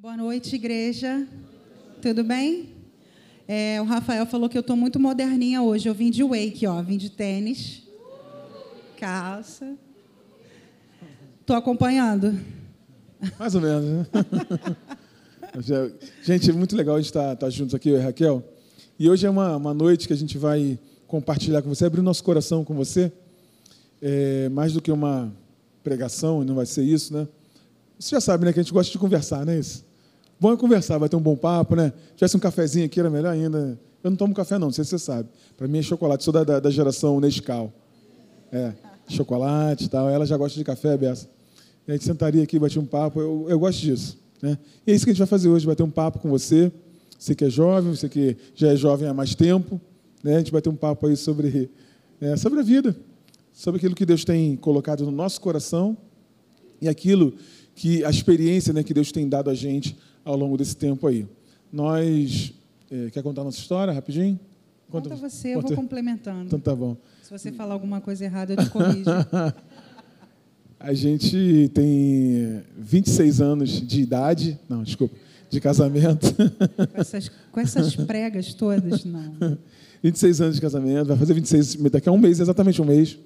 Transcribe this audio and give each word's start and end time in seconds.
Boa 0.00 0.16
noite, 0.16 0.56
igreja. 0.56 1.28
Tudo 2.00 2.24
bem? 2.24 2.70
É, 3.46 3.78
o 3.82 3.84
Rafael 3.84 4.24
falou 4.24 4.48
que 4.48 4.56
eu 4.56 4.62
estou 4.62 4.74
muito 4.74 4.98
moderninha 4.98 5.60
hoje. 5.60 5.90
Eu 5.90 5.92
vim 5.92 6.10
de 6.10 6.24
wake, 6.24 6.66
ó, 6.66 6.80
vim 6.80 6.96
de 6.96 7.10
tênis, 7.10 7.82
calça. 8.96 9.76
Estou 11.38 11.54
acompanhando. 11.54 12.34
Mais 13.38 13.54
ou 13.54 13.60
menos, 13.60 13.84
né? 13.84 14.06
gente, 16.24 16.48
é 16.48 16.52
muito 16.54 16.74
legal 16.74 16.94
a 16.96 16.98
gente 16.98 17.10
estar 17.10 17.36
tá, 17.36 17.36
tá 17.36 17.50
juntos 17.50 17.74
aqui, 17.74 17.90
eu 17.90 17.98
e 17.98 18.00
Raquel. 18.00 18.42
E 18.98 19.10
hoje 19.10 19.26
é 19.26 19.30
uma, 19.30 19.54
uma 19.58 19.74
noite 19.74 20.06
que 20.06 20.14
a 20.14 20.16
gente 20.16 20.38
vai 20.38 20.78
compartilhar 21.06 21.60
com 21.60 21.68
você, 21.68 21.84
abrir 21.84 22.00
nosso 22.00 22.24
coração 22.24 22.64
com 22.64 22.72
você. 22.72 23.12
É, 24.00 24.48
mais 24.48 24.72
do 24.72 24.80
que 24.80 24.90
uma 24.90 25.30
pregação, 25.84 26.42
não 26.42 26.54
vai 26.54 26.64
ser 26.64 26.84
isso, 26.84 27.12
né? 27.12 27.28
Você 27.98 28.14
já 28.14 28.20
sabe, 28.22 28.46
né, 28.46 28.52
que 28.54 28.60
a 28.60 28.62
gente 28.62 28.72
gosta 28.72 28.90
de 28.90 28.98
conversar, 28.98 29.44
não 29.44 29.52
é 29.52 29.58
isso? 29.58 29.89
Bom 30.40 30.54
é 30.54 30.56
conversar, 30.56 30.96
vai 30.96 31.06
ter 31.06 31.16
um 31.16 31.20
bom 31.20 31.36
papo, 31.36 31.76
né? 31.76 31.92
Se 32.12 32.14
tivesse 32.16 32.34
um 32.34 32.40
cafezinho 32.40 32.86
aqui, 32.86 32.98
era 32.98 33.10
melhor 33.10 33.30
ainda. 33.30 33.78
Eu 34.02 34.10
não 34.10 34.16
tomo 34.16 34.32
café, 34.32 34.58
não, 34.58 34.68
não 34.68 34.72
sei 34.72 34.84
se 34.84 34.90
você 34.90 34.98
sabe. 34.98 35.28
Para 35.54 35.68
mim 35.68 35.80
é 35.80 35.82
chocolate, 35.82 36.24
sou 36.24 36.32
da, 36.32 36.42
da, 36.42 36.58
da, 36.58 36.70
geração 36.70 37.20
Nescau. 37.20 37.70
É, 38.50 38.72
chocolate 39.06 39.84
e 39.84 39.88
tal. 39.88 40.08
Ela 40.08 40.24
já 40.24 40.38
gosta 40.38 40.56
de 40.56 40.64
café, 40.64 40.96
Bessa. 40.96 41.28
E 41.86 41.90
a 41.90 41.94
gente 41.94 42.06
sentaria 42.06 42.42
aqui, 42.42 42.58
bater 42.58 42.78
um 42.78 42.86
papo. 42.86 43.20
Eu, 43.20 43.46
eu 43.50 43.58
gosto 43.58 43.82
disso. 43.82 44.18
Né? 44.40 44.56
E 44.86 44.92
é 44.92 44.94
isso 44.94 45.04
que 45.04 45.10
a 45.10 45.12
gente 45.12 45.18
vai 45.18 45.26
fazer 45.26 45.50
hoje, 45.50 45.66
bater 45.66 45.82
um 45.82 45.90
papo 45.90 46.18
com 46.18 46.30
você. 46.30 46.72
Você 47.18 47.34
que 47.34 47.44
é 47.44 47.50
jovem, 47.50 47.94
você 47.94 48.08
que 48.08 48.34
já 48.54 48.68
é 48.68 48.76
jovem 48.76 49.06
há 49.06 49.12
mais 49.12 49.34
tempo. 49.34 49.78
Né? 50.24 50.36
A 50.36 50.38
gente 50.38 50.50
vai 50.50 50.62
ter 50.62 50.70
um 50.70 50.76
papo 50.76 51.06
aí 51.06 51.16
sobre, 51.18 51.70
é, 52.18 52.34
sobre 52.38 52.60
a 52.60 52.62
vida, 52.62 52.96
sobre 53.52 53.76
aquilo 53.76 53.94
que 53.94 54.06
Deus 54.06 54.24
tem 54.24 54.56
colocado 54.56 55.04
no 55.04 55.10
nosso 55.10 55.38
coração 55.38 55.94
e 56.80 56.88
aquilo 56.88 57.34
que 57.74 58.02
a 58.06 58.10
experiência 58.10 58.72
né, 58.72 58.82
que 58.82 58.94
Deus 58.94 59.12
tem 59.12 59.28
dado 59.28 59.50
a 59.50 59.54
gente 59.54 59.96
ao 60.30 60.36
longo 60.36 60.56
desse 60.56 60.76
tempo 60.76 61.06
aí. 61.06 61.26
Nós. 61.72 62.54
É, 62.90 63.10
quer 63.10 63.22
contar 63.22 63.42
a 63.42 63.44
nossa 63.44 63.58
história 63.58 63.92
rapidinho? 63.92 64.38
Conta, 64.90 65.08
Conta 65.08 65.20
você, 65.20 65.54
eu 65.54 65.60
vou 65.60 65.74
complementando. 65.74 66.46
Então 66.46 66.58
tá 66.58 66.74
bom. 66.74 66.96
Se 67.22 67.30
você 67.30 67.52
falar 67.52 67.74
alguma 67.74 68.00
coisa 68.00 68.24
errada, 68.24 68.54
eu 68.54 68.56
te 68.56 68.68
corrijo. 68.68 69.08
a 70.78 70.92
gente 70.92 71.70
tem 71.72 72.62
26 72.76 73.40
anos 73.40 73.70
de 73.70 74.02
idade. 74.02 74.58
Não, 74.68 74.82
desculpa. 74.82 75.14
De 75.48 75.60
casamento. 75.60 76.34
Com 76.34 77.00
essas, 77.00 77.28
com 77.28 77.60
essas 77.60 77.94
pregas 77.94 78.54
todas, 78.54 79.04
não. 79.04 79.58
26 80.02 80.40
anos 80.40 80.54
de 80.56 80.60
casamento, 80.62 81.06
vai 81.08 81.16
fazer 81.16 81.34
26 81.34 81.76
daqui 81.90 82.08
a 82.08 82.12
um 82.12 82.18
mês, 82.18 82.40
exatamente 82.40 82.80
um 82.80 82.86
mês. 82.86 83.18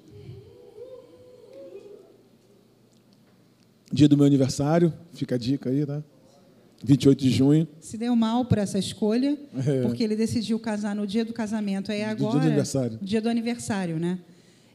Dia 3.93 4.09
do 4.09 4.17
meu 4.17 4.27
aniversário, 4.27 4.93
fica 5.13 5.37
a 5.37 5.39
dica 5.39 5.71
aí, 5.71 5.87
tá? 5.87 6.03
28 6.85 7.19
de 7.19 7.31
junho. 7.31 7.67
Se 7.81 7.97
deu 7.97 8.15
mal 8.15 8.45
por 8.45 8.59
essa 8.59 8.79
escolha, 8.79 9.39
é. 9.67 9.83
porque 9.83 10.05
ele 10.05 10.15
decidiu 10.15 10.59
casar 10.59 10.95
no 10.95 11.07
dia 11.07 11.25
do 11.25 11.33
casamento. 11.33 11.91
Aí 11.91 12.05
agora. 12.05 12.33
Dia 12.33 12.41
do 12.41 12.47
aniversário. 12.47 12.99
Dia 13.01 13.21
do 13.23 13.29
aniversário, 13.29 13.99
né? 13.99 14.19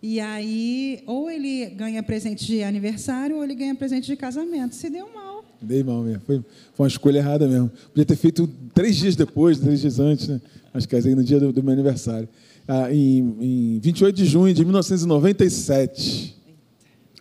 E 0.02 0.20
aí, 0.20 1.04
ou 1.06 1.30
ele 1.30 1.68
ganha 1.68 2.02
presente 2.02 2.46
de 2.46 2.64
aniversário, 2.64 3.36
ou 3.36 3.44
ele 3.44 3.54
ganha 3.54 3.76
presente 3.76 4.08
de 4.08 4.16
casamento. 4.16 4.74
Se 4.74 4.90
deu 4.90 5.08
mal. 5.14 5.46
Dei 5.62 5.84
mal 5.84 6.02
mesmo. 6.02 6.22
Foi, 6.26 6.38
foi 6.74 6.84
uma 6.84 6.88
escolha 6.88 7.20
errada 7.20 7.48
mesmo. 7.48 7.70
Podia 7.90 8.06
ter 8.06 8.16
feito 8.16 8.48
três 8.73 8.96
dias 8.96 9.16
depois, 9.16 9.60
três 9.60 9.82
dias 9.82 10.00
antes, 10.00 10.28
né? 10.28 10.42
Mas 10.73 10.86
casei 10.86 11.14
no 11.14 11.23
dia 11.23 11.40
do, 11.40 11.52
do 11.52 11.62
meu 11.62 11.73
aniversário. 11.73 12.28
Ah, 12.68 12.92
em, 12.92 13.36
em 13.40 13.80
28 13.80 14.16
de 14.16 14.26
junho 14.26 14.54
de 14.54 14.64
1997. 14.64 16.36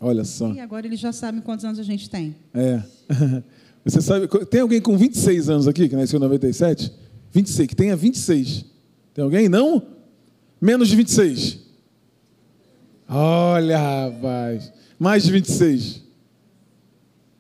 Olha 0.01 0.25
só. 0.25 0.53
E 0.53 0.61
agora 0.61 0.87
ele 0.87 0.97
já 0.97 1.13
sabe 1.13 1.41
quantos 1.41 1.65
anos 1.65 1.79
a 1.79 1.83
gente 1.83 2.09
tem. 2.09 2.37
É. 2.55 2.81
Você 3.89 4.03
sabe, 4.03 4.29
tem 4.51 4.61
alguém 4.61 4.83
com 4.83 4.99
26 4.99 5.49
anos 5.49 5.67
aqui 5.67 5.89
que 5.89 5.97
nasceu 5.97 6.19
em 6.19 6.21
97? 6.21 6.93
26, 7.33 7.69
que 7.69 7.75
tenha 7.75 7.97
26. 7.97 8.67
Tem 9.15 9.25
alguém? 9.25 9.49
Não? 9.49 9.83
Menos 10.61 10.89
de 10.89 10.97
26. 10.97 11.59
Olha, 13.09 13.79
rapaz. 13.79 14.71
Mais 14.99 15.23
de 15.23 15.33
26. 15.33 16.03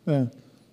É, 0.06 0.26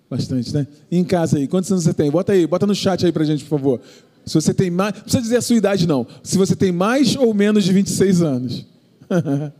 bastante, 0.08 0.54
né? 0.54 0.66
E 0.90 0.96
em 0.96 1.04
casa 1.04 1.36
aí, 1.36 1.46
quantos 1.46 1.70
anos 1.70 1.84
você 1.84 1.92
tem? 1.92 2.10
Bota 2.10 2.32
aí, 2.32 2.46
bota 2.46 2.66
no 2.66 2.74
chat 2.74 3.04
aí 3.04 3.12
pra 3.12 3.24
gente, 3.24 3.44
por 3.44 3.58
favor. 3.58 3.80
Se 4.24 4.32
você 4.32 4.54
tem 4.54 4.70
mais. 4.70 4.94
Não 4.94 5.02
precisa 5.02 5.22
dizer 5.22 5.36
a 5.36 5.42
sua 5.42 5.56
idade, 5.56 5.86
não. 5.86 6.06
Se 6.22 6.38
você 6.38 6.56
tem 6.56 6.72
mais 6.72 7.14
ou 7.16 7.34
menos 7.34 7.64
de 7.64 7.72
26 7.74 8.22
anos. 8.22 8.66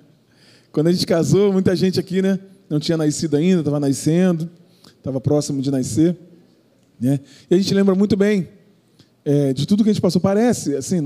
Quando 0.73 0.87
a 0.87 0.93
gente 0.93 1.07
casou, 1.07 1.53
muita 1.53 1.77
gente 1.77 2.01
aqui, 2.01 2.23
né? 2.23 2.39
Não 2.71 2.81
tinha 2.81 2.97
nascido 2.97 3.37
ainda, 3.37 3.61
estava 3.61 3.79
nascendo 3.79 4.49
estava 5.07 5.21
próximo 5.21 5.63
de 5.63 5.71
nascer. 5.71 6.17
Né? 7.01 7.21
E 7.49 7.55
a 7.55 7.59
gente 7.59 7.73
lembra 7.73 7.95
muito 7.95 8.17
bem 8.17 8.49
é, 9.25 9.53
de 9.53 9.67
tudo 9.67 9.85
que 9.85 9.91
a 9.91 9.93
gente 9.93 10.03
passou. 10.03 10.21
Parece, 10.21 10.75
assim, 10.75 11.01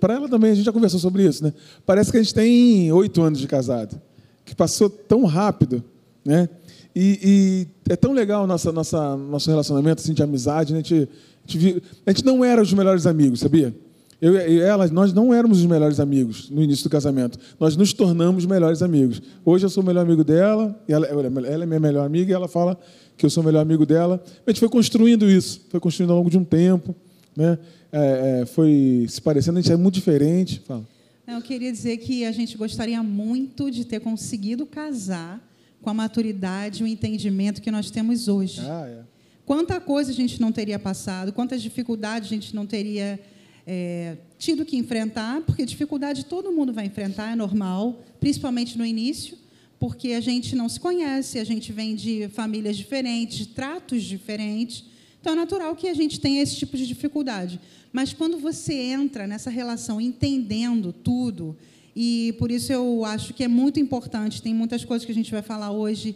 para 0.00 0.14
ela 0.14 0.28
também, 0.28 0.52
a 0.52 0.54
gente 0.54 0.64
já 0.64 0.72
conversou 0.72 0.98
sobre 0.98 1.24
isso, 1.24 1.44
né? 1.44 1.52
Parece 1.84 2.10
que 2.10 2.16
a 2.16 2.22
gente 2.22 2.34
tem 2.34 2.90
oito 2.92 3.20
anos 3.22 3.38
de 3.38 3.46
casado, 3.46 4.00
que 4.44 4.54
passou 4.54 4.88
tão 4.88 5.24
rápido, 5.24 5.84
né? 6.24 6.48
E, 6.94 7.66
e 7.86 7.92
é 7.92 7.96
tão 7.96 8.12
legal 8.12 8.46
nossa, 8.46 8.70
nossa, 8.72 9.16
nosso 9.16 9.50
relacionamento 9.50 10.02
assim, 10.02 10.12
de 10.12 10.22
amizade. 10.22 10.72
Né? 10.72 10.80
A, 10.80 10.82
gente, 10.82 11.08
a, 11.46 11.50
gente, 11.50 11.82
a 12.06 12.10
gente 12.10 12.24
não 12.24 12.44
era 12.44 12.60
os 12.60 12.72
melhores 12.72 13.06
amigos, 13.06 13.40
sabia? 13.40 13.74
Eu 14.22 14.36
e 14.36 14.60
ela, 14.60 14.86
nós 14.86 15.12
não 15.12 15.34
éramos 15.34 15.58
os 15.58 15.66
melhores 15.66 15.98
amigos 15.98 16.48
no 16.48 16.62
início 16.62 16.84
do 16.84 16.90
casamento. 16.90 17.36
Nós 17.58 17.74
nos 17.74 17.92
tornamos 17.92 18.46
melhores 18.46 18.80
amigos. 18.80 19.20
Hoje 19.44 19.66
eu 19.66 19.68
sou 19.68 19.82
o 19.82 19.86
melhor 19.86 20.02
amigo 20.02 20.22
dela, 20.22 20.80
ela, 20.86 21.08
ela 21.08 21.64
é 21.64 21.66
minha 21.66 21.80
melhor 21.80 22.06
amiga 22.06 22.30
e 22.30 22.34
ela 22.34 22.46
fala 22.46 22.78
que 23.22 23.26
eu 23.26 23.30
sou 23.30 23.40
o 23.40 23.46
melhor 23.46 23.60
amigo 23.60 23.86
dela. 23.86 24.20
A 24.44 24.50
gente 24.50 24.58
foi 24.58 24.68
construindo 24.68 25.30
isso, 25.30 25.64
foi 25.68 25.78
construindo 25.78 26.10
ao 26.10 26.16
longo 26.16 26.28
de 26.28 26.36
um 26.36 26.44
tempo, 26.44 26.92
né? 27.36 27.56
É, 27.92 28.40
é, 28.40 28.46
foi 28.46 29.06
se 29.08 29.20
parecendo, 29.20 29.60
a 29.60 29.62
gente 29.62 29.70
é 29.70 29.76
muito 29.76 29.94
diferente. 29.94 30.60
Fala. 30.66 30.84
Eu 31.24 31.40
queria 31.40 31.70
dizer 31.70 31.98
que 31.98 32.24
a 32.24 32.32
gente 32.32 32.58
gostaria 32.58 33.00
muito 33.00 33.70
de 33.70 33.84
ter 33.84 34.00
conseguido 34.00 34.66
casar 34.66 35.40
com 35.80 35.88
a 35.88 35.94
maturidade 35.94 36.82
e 36.82 36.84
o 36.84 36.86
entendimento 36.86 37.62
que 37.62 37.70
nós 37.70 37.92
temos 37.92 38.26
hoje. 38.26 38.60
Ah, 38.60 38.88
é. 38.88 39.02
Quanta 39.46 39.80
coisa 39.80 40.10
a 40.10 40.14
gente 40.14 40.40
não 40.40 40.50
teria 40.50 40.78
passado, 40.80 41.32
quantas 41.32 41.62
dificuldades 41.62 42.28
a 42.28 42.34
gente 42.34 42.56
não 42.56 42.66
teria 42.66 43.20
é, 43.64 44.16
tido 44.36 44.64
que 44.64 44.76
enfrentar, 44.76 45.42
porque 45.42 45.64
dificuldade 45.64 46.24
todo 46.24 46.50
mundo 46.50 46.72
vai 46.72 46.86
enfrentar, 46.86 47.30
é 47.30 47.36
normal, 47.36 48.02
principalmente 48.18 48.76
no 48.76 48.84
início 48.84 49.41
porque 49.82 50.12
a 50.12 50.20
gente 50.20 50.54
não 50.54 50.68
se 50.68 50.78
conhece, 50.78 51.40
a 51.40 51.44
gente 51.44 51.72
vem 51.72 51.96
de 51.96 52.28
famílias 52.28 52.76
diferentes, 52.76 53.36
de 53.36 53.48
tratos 53.48 54.04
diferentes. 54.04 54.84
Então 55.20 55.32
é 55.32 55.34
natural 55.34 55.74
que 55.74 55.88
a 55.88 55.94
gente 55.94 56.20
tenha 56.20 56.40
esse 56.40 56.54
tipo 56.54 56.76
de 56.76 56.86
dificuldade. 56.86 57.58
Mas 57.92 58.12
quando 58.12 58.38
você 58.38 58.74
entra 58.74 59.26
nessa 59.26 59.50
relação 59.50 60.00
entendendo 60.00 60.92
tudo, 60.92 61.56
e 61.96 62.32
por 62.38 62.52
isso 62.52 62.72
eu 62.72 63.04
acho 63.04 63.34
que 63.34 63.42
é 63.42 63.48
muito 63.48 63.80
importante, 63.80 64.40
tem 64.40 64.54
muitas 64.54 64.84
coisas 64.84 65.04
que 65.04 65.10
a 65.10 65.14
gente 65.16 65.32
vai 65.32 65.42
falar 65.42 65.72
hoje 65.72 66.14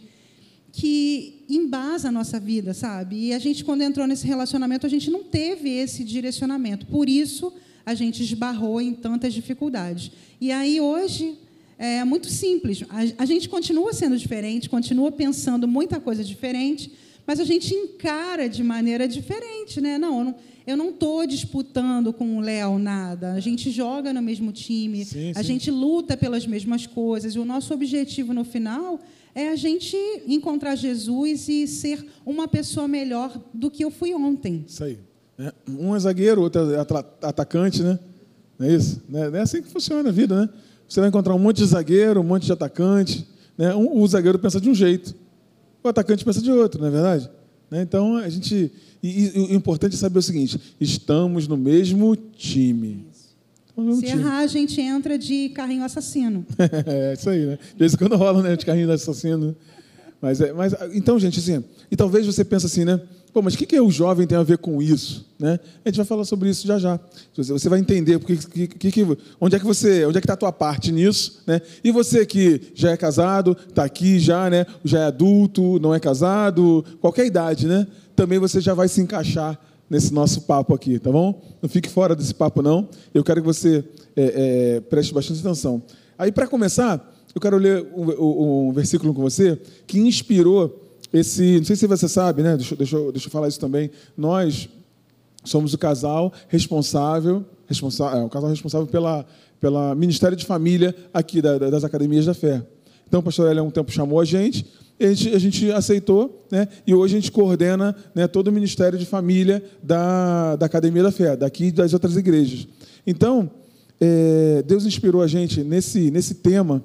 que 0.71 1.43
embasa 1.49 2.07
a 2.07 2.11
nossa 2.11 2.39
vida, 2.39 2.73
sabe? 2.73 3.17
E 3.17 3.33
a 3.33 3.39
gente, 3.39 3.65
quando 3.65 3.81
entrou 3.81 4.07
nesse 4.07 4.25
relacionamento, 4.25 4.85
a 4.85 4.89
gente 4.89 5.11
não 5.11 5.25
teve 5.25 5.71
esse 5.71 6.05
direcionamento. 6.05 6.85
Por 6.85 7.09
isso, 7.09 7.51
a 7.85 7.93
gente 7.93 8.23
esbarrou 8.23 8.79
em 8.79 8.93
tantas 8.93 9.33
dificuldades. 9.33 10.09
E 10.39 10.53
aí, 10.53 10.79
hoje, 10.79 11.37
é 11.77 12.03
muito 12.03 12.27
simples. 12.29 12.83
A, 12.89 13.23
a 13.23 13.25
gente 13.25 13.47
continua 13.47 13.93
sendo 13.93 14.17
diferente, 14.17 14.69
continua 14.69 15.11
pensando 15.11 15.67
muita 15.67 15.99
coisa 15.99 16.23
diferente, 16.23 16.91
mas 17.25 17.39
a 17.39 17.43
gente 17.43 17.73
encara 17.73 18.47
de 18.47 18.63
maneira 18.63 19.07
diferente, 19.07 19.79
né? 19.79 19.97
Não, 19.97 20.33
eu 20.65 20.75
não 20.75 20.89
estou 20.89 21.25
disputando 21.27 22.11
com 22.11 22.37
o 22.37 22.39
Léo 22.41 22.79
nada. 22.79 23.33
A 23.33 23.39
gente 23.39 23.69
joga 23.69 24.11
no 24.11 24.21
mesmo 24.21 24.51
time, 24.51 25.05
sim, 25.05 25.31
a 25.35 25.39
sim. 25.39 25.43
gente 25.43 25.69
luta 25.69 26.17
pelas 26.17 26.47
mesmas 26.47 26.87
coisas. 26.87 27.35
E 27.35 27.39
o 27.39 27.45
nosso 27.45 27.73
objetivo 27.73 28.33
no 28.33 28.43
final 28.43 28.99
é 29.35 29.49
a 29.49 29.55
gente 29.55 29.95
encontrar 30.25 30.75
Jesus 30.75 31.47
e 31.47 31.67
ser 31.67 32.03
uma 32.25 32.47
pessoa 32.47 32.87
melhor 32.87 33.39
do 33.53 33.69
que 33.69 33.85
eu 33.85 33.91
fui 33.91 34.13
ontem. 34.13 34.65
Isso 34.67 34.83
aí. 34.83 34.97
É, 35.37 35.53
um 35.69 35.95
é 35.95 35.99
zagueiro, 35.99 36.41
outro 36.41 36.73
é 36.73 36.79
atacante, 37.21 37.83
né? 37.83 37.99
Não 38.57 38.67
é 38.67 38.73
isso? 38.73 39.03
Não 39.07 39.35
é 39.35 39.41
assim 39.41 39.61
que 39.61 39.67
funciona 39.67 40.09
a 40.09 40.11
vida, 40.11 40.41
né? 40.41 40.49
Você 40.87 40.99
vai 40.99 41.09
encontrar 41.09 41.35
um 41.35 41.39
monte 41.39 41.57
de 41.57 41.65
zagueiro, 41.65 42.21
um 42.21 42.23
monte 42.23 42.45
de 42.45 42.51
atacante. 42.53 43.27
Né? 43.57 43.73
Um, 43.75 44.01
o 44.01 44.07
zagueiro 44.07 44.39
pensa 44.39 44.61
de 44.61 44.69
um 44.69 44.75
jeito, 44.75 45.15
o 45.83 45.87
atacante 45.87 46.23
pensa 46.23 46.41
de 46.41 46.51
outro, 46.51 46.81
não 46.81 46.87
é 46.87 46.91
verdade? 46.91 47.29
Né? 47.69 47.81
Então, 47.81 48.17
a 48.17 48.29
gente. 48.29 48.71
E, 49.01 49.25
e, 49.25 49.39
o 49.39 49.53
importante 49.53 49.95
é 49.95 49.97
saber 49.97 50.19
o 50.19 50.21
seguinte: 50.21 50.59
estamos 50.79 51.47
no 51.47 51.57
mesmo 51.57 52.15
time. 52.15 53.05
Se 53.75 54.01
time. 54.01 54.21
errar, 54.21 54.39
a 54.39 54.47
gente 54.47 54.81
entra 54.81 55.17
de 55.19 55.49
carrinho 55.49 55.83
assassino. 55.83 56.45
é, 56.57 57.13
isso 57.13 57.29
aí, 57.29 57.45
né? 57.45 57.59
De 57.73 57.77
vez 57.77 57.93
em 57.93 57.97
quando 57.97 58.15
rola, 58.15 58.41
né? 58.41 58.55
De 58.55 58.65
carrinho 58.65 58.91
assassino. 58.91 59.55
Mas, 60.19 60.41
é, 60.41 60.51
mas, 60.51 60.73
então, 60.93 61.19
gente, 61.19 61.39
assim, 61.39 61.63
e 61.91 61.95
talvez 61.95 62.25
você 62.25 62.43
pense 62.43 62.65
assim, 62.65 62.83
né? 62.83 62.99
Pô, 63.37 63.41
mas 63.43 63.53
o 63.53 63.57
que, 63.59 63.67
que 63.67 63.79
o 63.79 63.91
jovem 63.91 64.25
tem 64.25 64.35
a 64.35 64.41
ver 64.41 64.57
com 64.57 64.81
isso? 64.81 65.23
Né? 65.37 65.59
A 65.85 65.89
gente 65.89 65.97
vai 65.97 66.05
falar 66.07 66.25
sobre 66.25 66.49
isso 66.49 66.65
já 66.65 66.79
já. 66.79 66.99
Você 67.35 67.69
vai 67.69 67.77
entender 67.77 68.17
porque, 68.17 68.67
que, 68.67 68.91
que, 68.91 69.17
onde 69.39 69.55
é 69.55 69.59
que 69.59 69.65
você, 69.65 70.03
onde 70.07 70.17
é 70.17 70.21
que 70.21 70.25
está 70.25 70.33
a 70.33 70.37
tua 70.37 70.51
parte 70.51 70.91
nisso, 70.91 71.43
né? 71.45 71.61
E 71.83 71.91
você 71.91 72.25
que 72.25 72.71
já 72.73 72.89
é 72.89 72.97
casado, 72.97 73.55
está 73.69 73.83
aqui 73.83 74.17
já, 74.17 74.49
né? 74.49 74.65
Já 74.83 75.01
é 75.01 75.05
adulto, 75.05 75.79
não 75.79 75.93
é 75.93 75.99
casado, 75.99 76.83
qualquer 76.99 77.27
idade, 77.27 77.67
né? 77.67 77.85
também 78.17 78.39
você 78.39 78.59
já 78.59 78.73
vai 78.73 78.87
se 78.87 78.99
encaixar 78.99 79.57
nesse 79.87 80.11
nosso 80.11 80.41
papo 80.41 80.73
aqui, 80.73 80.97
tá 80.97 81.11
bom? 81.11 81.39
Não 81.61 81.69
fique 81.69 81.87
fora 81.87 82.15
desse 82.15 82.33
papo, 82.33 82.63
não. 82.63 82.89
Eu 83.13 83.23
quero 83.23 83.41
que 83.41 83.45
você 83.45 83.85
é, 84.15 84.77
é, 84.77 84.81
preste 84.81 85.13
bastante 85.13 85.39
atenção. 85.39 85.83
Aí, 86.17 86.31
para 86.31 86.47
começar, 86.47 87.15
eu 87.35 87.39
quero 87.39 87.57
ler 87.57 87.85
um, 87.95 88.69
um, 88.69 88.73
versículo 88.73 89.13
com 89.13 89.21
você 89.21 89.55
que 89.85 89.99
inspirou 89.99 90.86
esse. 91.13 91.57
Não 91.57 91.65
sei 91.65 91.75
se 91.75 91.87
você 91.87 92.07
sabe, 92.07 92.41
né? 92.41 92.57
Deixa, 92.57 92.75
deixa, 92.75 92.97
deixa 93.11 93.27
eu 93.27 93.31
falar 93.31 93.47
isso 93.47 93.59
também. 93.59 93.89
Nós 94.15 94.69
somos 95.43 95.73
o 95.73 95.77
casal 95.77 96.33
responsável, 96.47 97.45
responsável 97.65 98.19
é, 98.19 98.23
o 98.23 98.29
casal 98.29 98.49
responsável 98.49 98.87
pela, 98.87 99.25
pela 99.59 99.95
Ministério 99.95 100.35
de 100.35 100.45
Família 100.45 100.95
aqui 101.13 101.41
da, 101.41 101.57
das 101.57 101.83
Academias 101.83 102.25
da 102.25 102.33
Fé. 102.33 102.63
Então, 103.07 103.21
o 103.21 103.23
pastor 103.23 103.49
Hélio, 103.49 103.63
há 103.63 103.65
um 103.65 103.71
tempo, 103.71 103.91
chamou 103.91 104.19
a 104.19 104.25
gente, 104.25 104.65
a 104.99 105.05
gente, 105.13 105.35
a 105.35 105.39
gente 105.39 105.71
aceitou, 105.71 106.45
né? 106.51 106.67
e 106.85 106.93
hoje 106.93 107.15
a 107.15 107.19
gente 107.19 107.31
coordena 107.31 107.95
né, 108.13 108.27
todo 108.27 108.49
o 108.49 108.51
Ministério 108.51 108.99
de 108.99 109.05
Família 109.05 109.63
da, 109.81 110.57
da 110.57 110.65
Academia 110.65 111.03
da 111.03 111.11
Fé, 111.11 111.35
daqui 111.37 111.65
e 111.65 111.71
das 111.71 111.93
outras 111.93 112.17
igrejas. 112.17 112.67
Então, 113.05 113.49
é, 114.01 114.63
Deus 114.67 114.85
inspirou 114.85 115.21
a 115.21 115.27
gente 115.27 115.63
nesse, 115.63 116.11
nesse 116.11 116.35
tema 116.35 116.83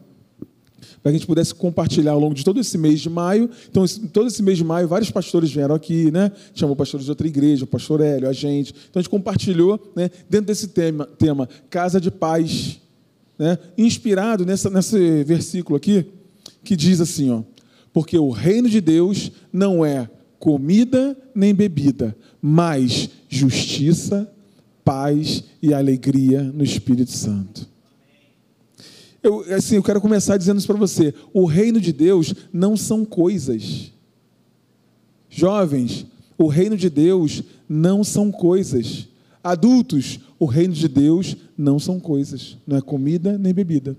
para 1.03 1.11
que 1.11 1.17
a 1.17 1.19
gente 1.19 1.27
pudesse 1.27 1.55
compartilhar 1.55 2.13
ao 2.13 2.21
longo 2.21 2.35
de 2.35 2.45
todo 2.45 2.61
esse 2.61 2.79
mês 2.79 3.01
de 3.01 3.11
maio. 3.11 3.51
Então, 3.69 3.85
todo 4.13 4.29
esse 4.29 4.43
mês 4.43 4.57
de 4.57 4.65
maio, 4.65 4.87
vários 4.87 5.11
pastores 5.11 5.51
vieram 5.51 5.75
aqui, 5.75 6.13
né? 6.13 6.31
Chamou 6.55 6.77
pastores 6.77 7.05
de 7.05 7.11
outra 7.11 7.27
igreja, 7.27 7.65
o 7.65 7.67
pastor 7.67 8.01
Hélio, 8.01 8.29
a 8.29 8.33
gente. 8.33 8.73
Então, 8.89 9.01
a 9.01 9.03
gente 9.03 9.11
compartilhou, 9.11 9.93
né, 9.97 10.11
dentro 10.31 10.47
desse 10.47 10.69
tema, 10.69 11.07
tema 11.19 11.49
Casa 11.69 12.01
de 12.01 12.11
Paz, 12.11 12.81
né? 13.37 13.59
inspirado 13.77 14.47
nessa, 14.47 14.71
nesse 14.71 15.25
versículo 15.25 15.77
aqui, 15.77 16.07
que 16.63 16.77
diz 16.77 17.01
assim: 17.01 17.31
ó, 17.31 17.43
porque 17.93 18.17
o 18.17 18.31
reino 18.31 18.69
de 18.69 18.81
Deus 18.81 19.33
não 19.53 19.85
é 19.85 20.09
comida 20.39 21.17
nem 21.35 21.53
bebida, 21.53 22.17
mas 22.41 23.11
justiça, 23.29 24.31
paz 24.85 25.43
e 25.61 25.75
alegria 25.75 26.43
no 26.43 26.63
Espírito 26.63 27.11
Santo. 27.11 27.72
Eu, 29.23 29.41
assim, 29.55 29.77
eu 29.77 29.83
quero 29.83 30.01
começar 30.01 30.37
dizendo 30.37 30.59
isso 30.59 30.67
para 30.67 30.77
você: 30.77 31.15
o 31.33 31.45
reino 31.45 31.81
de 31.81 31.93
Deus 31.93 32.35
não 32.53 32.77
são 32.77 33.05
coisas. 33.05 33.93
Jovens, 35.31 36.07
o 36.37 36.47
reino 36.47 36.77
de 36.77 36.91
Deus 36.91 37.43
não 37.69 38.03
são 38.03 38.31
coisas. 38.31 39.09
Adultos, 39.43 40.21
o 40.39 40.45
reino 40.45 40.75
de 40.75 40.89
Deus 40.89 41.37
não 41.57 41.79
são 41.79 41.99
coisas. 41.99 42.59
Não 42.67 42.77
é 42.77 42.81
comida 42.81 43.39
nem 43.39 43.55
bebida. 43.55 43.97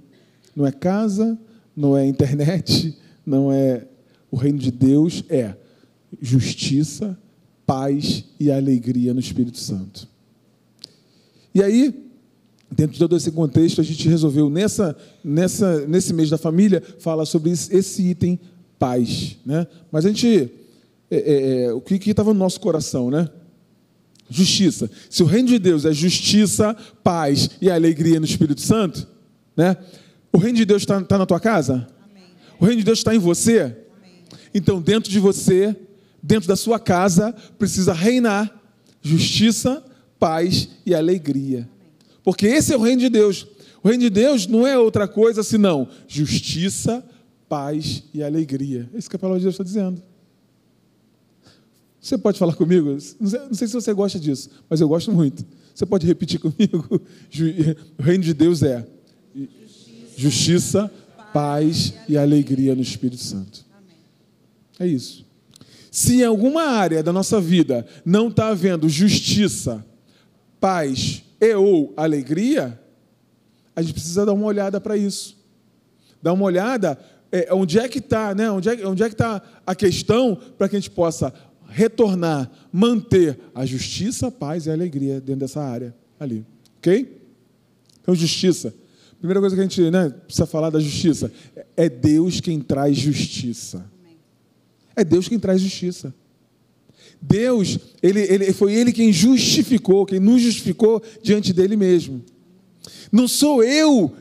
Não 0.56 0.68
é 0.68 0.72
casa, 0.72 1.38
não 1.76 1.98
é 1.98 2.06
internet, 2.06 2.96
não 3.26 3.52
é. 3.52 3.88
O 4.30 4.36
reino 4.36 4.60
de 4.60 4.72
Deus 4.72 5.24
é 5.30 5.56
justiça, 6.22 7.18
paz 7.66 8.26
e 8.40 8.52
alegria 8.52 9.14
no 9.14 9.20
Espírito 9.20 9.58
Santo. 9.58 10.08
E 11.54 11.62
aí, 11.62 12.04
Dentro 12.76 12.94
de 12.94 13.00
todo 13.00 13.16
esse 13.16 13.32
contexto, 13.32 13.80
a 13.80 13.84
gente 13.84 14.10
resolveu, 14.10 14.50
nessa, 14.50 14.98
nessa, 15.24 15.86
nesse 15.86 16.12
mês 16.12 16.30
da 16.30 16.40
família, 16.40 16.82
falar 16.98 17.26
sobre 17.26 17.52
esse 17.52 18.02
item 18.02 18.40
paz. 18.80 19.38
Né? 19.46 19.68
Mas 19.92 20.06
a 20.06 20.10
gente. 20.10 20.52
É, 21.12 21.16
é, 21.16 21.64
é 21.66 21.74
o 21.74 21.80
que 21.80 22.10
estava 22.10 22.34
no 22.34 22.40
nosso 22.40 22.60
coração, 22.60 23.12
né? 23.12 23.30
Justiça. 24.28 24.90
Se 25.08 25.22
o 25.22 25.28
reino 25.28 25.50
de 25.50 25.60
Deus 25.60 25.86
é 25.86 25.94
justiça, 25.94 26.76
paz 27.04 27.52
e 27.62 27.70
alegria 27.70 28.20
no 28.20 28.26
Espírito 28.26 28.62
Santo, 28.62 29.08
né? 29.56 29.78
O 30.32 30.40
reino 30.40 30.58
de 30.58 30.66
Deus 30.66 30.82
está 30.82 31.00
tá 31.02 31.20
na 31.20 31.28
tua 31.28 31.40
casa? 31.40 31.88
Amém. 32.10 32.24
O 32.60 32.66
reino 32.66 32.80
de 32.80 32.86
Deus 32.86 32.98
está 32.98 33.14
em 33.14 33.20
você? 33.20 33.62
Amém. 33.62 34.24
Então, 34.56 34.82
dentro 34.82 35.12
de 35.12 35.20
você, 35.20 35.76
dentro 36.24 36.48
da 36.48 36.56
sua 36.56 36.80
casa, 36.80 37.36
precisa 37.60 37.94
reinar 37.94 38.52
justiça, 39.00 39.84
paz 40.18 40.70
e 40.84 40.96
alegria. 40.96 41.70
Porque 42.24 42.46
esse 42.46 42.74
é 42.74 42.78
o 42.78 42.82
reino 42.82 43.02
de 43.02 43.10
Deus. 43.10 43.48
O 43.84 43.88
reino 43.88 44.04
de 44.04 44.10
Deus 44.10 44.48
não 44.48 44.66
é 44.66 44.78
outra 44.78 45.08
coisa 45.08 45.44
senão 45.44 45.88
justiça, 46.08 47.04
paz 47.50 48.04
e 48.14 48.24
alegria. 48.24 48.90
É 48.94 48.98
isso 48.98 49.10
que 49.10 49.16
a 49.16 49.20
palavra 49.20 49.40
de 49.40 49.46
Deus 49.46 49.56
está 49.56 49.64
dizendo. 49.64 50.02
Você 52.00 52.18
pode 52.18 52.40
falar 52.40 52.56
comigo? 52.56 52.98
Não 53.20 53.54
sei, 53.54 53.68
se 53.68 53.74
você 53.74 53.94
gosta 53.94 54.20
disso, 54.20 54.50
mas 54.70 54.82
eu 54.82 54.88
gosto 54.88 55.12
muito. 55.12 55.46
Você 55.74 55.86
pode 55.86 56.06
repetir 56.06 56.40
comigo? 56.40 57.02
O 57.98 58.04
reino 58.04 58.24
de 58.24 58.34
Deus 58.34 58.62
é 58.62 58.86
justiça, 60.16 60.92
paz 61.34 61.94
e 62.08 62.18
alegria 62.18 62.76
no 62.76 62.82
Espírito 62.82 63.22
Santo. 63.22 63.66
É 64.80 64.86
isso. 64.86 65.26
Se 65.90 66.22
em 66.22 66.24
alguma 66.24 66.64
área 66.64 67.04
da 67.04 67.14
nossa 67.14 67.40
vida 67.40 67.86
não 68.06 68.28
está 68.28 68.48
havendo 68.48 68.90
justiça, 68.90 69.86
paz 70.60 71.24
e 71.44 71.56
ou 71.56 71.94
alegria, 71.98 72.80
a 73.76 73.82
gente 73.82 73.94
precisa 73.94 74.26
dar 74.26 74.34
uma 74.34 74.46
olhada 74.46 74.80
para 74.80 74.96
isso. 74.96 75.38
Dar 76.22 76.34
uma 76.34 76.46
olhada 76.46 76.98
é, 77.32 77.54
onde 77.54 77.80
é 77.80 77.88
que 77.90 78.00
está, 78.00 78.34
né? 78.34 78.50
onde 78.50 78.70
é, 78.70 78.88
onde 78.88 79.04
é 79.04 79.08
que 79.08 79.16
está 79.16 79.42
a 79.66 79.76
questão 79.76 80.38
para 80.58 80.70
que 80.70 80.76
a 80.76 80.80
gente 80.80 80.92
possa 80.92 81.34
retornar, 81.68 82.50
manter 82.72 83.40
a 83.54 83.66
justiça, 83.66 84.28
a 84.28 84.32
paz 84.32 84.66
e 84.66 84.70
a 84.70 84.74
alegria 84.74 85.20
dentro 85.20 85.42
dessa 85.42 85.62
área 85.62 85.94
ali. 86.20 86.46
Ok? 86.78 87.22
Então, 88.02 88.14
justiça. 88.14 88.74
Primeira 89.18 89.40
coisa 89.40 89.56
que 89.56 89.62
a 89.62 89.64
gente 89.64 89.90
né, 89.90 90.10
precisa 90.10 90.46
falar 90.46 90.70
da 90.70 90.80
justiça 90.80 91.32
é 91.76 91.90
Deus 91.90 92.40
quem 92.40 92.60
traz 92.60 92.98
justiça. 92.98 93.90
É 94.96 95.04
Deus 95.04 95.28
quem 95.28 95.40
traz 95.40 95.62
justiça. 95.62 96.14
Deus, 97.26 97.80
ele, 98.02 98.20
ele, 98.22 98.52
foi 98.52 98.74
Ele 98.74 98.92
quem 98.92 99.14
justificou, 99.14 100.06
quem 100.06 100.20
nos 100.20 100.42
justificou 100.42 101.02
diante 101.22 101.54
dele 101.54 101.78
mesmo. 101.78 102.22
Não 103.12 103.30
sou 103.30 103.64
eu 103.64 104.14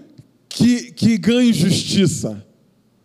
que, 0.48 0.92
que 0.92 1.18
ganho 1.18 1.52
justiça. 1.52 2.46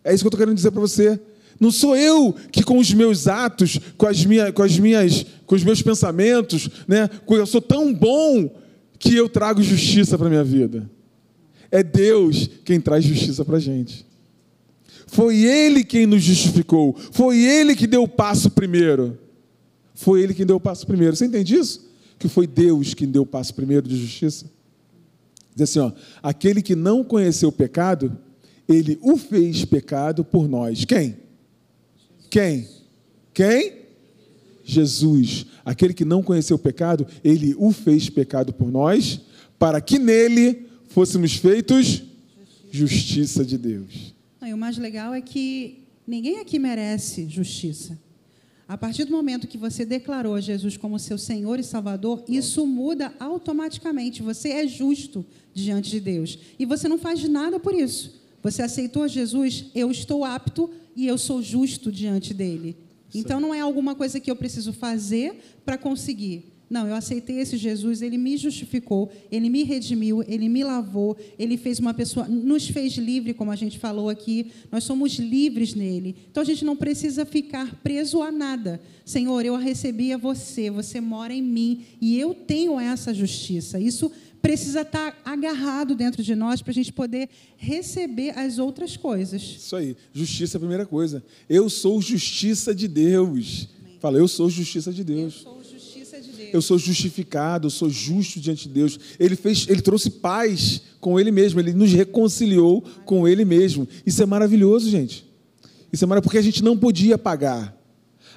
É 0.03 0.13
isso 0.13 0.23
que 0.23 0.27
eu 0.27 0.29
estou 0.29 0.37
querendo 0.37 0.55
dizer 0.55 0.69
para 0.69 0.81
você. 0.81 1.19
Não 1.59 1.71
sou 1.71 1.97
eu 1.97 2.35
que 2.51 2.61
com 2.61 2.77
os 2.77 2.93
meus 2.93 3.27
atos, 3.27 3.79
com 3.97 4.05
as 4.05 4.23
minhas, 4.23 4.51
com 4.51 4.61
as 4.61 4.77
minhas, 4.77 5.25
com 5.47 5.55
os 5.55 5.63
meus 5.63 5.81
pensamentos, 5.81 6.69
né, 6.87 7.09
eu 7.27 7.45
sou 7.47 7.61
tão 7.61 7.91
bom 7.91 8.55
que 8.99 9.15
eu 9.15 9.27
trago 9.27 9.63
justiça 9.63 10.15
para 10.15 10.29
minha 10.29 10.43
vida. 10.43 10.87
É 11.71 11.81
Deus 11.81 12.47
quem 12.63 12.79
traz 12.79 13.03
justiça 13.03 13.43
para 13.43 13.57
a 13.57 13.59
gente. 13.59 14.05
Foi 15.07 15.43
Ele 15.43 15.83
quem 15.83 16.05
nos 16.05 16.21
justificou. 16.21 16.95
Foi 17.11 17.39
Ele 17.39 17.75
que 17.75 17.87
deu 17.87 18.03
o 18.03 18.07
passo 18.07 18.51
primeiro. 18.51 19.17
Foi 19.97 20.21
ele 20.21 20.35
quem 20.35 20.45
deu 20.45 20.57
o 20.57 20.59
passo 20.59 20.85
primeiro. 20.85 21.15
Você 21.15 21.25
entende 21.25 21.55
isso? 21.55 21.89
Que 22.19 22.27
foi 22.27 22.45
Deus 22.45 22.93
quem 22.93 23.09
deu 23.09 23.23
o 23.23 23.25
passo 23.25 23.51
primeiro 23.55 23.87
de 23.87 23.97
justiça? 23.97 24.45
Diz 25.55 25.71
assim, 25.71 25.79
ó, 25.79 25.91
aquele 26.21 26.61
que 26.61 26.75
não 26.75 27.03
conheceu 27.03 27.49
o 27.49 27.51
pecado, 27.51 28.15
ele 28.69 28.99
o 29.01 29.17
fez 29.17 29.65
pecado 29.65 30.23
por 30.23 30.47
nós. 30.47 30.85
Quem? 30.85 31.17
Quem? 32.29 32.67
Quem? 33.33 33.73
Jesus. 34.63 35.47
Aquele 35.65 35.95
que 35.95 36.05
não 36.05 36.21
conheceu 36.21 36.57
o 36.57 36.59
pecado, 36.59 37.07
ele 37.23 37.55
o 37.57 37.71
fez 37.71 38.07
pecado 38.07 38.53
por 38.53 38.71
nós, 38.71 39.19
para 39.57 39.81
que 39.81 39.97
nele 39.97 40.67
fôssemos 40.89 41.33
feitos 41.33 42.03
justiça 42.69 43.43
de 43.43 43.57
Deus. 43.57 44.13
E 44.45 44.53
o 44.53 44.57
mais 44.57 44.77
legal 44.77 45.15
é 45.15 45.21
que 45.21 45.79
ninguém 46.05 46.39
aqui 46.39 46.59
merece 46.59 47.27
justiça. 47.27 47.97
A 48.67 48.77
partir 48.77 49.05
do 49.05 49.11
momento 49.11 49.47
que 49.47 49.57
você 49.57 49.85
declarou 49.85 50.39
Jesus 50.41 50.75
como 50.75 50.99
seu 50.99 51.17
Senhor 51.17 51.57
e 51.57 51.63
Salvador, 51.63 52.23
isso 52.27 52.65
muda 52.67 53.13
automaticamente. 53.17 54.21
Você 54.21 54.49
é 54.49 54.67
justo 54.67 55.25
diante 55.53 55.89
de 55.89 56.01
Deus. 56.01 56.37
E 56.59 56.65
você 56.65 56.89
não 56.89 56.97
faz 56.97 57.23
nada 57.29 57.59
por 57.59 57.73
isso. 57.73 58.21
Você 58.43 58.61
aceitou 58.61 59.07
Jesus, 59.07 59.65
eu 59.73 59.89
estou 59.89 60.25
apto 60.25 60.69
e 60.95 61.07
eu 61.07 61.17
sou 61.17 61.41
justo 61.41 61.91
diante 61.91 62.33
dele. 62.33 62.75
Então 63.13 63.39
não 63.39 63.53
é 63.53 63.61
alguma 63.61 63.95
coisa 63.95 64.19
que 64.19 64.29
eu 64.29 64.35
preciso 64.35 64.73
fazer 64.73 65.39
para 65.63 65.77
conseguir. 65.77 66.56
Não, 66.69 66.87
eu 66.87 66.95
aceitei 66.95 67.39
esse 67.39 67.55
Jesus, 67.55 68.01
ele 68.01 68.17
me 68.17 68.35
justificou, 68.35 69.09
ele 69.31 69.49
me 69.49 69.63
redimiu, 69.63 70.21
ele 70.27 70.49
me 70.49 70.63
lavou, 70.63 71.15
ele 71.39 71.57
fez 71.57 71.79
uma 71.79 71.93
pessoa, 71.93 72.27
nos 72.27 72.67
fez 72.67 72.93
livre, 72.97 73.33
como 73.33 73.51
a 73.51 73.55
gente 73.55 73.79
falou 73.79 74.09
aqui, 74.09 74.47
nós 74.71 74.83
somos 74.83 75.13
livres 75.13 75.73
nele. 75.73 76.15
Então 76.29 76.41
a 76.41 76.45
gente 76.45 76.65
não 76.65 76.75
precisa 76.75 77.25
ficar 77.25 77.75
preso 77.75 78.21
a 78.21 78.31
nada. 78.31 78.81
Senhor, 79.05 79.45
eu 79.45 79.55
recebi 79.55 80.11
a 80.11 80.17
você, 80.17 80.69
você 80.69 80.99
mora 80.99 81.33
em 81.33 81.41
mim 81.41 81.85
e 82.01 82.19
eu 82.19 82.33
tenho 82.33 82.77
essa 82.77 83.13
justiça. 83.13 83.79
Isso 83.79 84.11
precisa 84.41 84.81
estar 84.81 85.19
agarrado 85.25 85.95
dentro 85.95 86.21
de 86.21 86.35
nós 86.35 86.61
para 86.61 86.71
a 86.71 86.73
gente 86.73 86.93
poder 86.93 87.29
receber 87.55 88.37
as 88.37 88.59
outras 88.59 88.95
coisas. 88.95 89.41
Isso 89.41 89.75
aí, 89.75 89.95
justiça 90.13 90.55
é 90.55 90.57
a 90.57 90.59
primeira 90.59 90.85
coisa. 90.85 91.23
Eu 91.49 91.69
sou 91.69 92.01
justiça 92.01 92.73
de 92.73 92.87
Deus. 92.87 93.69
Amém. 93.79 93.97
Fala, 93.99 94.17
eu 94.17 94.27
sou 94.27 94.49
justiça 94.49 94.93
de 94.93 95.03
Deus. 95.03 95.43
Eu 95.45 95.51
sou 95.51 95.56
eu 96.53 96.61
sou 96.61 96.77
justificado, 96.77 97.67
eu 97.67 97.71
sou 97.71 97.89
justo 97.89 98.39
diante 98.39 98.67
de 98.67 98.73
Deus. 98.73 98.99
Ele 99.19 99.35
fez, 99.35 99.65
ele 99.69 99.81
trouxe 99.81 100.09
paz 100.09 100.81
com 100.99 101.19
ele 101.19 101.31
mesmo, 101.31 101.59
ele 101.59 101.73
nos 101.73 101.91
reconciliou 101.91 102.83
com 103.05 103.27
ele 103.27 103.45
mesmo. 103.45 103.87
Isso 104.05 104.21
é 104.21 104.25
maravilhoso, 104.25 104.89
gente. 104.89 105.25
Isso 105.91 106.03
é 106.03 106.07
maravilhoso 106.07 106.23
porque 106.29 106.37
a 106.37 106.43
gente 106.43 106.63
não 106.63 106.77
podia 106.77 107.17
pagar. 107.17 107.75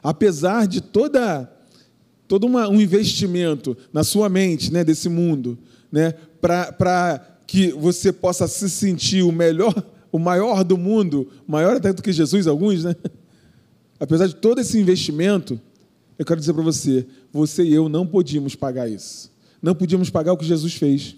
Apesar 0.02 0.66
de 0.66 0.80
toda 0.80 1.50
todo 2.30 2.46
uma, 2.46 2.68
um 2.68 2.80
investimento 2.80 3.76
na 3.92 4.04
sua 4.04 4.28
mente, 4.28 4.72
né, 4.72 4.84
desse 4.84 5.08
mundo, 5.08 5.58
né, 5.90 6.14
para 6.40 7.26
que 7.44 7.72
você 7.72 8.12
possa 8.12 8.46
se 8.46 8.70
sentir 8.70 9.24
o 9.24 9.32
melhor, 9.32 9.74
o 10.12 10.18
maior 10.18 10.62
do 10.62 10.78
mundo, 10.78 11.28
maior 11.44 11.74
até 11.74 11.92
do 11.92 12.00
que 12.00 12.12
Jesus, 12.12 12.46
alguns, 12.46 12.84
né? 12.84 12.94
Apesar 13.98 14.28
de 14.28 14.36
todo 14.36 14.60
esse 14.60 14.78
investimento, 14.78 15.60
eu 16.20 16.26
quero 16.26 16.38
dizer 16.38 16.52
para 16.52 16.62
você, 16.62 17.06
você 17.32 17.64
e 17.64 17.72
eu 17.72 17.88
não 17.88 18.06
podíamos 18.06 18.54
pagar 18.54 18.86
isso. 18.86 19.32
Não 19.62 19.74
podíamos 19.74 20.10
pagar 20.10 20.34
o 20.34 20.36
que 20.36 20.44
Jesus 20.44 20.74
fez. 20.74 21.16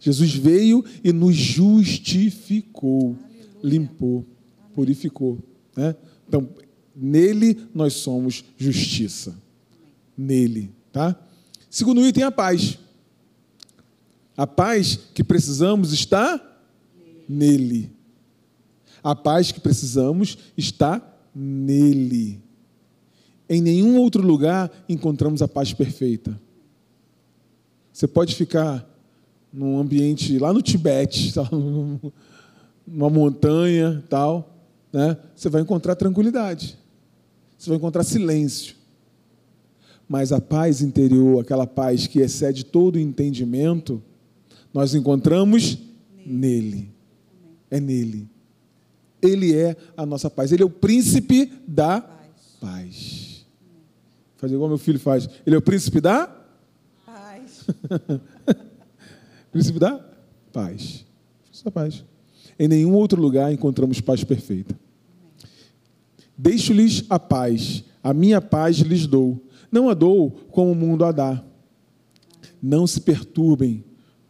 Jesus 0.00 0.34
veio 0.34 0.82
e 1.04 1.12
nos 1.12 1.36
justificou, 1.36 3.18
Aleluia. 3.18 3.58
limpou, 3.62 4.26
purificou. 4.72 5.38
Né? 5.76 5.94
Então, 6.26 6.48
nele 6.96 7.68
nós 7.74 7.92
somos 7.92 8.42
justiça. 8.56 9.36
Nele, 10.16 10.70
tá? 10.90 11.22
Segundo 11.68 12.00
item, 12.06 12.24
a 12.24 12.32
paz. 12.32 12.78
A 14.34 14.46
paz 14.46 14.98
que 15.12 15.22
precisamos 15.22 15.92
está 15.92 16.40
nele. 17.28 17.92
A 19.02 19.14
paz 19.14 19.52
que 19.52 19.60
precisamos 19.60 20.38
está 20.56 21.06
nele. 21.34 22.40
Em 23.50 23.60
nenhum 23.60 23.98
outro 23.98 24.22
lugar 24.22 24.70
encontramos 24.88 25.42
a 25.42 25.48
paz 25.48 25.72
perfeita. 25.72 26.40
Você 27.92 28.06
pode 28.06 28.36
ficar 28.36 28.88
num 29.52 29.76
ambiente 29.76 30.38
lá 30.38 30.52
no 30.52 30.62
Tibete, 30.62 31.34
numa 32.86 33.10
montanha, 33.10 34.04
tal, 34.08 34.56
né? 34.92 35.16
Você 35.34 35.48
vai 35.48 35.62
encontrar 35.62 35.96
tranquilidade. 35.96 36.78
Você 37.58 37.70
vai 37.70 37.76
encontrar 37.76 38.04
silêncio. 38.04 38.76
Mas 40.08 40.30
a 40.30 40.40
paz 40.40 40.80
interior, 40.80 41.40
aquela 41.40 41.66
paz 41.66 42.06
que 42.06 42.20
excede 42.20 42.64
todo 42.64 42.96
o 42.96 43.00
entendimento, 43.00 44.00
nós 44.72 44.94
encontramos 44.94 45.76
nele. 46.24 46.88
É 47.68 47.80
nele. 47.80 48.28
Ele 49.20 49.56
é 49.56 49.76
a 49.96 50.06
nossa 50.06 50.30
paz. 50.30 50.52
Ele 50.52 50.62
é 50.62 50.66
o 50.66 50.70
príncipe 50.70 51.52
da 51.66 52.00
paz. 52.60 53.19
Fazer 54.40 54.54
igual 54.54 54.70
meu 54.70 54.78
filho 54.78 54.98
faz. 54.98 55.28
Ele 55.44 55.54
é 55.54 55.58
o 55.58 55.62
príncipe 55.62 56.00
da 56.00 56.26
paz. 57.04 57.66
príncipe 59.52 59.78
da 59.78 60.02
paz. 60.50 61.04
Da 61.62 61.70
paz. 61.70 62.02
Em 62.58 62.66
nenhum 62.66 62.94
outro 62.94 63.20
lugar 63.20 63.52
encontramos 63.52 64.00
paz 64.00 64.24
perfeita. 64.24 64.74
Deixo-lhes 66.38 67.04
a 67.10 67.18
paz, 67.18 67.84
a 68.02 68.14
minha 68.14 68.40
paz 68.40 68.78
lhes 68.78 69.06
dou. 69.06 69.44
Não 69.70 69.90
a 69.90 69.94
dou 69.94 70.30
como 70.50 70.72
o 70.72 70.74
mundo 70.74 71.04
a 71.04 71.12
dá. 71.12 71.44
Não 72.62 72.86
se 72.86 73.02
perturbem 73.02 73.84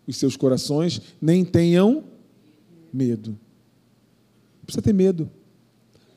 os 0.09 0.17
seus 0.17 0.37
corações, 0.37 1.01
nem 1.23 1.45
tenham 1.45 2.03
medo. 2.93 3.31
Não 4.59 4.65
precisa 4.65 4.83
ter 4.83 4.93
medo. 4.93 5.31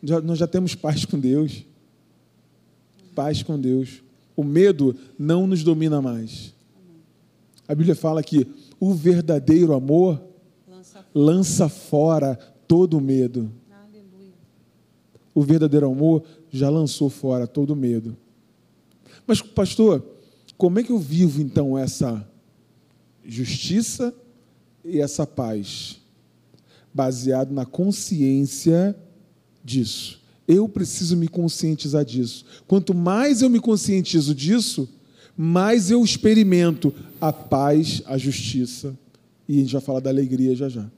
Já, 0.01 0.19
nós 0.19 0.39
já 0.39 0.47
temos 0.47 0.73
paz 0.73 1.05
com 1.05 1.19
Deus. 1.19 1.63
Paz 3.13 3.43
com 3.43 3.60
Deus. 3.60 4.03
O 4.36 4.43
medo 4.43 4.96
não 5.17 5.46
nos 5.48 5.63
domina 5.63 6.01
mais. 6.01 6.53
A 7.67 7.75
Bíblia 7.75 7.96
fala 7.96 8.24
que 8.24 8.48
o 8.79 8.93
verdadeiro 8.93 9.74
amor 9.74 10.22
lança 11.13 11.70
fora 11.70 12.36
todo 12.67 12.98
o 12.98 13.01
medo 13.01 13.51
o 15.34 15.41
verdadeiro 15.41 15.89
amor 15.89 16.24
já 16.51 16.70
lançou 16.70 17.10
fora 17.10 17.48
todo 17.48 17.75
medo. 17.75 18.15
Mas, 19.25 19.41
pastor, 19.41 20.05
como 20.58 20.79
é 20.79 20.84
que 20.84 20.91
eu 20.91 21.00
vivo 21.00 21.41
então 21.41 21.77
essa 21.77 22.27
justiça 23.24 24.13
e 24.86 25.00
essa 25.00 25.25
paz? 25.25 26.00
Baseado 26.93 27.51
na 27.51 27.65
consciência 27.65 28.96
disso. 29.63 30.22
Eu 30.47 30.67
preciso 30.67 31.15
me 31.15 31.27
conscientizar 31.27 32.03
disso. 32.03 32.45
Quanto 32.67 32.93
mais 32.93 33.41
eu 33.41 33.50
me 33.50 33.59
conscientizo 33.59 34.35
disso, 34.35 34.89
mais 35.38 35.89
eu 35.89 36.03
experimento 36.03 36.93
a 37.19 37.31
paz, 37.31 38.01
a 38.05 38.17
justiça. 38.17 38.97
E 39.47 39.57
a 39.57 39.62
gente 39.62 39.73
vai 39.73 39.81
falar 39.81 40.00
da 40.00 40.09
alegria 40.09 40.55
já 40.55 40.69
já. 40.69 40.89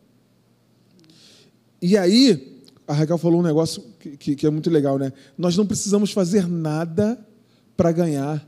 E 1.82 1.98
aí, 1.98 2.62
a 2.88 2.94
Raquel 2.94 3.18
falou 3.18 3.40
um 3.40 3.44
negócio 3.44 3.84
que, 4.00 4.18
que, 4.18 4.36
que 4.36 4.48
é 4.48 4.50
muito 4.50 4.70
legal, 4.70 4.98
né? 4.98 5.14
Nós 5.38 5.56
não 5.56 5.66
precisamos 5.66 6.12
fazer 6.12 6.48
nada 6.48 7.18
para 7.76 7.92
ganhar 7.92 8.48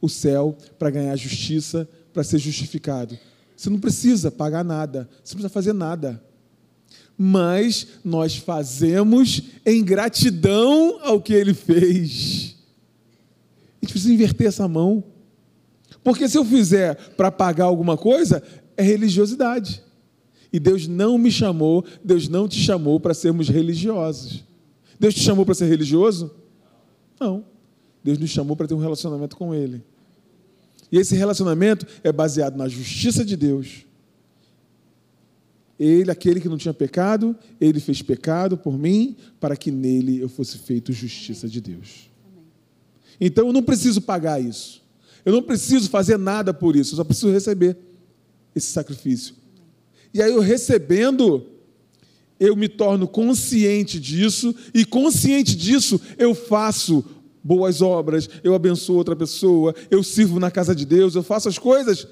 o 0.00 0.08
céu, 0.08 0.56
para 0.78 0.90
ganhar 0.90 1.12
a 1.12 1.16
justiça, 1.16 1.88
para 2.12 2.22
ser 2.22 2.38
justificado. 2.38 3.18
Você 3.56 3.70
não 3.70 3.78
precisa 3.78 4.30
pagar 4.30 4.64
nada, 4.64 5.08
você 5.22 5.34
não 5.34 5.40
precisa 5.40 5.48
fazer 5.48 5.72
nada. 5.72 6.22
Mas 7.16 7.86
nós 8.04 8.36
fazemos 8.36 9.42
em 9.64 9.84
gratidão 9.84 10.98
ao 11.02 11.20
que 11.20 11.32
ele 11.32 11.54
fez. 11.54 12.56
A 13.80 13.84
gente 13.84 13.92
precisa 13.92 14.12
inverter 14.12 14.48
essa 14.48 14.66
mão. 14.66 15.04
Porque 16.02 16.28
se 16.28 16.36
eu 16.36 16.44
fizer 16.44 16.94
para 17.16 17.30
pagar 17.30 17.64
alguma 17.64 17.96
coisa, 17.96 18.42
é 18.76 18.82
religiosidade. 18.82 19.82
E 20.52 20.60
Deus 20.60 20.86
não 20.86 21.18
me 21.18 21.30
chamou, 21.30 21.84
Deus 22.04 22.28
não 22.28 22.46
te 22.46 22.58
chamou 22.60 23.00
para 23.00 23.14
sermos 23.14 23.48
religiosos. 23.48 24.44
Deus 25.00 25.14
te 25.14 25.20
chamou 25.20 25.44
para 25.44 25.54
ser 25.54 25.66
religioso? 25.66 26.34
Não. 27.18 27.44
Deus 28.02 28.18
nos 28.18 28.30
chamou 28.30 28.54
para 28.54 28.68
ter 28.68 28.74
um 28.74 28.78
relacionamento 28.78 29.36
com 29.36 29.54
Ele. 29.54 29.82
E 30.92 30.98
esse 30.98 31.16
relacionamento 31.16 31.86
é 32.04 32.12
baseado 32.12 32.56
na 32.56 32.68
justiça 32.68 33.24
de 33.24 33.36
Deus. 33.36 33.84
Ele, 35.78 36.10
aquele 36.10 36.40
que 36.40 36.48
não 36.48 36.56
tinha 36.56 36.72
pecado, 36.72 37.36
ele 37.60 37.80
fez 37.80 38.00
pecado 38.00 38.56
por 38.56 38.78
mim, 38.78 39.16
para 39.40 39.56
que 39.56 39.70
nele 39.70 40.20
eu 40.20 40.28
fosse 40.28 40.58
feito 40.58 40.92
justiça 40.92 41.48
de 41.48 41.60
Deus. 41.60 42.10
Então 43.20 43.48
eu 43.48 43.52
não 43.52 43.62
preciso 43.62 44.00
pagar 44.00 44.40
isso. 44.40 44.82
Eu 45.24 45.32
não 45.32 45.42
preciso 45.42 45.88
fazer 45.88 46.18
nada 46.18 46.52
por 46.52 46.76
isso, 46.76 46.92
eu 46.92 46.96
só 46.96 47.04
preciso 47.04 47.32
receber 47.32 47.76
esse 48.54 48.68
sacrifício. 48.68 49.34
E 50.12 50.22
aí 50.22 50.30
eu 50.30 50.40
recebendo, 50.40 51.46
eu 52.38 52.54
me 52.54 52.68
torno 52.68 53.08
consciente 53.08 53.98
disso, 53.98 54.54
e 54.72 54.84
consciente 54.84 55.56
disso 55.56 56.00
eu 56.18 56.34
faço 56.34 57.04
boas 57.42 57.82
obras, 57.82 58.28
eu 58.42 58.54
abençoo 58.54 58.96
outra 58.96 59.16
pessoa, 59.16 59.74
eu 59.90 60.02
sirvo 60.02 60.38
na 60.38 60.50
casa 60.50 60.74
de 60.74 60.84
Deus, 60.84 61.14
eu 61.14 61.22
faço 61.22 61.48
as 61.48 61.58
coisas 61.58 62.06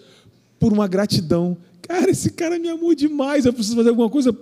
por 0.59 0.73
uma 0.73 0.89
gratidão. 0.89 1.57
Cara, 1.93 2.11
esse 2.11 2.31
cara 2.31 2.59
me 2.59 2.71
amou 2.71 2.95
demais, 2.95 3.45
eu 3.45 3.53
preciso 3.53 3.77
fazer 3.77 3.91
alguma 3.91 4.09
coisa 4.09 4.35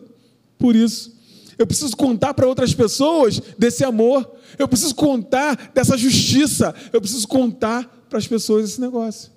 por 0.57 0.77
isso. 0.77 1.13
Eu 1.59 1.67
preciso 1.67 1.97
contar 1.97 2.33
para 2.33 2.47
outras 2.47 2.73
pessoas 2.73 3.41
desse 3.59 3.83
amor. 3.83 4.37
Eu 4.57 4.69
preciso 4.69 4.95
contar 4.95 5.73
dessa 5.75 5.99
justiça. 5.99 6.73
Eu 6.93 7.01
preciso 7.01 7.27
contar 7.27 8.07
para 8.09 8.19
as 8.21 8.27
pessoas 8.29 8.67
esse 8.67 8.81
negócio. 8.81 9.33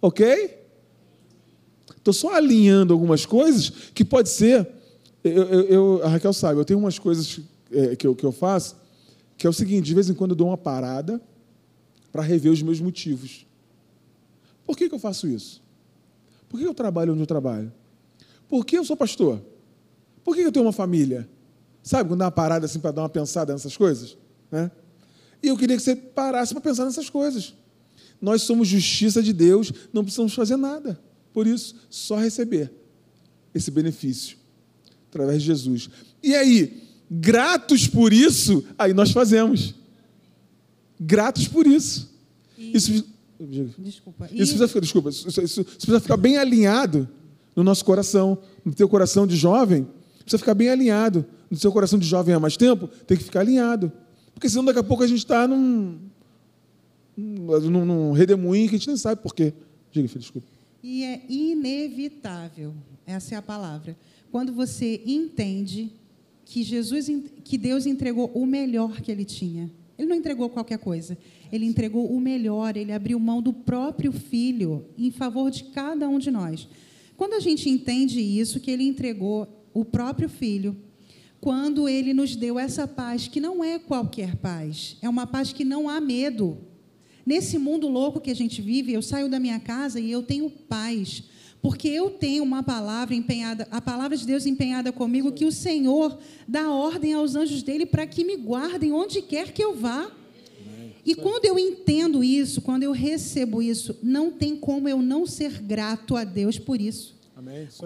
Ok? 0.00 0.58
Estou 1.96 2.12
só 2.12 2.34
alinhando 2.34 2.92
algumas 2.92 3.24
coisas 3.24 3.70
que 3.94 4.04
pode 4.04 4.28
ser. 4.28 4.66
Eu, 5.22 5.44
eu, 5.44 5.62
eu, 5.68 6.00
a 6.02 6.08
Raquel 6.08 6.32
sabe, 6.32 6.58
eu 6.58 6.64
tenho 6.64 6.80
umas 6.80 6.98
coisas 6.98 7.38
é, 7.70 7.94
que, 7.94 8.04
eu, 8.04 8.16
que 8.16 8.26
eu 8.26 8.32
faço, 8.32 8.74
que 9.38 9.46
é 9.46 9.50
o 9.50 9.52
seguinte: 9.52 9.84
de 9.84 9.94
vez 9.94 10.10
em 10.10 10.14
quando 10.14 10.32
eu 10.32 10.36
dou 10.36 10.48
uma 10.48 10.58
parada 10.58 11.22
para 12.10 12.20
rever 12.20 12.50
os 12.50 12.62
meus 12.62 12.80
motivos. 12.80 13.46
Por 14.66 14.76
que, 14.76 14.88
que 14.88 14.94
eu 14.96 14.98
faço 14.98 15.28
isso? 15.28 15.61
Por 16.52 16.60
que 16.60 16.66
eu 16.66 16.74
trabalho 16.74 17.14
onde 17.14 17.22
eu 17.22 17.26
trabalho? 17.26 17.72
Por 18.46 18.66
que 18.66 18.76
eu 18.76 18.84
sou 18.84 18.94
pastor? 18.94 19.42
Por 20.22 20.36
que 20.36 20.42
eu 20.42 20.52
tenho 20.52 20.66
uma 20.66 20.72
família? 20.72 21.26
Sabe, 21.82 22.10
quando 22.10 22.18
dá 22.18 22.26
uma 22.26 22.30
parada 22.30 22.66
assim 22.66 22.78
para 22.78 22.90
dar 22.90 23.00
uma 23.00 23.08
pensada 23.08 23.54
nessas 23.54 23.74
coisas? 23.74 24.18
Né? 24.50 24.70
E 25.42 25.48
eu 25.48 25.56
queria 25.56 25.78
que 25.78 25.82
você 25.82 25.96
parasse 25.96 26.52
para 26.52 26.60
pensar 26.60 26.84
nessas 26.84 27.08
coisas. 27.08 27.54
Nós 28.20 28.42
somos 28.42 28.68
justiça 28.68 29.22
de 29.22 29.32
Deus, 29.32 29.72
não 29.94 30.02
precisamos 30.02 30.34
fazer 30.34 30.58
nada. 30.58 31.00
Por 31.32 31.46
isso, 31.46 31.74
só 31.88 32.16
receber 32.16 32.70
esse 33.54 33.70
benefício 33.70 34.36
através 35.08 35.40
de 35.40 35.46
Jesus. 35.46 35.88
E 36.22 36.34
aí, 36.34 36.82
gratos 37.10 37.88
por 37.88 38.12
isso, 38.12 38.62
aí 38.76 38.92
nós 38.92 39.10
fazemos. 39.10 39.74
Gratos 41.00 41.48
por 41.48 41.66
isso. 41.66 42.10
E... 42.58 42.76
Isso, 42.76 43.06
desculpa. 43.78 44.26
Isso, 44.26 44.36
precisa 44.36 44.68
ficar, 44.68 44.80
desculpa, 44.80 45.10
isso, 45.10 45.28
isso, 45.28 45.42
isso 45.42 45.64
precisa 45.64 46.00
ficar 46.00 46.16
bem 46.16 46.36
alinhado 46.36 47.08
no 47.54 47.62
nosso 47.62 47.84
coração, 47.84 48.38
no 48.64 48.72
teu 48.72 48.88
coração 48.88 49.26
de 49.26 49.36
jovem. 49.36 49.86
Precisa 50.20 50.38
ficar 50.38 50.54
bem 50.54 50.68
alinhado. 50.68 51.24
No 51.50 51.56
seu 51.58 51.70
coração 51.70 51.98
de 51.98 52.06
jovem 52.06 52.34
há 52.34 52.40
mais 52.40 52.56
tempo, 52.56 52.88
tem 53.06 53.16
que 53.16 53.24
ficar 53.24 53.40
alinhado. 53.40 53.92
Porque 54.34 54.48
senão 54.48 54.64
daqui 54.64 54.78
a 54.78 54.82
pouco 54.82 55.02
a 55.02 55.06
gente 55.06 55.18
está 55.18 55.46
num, 55.46 55.98
num, 57.16 57.84
num 57.84 58.12
redemoinho 58.12 58.68
que 58.68 58.76
a 58.76 58.78
gente 58.78 58.88
nem 58.88 58.96
sabe 58.96 59.20
por 59.20 59.34
quê. 59.34 59.52
Diga, 59.90 60.08
filho, 60.08 60.20
desculpa. 60.20 60.48
E 60.82 61.04
é 61.04 61.22
inevitável, 61.28 62.74
essa 63.06 63.34
é 63.34 63.38
a 63.38 63.42
palavra. 63.42 63.96
Quando 64.30 64.52
você 64.52 65.02
entende 65.06 65.92
que 66.44 66.62
Jesus, 66.62 67.08
que 67.44 67.56
Deus 67.56 67.86
entregou 67.86 68.30
o 68.34 68.44
melhor 68.46 69.00
que 69.00 69.12
ele 69.12 69.24
tinha. 69.24 69.70
Ele 69.98 70.08
não 70.08 70.16
entregou 70.16 70.48
qualquer 70.48 70.78
coisa. 70.78 71.16
Ele 71.50 71.64
entregou 71.66 72.10
o 72.10 72.20
melhor, 72.20 72.76
ele 72.76 72.92
abriu 72.92 73.18
mão 73.18 73.42
do 73.42 73.52
próprio 73.52 74.12
filho 74.12 74.86
em 74.96 75.10
favor 75.10 75.50
de 75.50 75.64
cada 75.64 76.08
um 76.08 76.18
de 76.18 76.30
nós. 76.30 76.68
Quando 77.16 77.34
a 77.34 77.40
gente 77.40 77.68
entende 77.68 78.20
isso, 78.20 78.60
que 78.60 78.70
ele 78.70 78.84
entregou 78.84 79.46
o 79.72 79.84
próprio 79.84 80.28
filho, 80.28 80.76
quando 81.40 81.88
ele 81.88 82.14
nos 82.14 82.36
deu 82.36 82.58
essa 82.58 82.86
paz, 82.86 83.28
que 83.28 83.40
não 83.40 83.64
é 83.64 83.78
qualquer 83.78 84.36
paz, 84.36 84.96
é 85.02 85.08
uma 85.08 85.26
paz 85.26 85.52
que 85.52 85.64
não 85.64 85.88
há 85.88 86.00
medo. 86.00 86.58
Nesse 87.24 87.58
mundo 87.58 87.88
louco 87.88 88.20
que 88.20 88.30
a 88.30 88.34
gente 88.34 88.60
vive, 88.60 88.92
eu 88.92 89.02
saio 89.02 89.28
da 89.28 89.38
minha 89.38 89.60
casa 89.60 90.00
e 90.00 90.10
eu 90.10 90.22
tenho 90.22 90.50
paz, 90.50 91.24
porque 91.62 91.86
eu 91.86 92.10
tenho 92.10 92.42
uma 92.42 92.60
palavra 92.60 93.14
empenhada, 93.14 93.68
a 93.70 93.80
palavra 93.80 94.16
de 94.16 94.26
Deus 94.26 94.44
empenhada 94.44 94.90
comigo, 94.90 95.30
que 95.30 95.44
o 95.44 95.52
Senhor 95.52 96.18
dá 96.46 96.68
ordem 96.72 97.14
aos 97.14 97.36
anjos 97.36 97.62
dele 97.62 97.86
para 97.86 98.04
que 98.04 98.24
me 98.24 98.36
guardem 98.36 98.90
onde 98.90 99.22
quer 99.22 99.52
que 99.52 99.62
eu 99.62 99.72
vá. 99.72 100.10
E 101.06 101.14
quando 101.14 101.44
eu 101.44 101.58
entendo 101.58 102.22
isso, 102.22 102.60
quando 102.60 102.82
eu 102.82 102.90
recebo 102.92 103.62
isso, 103.62 103.96
não 104.02 104.32
tem 104.32 104.56
como 104.56 104.88
eu 104.88 105.00
não 105.00 105.24
ser 105.24 105.62
grato 105.62 106.16
a 106.16 106.24
Deus 106.24 106.58
por 106.58 106.80
isso. 106.80 107.14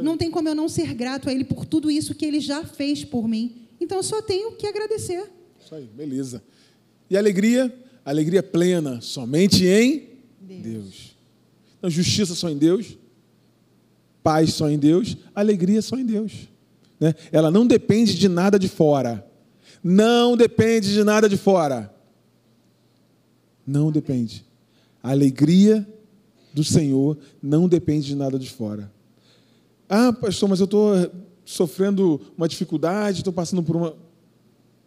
Não 0.02 0.16
tem 0.16 0.30
como 0.30 0.48
eu 0.48 0.54
não 0.54 0.68
ser 0.68 0.94
grato 0.94 1.28
a 1.28 1.32
Ele 1.32 1.44
por 1.44 1.66
tudo 1.66 1.90
isso 1.90 2.14
que 2.14 2.24
Ele 2.24 2.40
já 2.40 2.64
fez 2.64 3.04
por 3.04 3.28
mim. 3.28 3.56
Então 3.78 3.98
eu 3.98 4.02
só 4.02 4.22
tenho 4.22 4.52
que 4.52 4.66
agradecer. 4.66 5.30
Isso 5.62 5.74
aí, 5.74 5.84
beleza. 5.84 6.42
E 7.10 7.16
alegria? 7.16 7.74
Alegria 8.04 8.42
plena, 8.42 9.00
somente 9.00 9.66
em 9.66 10.08
Deus. 10.40 10.62
Deus. 10.62 11.16
Então, 11.78 11.90
justiça 11.90 12.34
só 12.34 12.48
em 12.48 12.56
Deus, 12.56 12.96
paz 14.26 14.54
só 14.54 14.68
em 14.68 14.76
Deus, 14.76 15.16
alegria 15.32 15.80
só 15.80 15.96
em 15.96 16.04
Deus. 16.04 16.48
Né? 16.98 17.14
Ela 17.30 17.48
não 17.48 17.64
depende 17.64 18.18
de 18.18 18.28
nada 18.28 18.58
de 18.58 18.66
fora. 18.66 19.24
Não 19.84 20.36
depende 20.36 20.92
de 20.92 21.04
nada 21.04 21.28
de 21.28 21.36
fora. 21.36 21.94
Não 23.64 23.92
depende. 23.92 24.44
A 25.00 25.12
alegria 25.12 25.86
do 26.52 26.64
Senhor 26.64 27.16
não 27.40 27.68
depende 27.68 28.08
de 28.08 28.16
nada 28.16 28.36
de 28.36 28.50
fora. 28.50 28.92
Ah, 29.88 30.12
pastor, 30.12 30.48
mas 30.48 30.58
eu 30.58 30.64
estou 30.64 30.94
sofrendo 31.44 32.20
uma 32.36 32.48
dificuldade, 32.48 33.18
estou 33.18 33.32
passando 33.32 33.62
por 33.62 33.76
uma. 33.76 33.94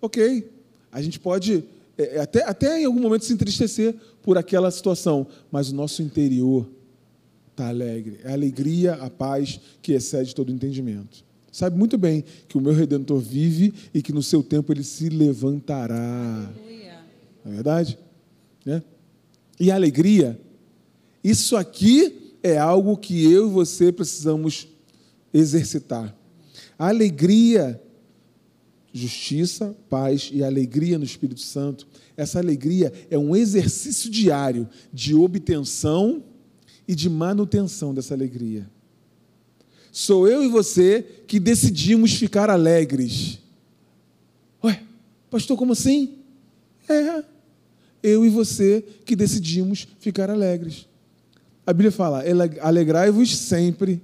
Ok. 0.02 0.52
A 0.92 1.02
gente 1.02 1.18
pode 1.18 1.64
é, 1.98 2.18
é, 2.18 2.20
até, 2.20 2.44
até 2.44 2.82
em 2.82 2.86
algum 2.86 3.00
momento 3.00 3.24
se 3.24 3.32
entristecer 3.32 3.96
por 4.22 4.38
aquela 4.38 4.70
situação, 4.70 5.26
mas 5.50 5.70
o 5.70 5.76
nosso 5.76 6.02
interior 6.04 6.68
está 7.60 7.68
alegre. 7.68 8.20
É 8.24 8.30
a 8.30 8.34
alegria, 8.34 8.94
a 8.94 9.10
paz 9.10 9.60
que 9.82 9.92
excede 9.92 10.34
todo 10.34 10.52
entendimento. 10.52 11.26
Sabe 11.52 11.78
muito 11.78 11.98
bem 11.98 12.24
que 12.48 12.58
o 12.58 12.62
meu 12.62 12.74
redentor 12.74 13.20
vive 13.20 13.74
e 13.94 14.02
que 14.02 14.14
no 14.14 14.24
seu 14.24 14.42
tempo 14.42 14.72
ele 14.72 14.84
se 14.84 15.10
levantará. 15.10 16.50
Não 17.44 17.52
é 17.52 17.56
verdade? 17.56 17.98
Né? 18.66 18.82
E 19.60 19.70
a 19.70 19.76
alegria, 19.76 20.40
isso 21.24 21.58
aqui 21.58 22.38
é 22.42 22.58
algo 22.58 22.96
que 22.96 23.30
eu 23.30 23.48
e 23.50 23.52
você 23.52 23.92
precisamos 23.92 24.68
exercitar. 25.34 26.16
A 26.78 26.88
alegria, 26.88 27.82
justiça, 28.94 29.76
paz 29.90 30.30
e 30.32 30.44
alegria 30.44 30.98
no 30.98 31.04
Espírito 31.04 31.42
Santo, 31.42 31.88
essa 32.16 32.40
alegria 32.40 32.94
é 33.10 33.18
um 33.18 33.36
exercício 33.36 34.10
diário 34.10 34.70
de 34.94 35.14
obtenção 35.14 36.24
e 36.90 36.96
de 36.96 37.08
manutenção 37.08 37.94
dessa 37.94 38.16
alegria. 38.16 38.68
Sou 39.92 40.28
eu 40.28 40.44
e 40.44 40.48
você 40.48 41.06
que 41.28 41.40
decidimos 41.40 42.14
ficar 42.14 42.50
alegres. 42.50 43.38
Ué, 44.64 44.82
pastor, 45.30 45.56
como 45.56 45.74
assim? 45.74 46.16
É, 46.90 47.24
eu 48.02 48.26
e 48.26 48.30
você 48.30 48.84
que 49.06 49.16
decidimos 49.16 49.88
ficar 50.00 50.32
alegres. 50.32 50.88
A 51.64 51.72
Bíblia 51.72 51.92
fala: 51.92 52.24
alegrai-vos 52.60 53.38
sempre, 53.38 54.02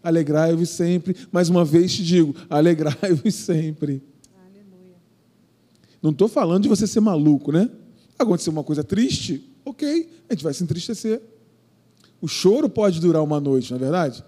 alegrai-vos 0.00 0.68
sempre. 0.68 1.16
Mais 1.32 1.48
uma 1.48 1.64
vez 1.64 1.92
te 1.92 2.04
digo: 2.04 2.36
alegrai-vos 2.48 3.34
sempre. 3.34 4.00
Aleluia. 4.32 4.94
Não 6.00 6.12
estou 6.12 6.28
falando 6.28 6.62
de 6.62 6.68
você 6.68 6.86
ser 6.86 7.00
maluco, 7.00 7.50
né? 7.50 7.68
Acontecer 8.16 8.50
uma 8.50 8.62
coisa 8.62 8.84
triste, 8.84 9.44
ok, 9.64 10.08
a 10.28 10.34
gente 10.34 10.44
vai 10.44 10.54
se 10.54 10.62
entristecer. 10.62 11.20
O 12.20 12.26
choro 12.26 12.68
pode 12.68 13.00
durar 13.00 13.22
uma 13.22 13.40
noite, 13.40 13.70
não 13.70 13.78
é 13.78 13.80
verdade? 13.80 14.24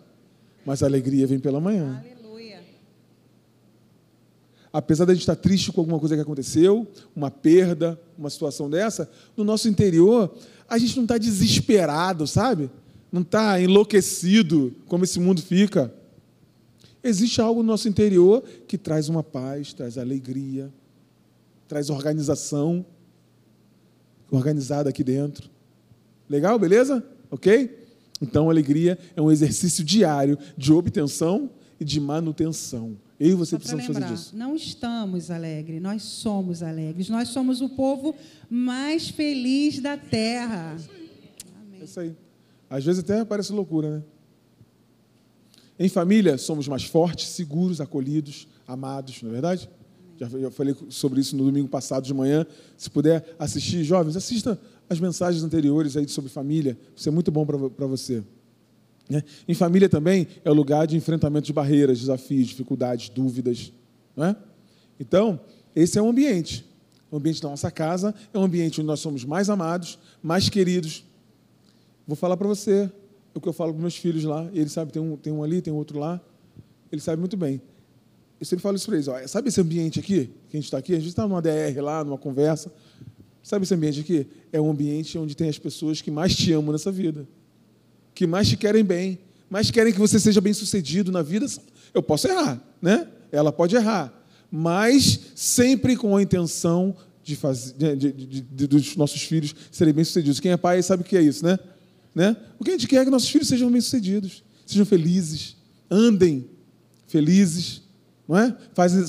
Mas 0.65 0.83
a 0.83 0.87
alegria 0.87 1.27
vem 1.27 1.41
pela 1.41 1.61
manhã. 1.61 1.99
Aleluia. 1.99 2.63
Apesar 4.73 5.05
de 5.05 5.11
a 5.11 5.15
gente 5.15 5.23
estar 5.23 5.37
triste 5.37 5.73
com 5.73 5.81
alguma 5.81 5.99
coisa 5.99 6.15
que 6.15 6.21
aconteceu, 6.21 6.87
uma 7.15 7.31
perda, 7.31 8.01
uma 8.17 8.31
situação 8.31 8.71
dessa, 8.71 9.11
no 9.37 9.43
nosso 9.43 9.69
interior, 9.69 10.33
a 10.69 10.79
gente 10.79 10.95
não 10.97 11.03
está 11.03 11.19
desesperado, 11.19 12.27
sabe? 12.27 12.71
Não 13.11 13.23
está 13.23 13.61
enlouquecido 13.61 14.73
como 14.87 15.03
esse 15.03 15.19
mundo 15.19 15.43
fica. 15.43 15.93
Existe 17.03 17.41
algo 17.41 17.63
no 17.63 17.67
nosso 17.67 17.89
interior 17.89 18.45
que 18.69 18.79
traz 18.79 19.09
uma 19.09 19.23
paz, 19.23 19.73
traz 19.73 19.99
alegria, 19.99 20.73
traz 21.67 21.91
organização, 21.91 22.87
organizada 24.31 24.91
aqui 24.91 25.03
dentro. 25.03 25.51
Legal, 26.29 26.57
beleza? 26.57 27.05
Ok? 27.31 27.80
Então, 28.21 28.49
a 28.49 28.53
alegria 28.53 28.99
é 29.17 29.23
um 29.23 29.31
exercício 29.31 29.83
diário 29.85 30.39
de 30.57 30.73
obtenção 30.73 31.51
e 31.79 31.85
de 31.85 31.99
manutenção. 31.99 32.97
Eu 33.19 33.31
e 33.31 33.35
você 33.35 33.51
Só 33.51 33.59
precisamos 33.59 33.87
lembrar, 33.89 34.09
fazer 34.09 34.15
disso. 34.15 34.37
Não 34.37 34.55
estamos 34.55 35.31
alegres, 35.31 35.81
nós 35.81 36.03
somos 36.03 36.63
alegres. 36.63 37.09
Nós 37.09 37.29
somos 37.29 37.61
o 37.61 37.69
povo 37.71 38.15
mais 38.49 39.09
feliz 39.09 39.81
da 39.81 39.97
terra. 39.97 40.77
É 41.81 41.85
isso 41.85 42.01
aí. 42.01 42.15
Às 42.69 42.85
vezes 42.85 43.03
até 43.03 43.25
parece 43.25 43.53
loucura, 43.53 43.99
né? 43.99 44.03
Em 45.79 45.89
família, 45.89 46.37
somos 46.37 46.69
mais 46.69 46.85
fortes, 46.85 47.29
seguros, 47.29 47.81
acolhidos, 47.81 48.47
amados, 48.67 49.23
não 49.23 49.31
é 49.31 49.33
verdade? 49.33 49.69
Já 50.19 50.29
eu 50.39 50.51
falei 50.51 50.77
sobre 50.91 51.21
isso 51.21 51.35
no 51.35 51.45
domingo 51.45 51.69
passado 51.69 52.05
de 52.05 52.13
manhã. 52.13 52.47
Se 52.77 52.91
puder 52.91 53.35
assistir, 53.39 53.83
jovens, 53.83 54.15
assista 54.17 54.61
as 54.91 54.99
mensagens 54.99 55.45
anteriores 55.45 55.97
aí 55.97 56.07
sobre 56.09 56.29
família. 56.29 56.77
Isso 56.97 57.09
é 57.09 57.13
muito 57.13 57.31
bom 57.31 57.47
para 57.47 57.87
você. 57.87 58.25
Né? 59.09 59.23
Em 59.47 59.55
família 59.55 59.89
também 59.89 60.27
é 60.45 60.51
o 60.51 60.53
lugar 60.53 60.85
de 60.89 60.97
enfrentamento 60.97 61.47
de 61.47 61.53
barreiras, 61.53 62.01
desafios, 62.01 62.49
dificuldades, 62.49 63.09
dúvidas. 63.09 63.73
Não 64.17 64.27
é? 64.27 64.37
Então, 64.99 65.39
esse 65.77 65.97
é 65.97 66.03
o 66.03 66.09
ambiente. 66.09 66.69
O 67.09 67.17
ambiente 67.17 67.41
da 67.41 67.49
nossa 67.49 67.71
casa 67.71 68.13
é 68.35 68.39
um 68.39 68.43
ambiente 68.43 68.81
onde 68.81 68.89
nós 68.89 68.99
somos 68.99 69.25
mais 69.25 69.49
amados, 69.49 69.97
mais 70.21 70.49
queridos. 70.49 71.05
Vou 72.05 72.17
falar 72.17 72.37
para 72.37 72.49
você 72.49 72.91
o 73.33 73.41
que 73.41 73.49
eu 73.49 73.53
falo 73.53 73.73
para 73.73 73.81
meus 73.81 73.97
filhos 73.97 74.25
lá. 74.25 74.51
Eles 74.53 74.73
sabem, 74.73 74.93
tem 74.93 75.01
um, 75.01 75.17
tem 75.17 75.33
um 75.33 75.45
ali, 75.45 75.63
tem 75.63 75.73
outro 75.73 76.01
lá. 76.01 76.21
Eles 76.91 77.05
sabem 77.05 77.21
muito 77.21 77.37
bem. 77.37 77.63
Eu 78.41 78.47
sempre 78.47 78.63
falo 78.63 78.75
isso 78.75 78.87
para 78.87 78.97
eles. 78.97 79.07
Ó, 79.07 79.29
sabe 79.29 79.49
esse 79.51 79.61
ambiente 79.61 80.01
aqui, 80.01 80.31
que 80.49 80.57
a 80.57 80.61
gente 80.61 80.65
está 80.65 80.79
aqui? 80.79 80.95
A 80.95 80.99
gente 80.99 81.11
está 81.11 81.29
numa 81.29 81.41
DR 81.41 81.81
lá, 81.81 82.03
numa 82.03 82.19
conversa. 82.19 82.73
Sabe 83.43 83.65
esse 83.65 83.75
ambiente 83.75 84.01
aqui? 84.01 84.27
É 84.53 84.61
um 84.61 84.71
ambiente 84.71 85.17
onde 85.19 85.35
tem 85.35 85.49
as 85.49 85.59
pessoas 85.59 86.01
que 86.01 86.11
mais 86.11 86.35
te 86.35 86.53
amam 86.53 86.73
nessa 86.73 86.93
vida, 86.93 87.27
que 88.15 88.27
mais 88.27 88.49
te 88.49 88.57
querem 88.57 88.85
bem, 88.85 89.19
mais 89.49 89.71
querem 89.71 89.93
que 89.93 89.99
você 89.99 90.21
seja 90.21 90.41
bem 90.41 90.53
sucedido 90.53 91.11
na 91.11 91.23
vida. 91.23 91.47
Eu 91.95 92.03
posso 92.03 92.29
errar, 92.29 92.63
né? 92.81 93.09
Ela 93.33 93.53
pode 93.53 93.75
errar, 93.77 94.13
mas 94.51 95.21
sempre 95.35 95.97
com 95.97 96.17
a 96.17 96.23
intenção 96.23 96.95
de 97.23 97.37
fazer, 97.37 97.97
de, 97.97 98.13
de, 98.13 98.41
de, 98.43 98.67
dos 98.67 98.97
nossos 98.97 99.23
filhos 99.23 99.55
serem 99.71 99.95
bem 99.95 100.05
sucedidos. 100.05 100.41
Quem 100.41 100.53
é 100.53 100.57
pai 100.57 100.83
sabe 100.83 101.03
o 101.03 101.07
que 101.07 101.17
é 101.17 101.23
isso, 101.23 101.45
né? 101.45 101.59
né? 102.15 102.37
O 102.59 102.65
que 102.65 102.71
a 102.71 102.75
gente 102.75 102.89
quer 102.89 102.97
é 102.97 103.05
que 103.05 103.11
nossos 103.11 103.31
filhos 103.31 103.49
sejam 103.49 103.71
bem 103.71 103.81
sucedidos, 103.81 104.43
sejam 104.67 104.85
felizes, 104.85 105.57
andem 105.91 106.47
felizes, 107.07 107.83
não 108.29 108.39
é? 108.39 108.57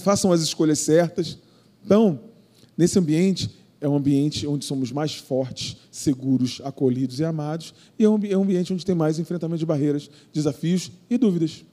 façam 0.03 0.31
as 0.31 0.41
escolhas 0.41 0.79
certas. 0.79 1.37
Então, 1.85 2.19
nesse 2.77 2.97
ambiente, 2.97 3.49
é 3.81 3.89
um 3.89 3.95
ambiente 3.95 4.45
onde 4.45 4.63
somos 4.63 4.91
mais 4.91 5.15
fortes, 5.15 5.75
seguros, 5.91 6.61
acolhidos 6.63 7.19
e 7.19 7.25
amados, 7.25 7.73
e 7.97 8.05
é 8.05 8.07
um 8.07 8.43
ambiente 8.43 8.71
onde 8.71 8.85
tem 8.85 8.93
mais 8.93 9.17
enfrentamento 9.17 9.57
de 9.57 9.65
barreiras, 9.65 10.09
desafios 10.31 10.91
e 11.09 11.17
dúvidas. 11.17 11.65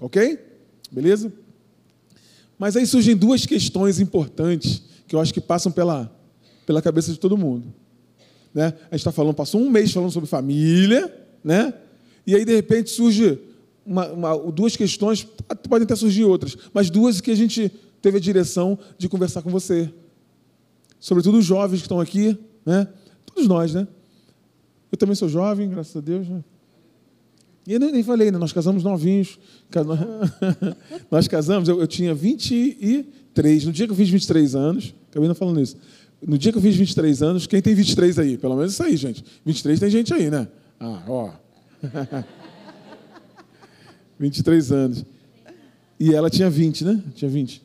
Ok? 0.00 0.36
Beleza? 0.90 1.32
Mas 2.58 2.76
aí 2.76 2.84
surgem 2.84 3.16
duas 3.16 3.46
questões 3.46 4.00
importantes 4.00 4.82
que 5.06 5.14
eu 5.14 5.20
acho 5.20 5.32
que 5.32 5.40
passam 5.40 5.70
pela, 5.70 6.12
pela 6.66 6.82
cabeça 6.82 7.12
de 7.12 7.18
todo 7.20 7.38
mundo. 7.38 7.72
Né? 8.52 8.66
A 8.66 8.96
gente 8.96 9.00
está 9.00 9.12
falando, 9.12 9.34
passou 9.34 9.60
um 9.60 9.70
mês 9.70 9.92
falando 9.92 10.10
sobre 10.10 10.28
família, 10.28 11.12
né? 11.42 11.72
e 12.26 12.34
aí 12.34 12.44
de 12.44 12.54
repente 12.54 12.90
surge 12.90 13.38
uma, 13.86 14.08
uma, 14.08 14.50
duas 14.50 14.76
questões, 14.76 15.24
podem 15.68 15.84
até 15.84 15.94
surgir 15.94 16.24
outras, 16.24 16.56
mas 16.72 16.90
duas 16.90 17.20
que 17.20 17.30
a 17.30 17.36
gente 17.36 17.70
teve 18.02 18.16
a 18.16 18.20
direção 18.20 18.76
de 18.98 19.08
conversar 19.08 19.42
com 19.42 19.50
você 19.50 19.92
sobretudo 21.04 21.36
os 21.36 21.44
jovens 21.44 21.80
que 21.80 21.84
estão 21.84 22.00
aqui, 22.00 22.38
né? 22.64 22.88
Todos 23.26 23.46
nós, 23.46 23.74
né? 23.74 23.86
Eu 24.90 24.96
também 24.96 25.14
sou 25.14 25.28
jovem, 25.28 25.68
graças 25.68 25.94
a 25.94 26.00
Deus. 26.00 26.26
Né? 26.26 26.42
E 27.66 27.74
eu 27.74 27.78
nem 27.78 28.02
falei, 28.02 28.30
né? 28.30 28.38
Nós 28.38 28.54
casamos 28.54 28.82
novinhos. 28.82 29.38
Nós 31.10 31.28
casamos, 31.28 31.68
eu, 31.68 31.78
eu 31.78 31.86
tinha 31.86 32.14
23. 32.14 33.66
No 33.66 33.72
dia 33.72 33.86
que 33.86 33.92
eu 33.92 33.96
fiz 33.96 34.08
23 34.08 34.54
anos, 34.54 34.94
acabei 35.10 35.28
não 35.28 35.34
falando 35.34 35.60
isso. 35.60 35.76
No 36.26 36.38
dia 36.38 36.50
que 36.50 36.56
eu 36.56 36.62
fiz 36.62 36.74
23 36.74 37.22
anos, 37.22 37.46
quem 37.46 37.60
tem 37.60 37.74
23 37.74 38.18
aí? 38.18 38.38
Pelo 38.38 38.56
menos 38.56 38.72
isso 38.72 38.82
aí, 38.82 38.96
gente. 38.96 39.22
23 39.44 39.80
tem 39.80 39.90
gente 39.90 40.14
aí, 40.14 40.30
né? 40.30 40.48
Ah, 40.80 41.02
ó. 41.06 41.32
23 44.18 44.72
anos. 44.72 45.04
E 46.00 46.14
ela 46.14 46.30
tinha 46.30 46.48
20, 46.48 46.82
né? 46.82 47.02
Tinha 47.14 47.30
20. 47.30 47.62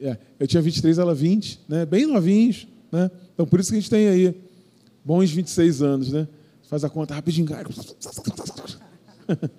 É, 0.00 0.16
eu 0.40 0.46
tinha 0.46 0.62
23, 0.62 0.96
ela 0.96 1.14
20, 1.14 1.60
né? 1.68 1.84
Bem 1.84 2.06
novinhos, 2.06 2.66
né? 2.90 3.10
Então 3.34 3.46
por 3.46 3.60
isso 3.60 3.70
que 3.70 3.76
a 3.76 3.80
gente 3.80 3.90
tem 3.90 4.08
aí 4.08 4.34
bons 5.04 5.30
26 5.30 5.82
anos, 5.82 6.12
né? 6.12 6.26
Faz 6.68 6.84
a 6.84 6.90
conta 6.90 7.14
rapidinho. 7.14 7.48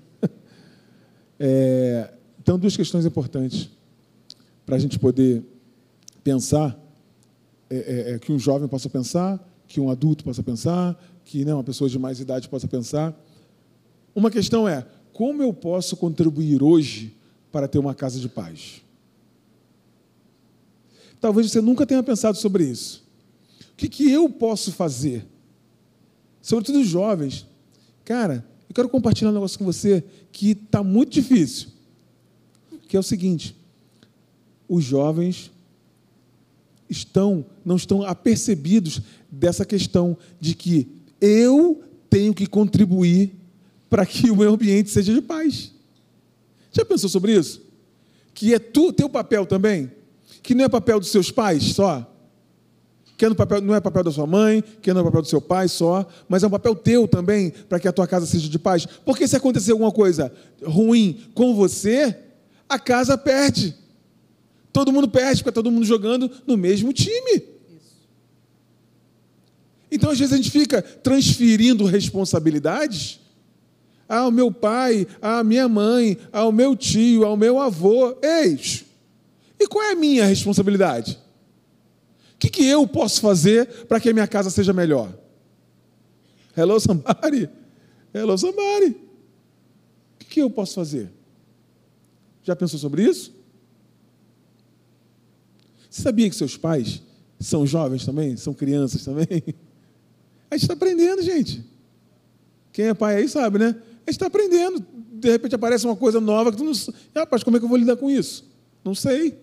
É, 1.42 2.14
então, 2.38 2.60
duas 2.60 2.76
questões 2.76 3.06
importantes 3.06 3.70
para 4.66 4.76
a 4.76 4.80
gente 4.80 5.00
poder 5.00 5.42
pensar, 6.22 6.78
é, 7.70 7.78
é, 7.78 8.16
é, 8.16 8.20
que 8.20 8.32
um 8.32 8.38
jovem 8.38 8.68
possa 8.68 8.90
pensar, 8.90 9.40
que 9.68 9.80
um 9.80 9.90
adulto 9.90 10.24
possa 10.24 10.44
pensar, 10.44 11.02
que 11.24 11.46
né, 11.46 11.54
uma 11.54 11.64
pessoa 11.64 11.90
de 11.90 11.98
mais 11.98 12.20
idade 12.20 12.50
possa 12.50 12.68
pensar. 12.68 13.18
Uma 14.14 14.30
questão 14.30 14.68
é: 14.68 14.86
como 15.14 15.42
eu 15.42 15.54
posso 15.54 15.96
contribuir 15.96 16.62
hoje 16.62 17.16
para 17.52 17.68
ter 17.68 17.80
uma 17.80 17.96
casa 17.96 18.20
de 18.20 18.28
paz? 18.28 18.82
Talvez 21.22 21.52
você 21.52 21.62
nunca 21.62 21.86
tenha 21.86 22.04
pensado 22.04 22.38
sobre 22.38 22.66
isso. 22.66 23.08
Que, 23.80 23.88
que 23.88 24.12
eu 24.12 24.30
posso 24.30 24.74
fazer? 24.74 25.26
Sobretudo 26.42 26.82
os 26.82 26.88
jovens. 26.88 27.48
Cara, 28.04 28.46
eu 28.68 28.76
quero 28.76 28.90
compartilhar 28.90 29.30
um 29.30 29.34
negócio 29.34 29.58
com 29.58 29.64
você 29.64 30.04
que 30.34 30.52
está 30.52 30.84
muito 30.84 31.14
difícil. 31.14 31.70
Que 32.90 32.98
é 32.98 33.00
o 33.00 33.04
seguinte: 33.04 33.56
os 34.68 34.84
jovens 34.84 35.50
estão, 36.90 37.46
não 37.64 37.78
estão 37.78 38.04
apercebidos 38.04 39.02
dessa 39.32 39.64
questão 39.64 40.18
de 40.42 40.56
que 40.56 40.86
eu 41.22 41.82
tenho 42.10 42.34
que 42.34 42.48
contribuir 42.48 43.32
para 43.90 44.06
que 44.06 44.30
o 44.30 44.36
meu 44.36 44.56
ambiente 44.56 44.90
seja 44.90 45.14
de 45.14 45.22
paz. 45.22 45.72
Já 46.74 46.84
pensou 46.84 47.08
sobre 47.08 47.34
isso? 47.34 47.62
Que 48.34 48.54
é 48.54 48.60
tu, 48.60 48.92
teu 48.92 49.08
papel 49.10 49.46
também? 49.46 49.90
Que 50.44 50.54
não 50.54 50.66
é 50.66 50.68
papel 50.68 51.00
dos 51.00 51.12
seus 51.12 51.32
pais 51.32 51.64
só? 51.64 52.06
Que 53.20 53.26
é 53.26 53.34
papel, 53.34 53.60
não 53.60 53.76
é 53.76 53.82
papel 53.82 54.02
da 54.02 54.12
sua 54.12 54.26
mãe, 54.26 54.64
que 54.82 54.94
não 54.94 55.02
é 55.02 55.04
papel 55.04 55.22
do 55.22 55.28
seu 55.28 55.42
pai 55.42 55.68
só, 55.68 56.08
mas 56.30 56.42
é 56.42 56.48
um 56.48 56.50
papel 56.50 56.74
teu 56.74 57.06
também 57.06 57.52
para 57.68 57.78
que 57.78 57.86
a 57.86 57.92
tua 57.92 58.08
casa 58.08 58.26
seja 58.26 58.48
de 58.48 58.58
paz. 58.58 58.86
Porque 59.04 59.28
se 59.28 59.36
acontecer 59.36 59.74
alguma 59.74 59.92
coisa 59.92 60.32
ruim 60.64 61.20
com 61.34 61.54
você, 61.54 62.16
a 62.70 62.80
casa 62.80 63.18
perde. 63.18 63.76
Todo 64.72 64.94
mundo 64.94 65.10
perde, 65.10 65.44
porque 65.44 65.54
todo 65.54 65.70
mundo 65.70 65.86
jogando 65.86 66.32
no 66.48 66.56
mesmo 66.56 66.94
time. 66.94 67.44
Então, 69.92 70.12
às 70.12 70.18
vezes, 70.18 70.34
a 70.34 70.38
gente 70.38 70.52
fica 70.52 70.82
transferindo 70.82 71.84
responsabilidades 71.84 73.20
ao 74.08 74.32
meu 74.32 74.50
pai, 74.50 75.06
à 75.22 75.44
minha 75.44 75.68
mãe, 75.68 76.18
ao 76.32 76.54
meu 76.54 76.74
tio, 76.74 77.26
ao 77.26 77.36
meu 77.36 77.60
avô. 77.60 78.16
Eis! 78.24 78.86
E 79.60 79.68
qual 79.68 79.84
é 79.84 79.92
a 79.92 79.96
minha 79.96 80.26
responsabilidade? 80.26 81.20
O 82.40 82.48
que, 82.48 82.50
que 82.50 82.66
eu 82.66 82.88
posso 82.88 83.20
fazer 83.20 83.86
para 83.86 84.00
que 84.00 84.08
a 84.08 84.14
minha 84.14 84.26
casa 84.26 84.50
seja 84.50 84.72
melhor? 84.72 85.14
Hello, 86.56 86.80
somebody. 86.80 87.50
Hello, 88.14 88.38
somebody. 88.38 88.92
O 88.92 90.20
que, 90.20 90.26
que 90.26 90.42
eu 90.42 90.50
posso 90.50 90.76
fazer? 90.76 91.12
Já 92.42 92.56
pensou 92.56 92.80
sobre 92.80 93.04
isso? 93.04 93.36
Você 95.90 96.02
sabia 96.02 96.30
que 96.30 96.36
seus 96.38 96.56
pais 96.56 97.02
são 97.42 97.68
jovens 97.68 98.06
também? 98.06 98.38
São 98.38 98.54
crianças 98.54 99.04
também? 99.04 99.28
A 100.50 100.56
gente 100.56 100.64
está 100.64 100.76
aprendendo, 100.76 101.22
gente. 101.22 101.62
Quem 102.72 102.86
é 102.86 102.94
pai 102.94 103.18
aí 103.18 103.28
sabe, 103.28 103.60
né? 103.60 103.68
A 103.68 103.72
gente 103.72 104.12
está 104.12 104.28
aprendendo. 104.28 104.82
De 105.12 105.30
repente 105.30 105.56
aparece 105.56 105.84
uma 105.86 105.98
coisa 105.98 106.22
nova 106.22 106.52
que 106.54 106.58
tu 106.58 106.64
não. 106.64 106.72
Rapaz, 107.14 107.44
como 107.44 107.58
é 107.58 107.60
que 107.60 107.66
eu 107.66 107.70
vou 107.70 107.78
lidar 107.78 107.98
com 107.98 108.10
isso? 108.10 108.50
Não 108.82 108.96
sei. 108.96 109.38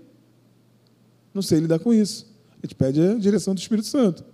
Não 1.35 1.43
sei 1.43 1.61
lidar 1.61 1.79
com 1.79 1.93
isso. 1.93 2.35
A 2.63 2.67
gente 2.67 2.75
pede 2.75 3.01
a 3.01 3.15
direção 3.15 3.55
do 3.55 3.59
Espírito 3.59 3.87
Santo. 3.87 4.25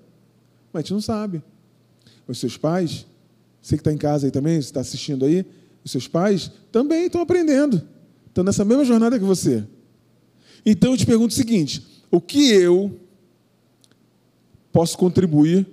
Mas 0.73 0.81
a 0.81 0.83
gente 0.83 0.93
não 0.95 1.01
sabe. 1.01 1.43
Os 2.27 2.39
seus 2.39 2.57
pais, 2.57 3.07
você 3.61 3.77
que 3.77 3.81
está 3.81 3.93
em 3.93 3.99
casa 3.99 4.27
aí 4.27 4.31
também, 4.31 4.55
você 4.61 4.69
está 4.69 4.81
assistindo 4.81 5.25
aí, 5.25 5.45
os 5.85 5.91
seus 5.91 6.09
pais 6.09 6.51
também 6.71 7.07
estão 7.07 7.21
aprendendo. 7.21 7.83
Estão 8.27 8.45
nessa 8.45 8.65
mesma 8.65 8.85
jornada 8.85 9.19
que 9.19 9.25
você. 9.25 9.65
Então 10.65 10.93
eu 10.93 10.97
te 10.97 11.05
pergunto 11.05 11.33
o 11.33 11.37
seguinte: 11.37 11.85
o 12.11 12.21
que 12.21 12.51
eu 12.51 12.99
posso 14.73 14.97
contribuir 14.97 15.67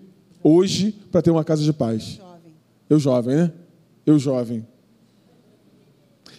hoje 0.43 0.91
para 1.11 1.21
ter 1.21 1.31
uma 1.31 1.43
casa 1.43 1.63
de 1.63 1.71
paz? 1.71 2.03
Jovem. 2.17 2.53
Eu 2.89 2.99
jovem, 2.99 3.35
né? 3.35 3.53
Eu 4.05 4.19
jovem. 4.19 4.67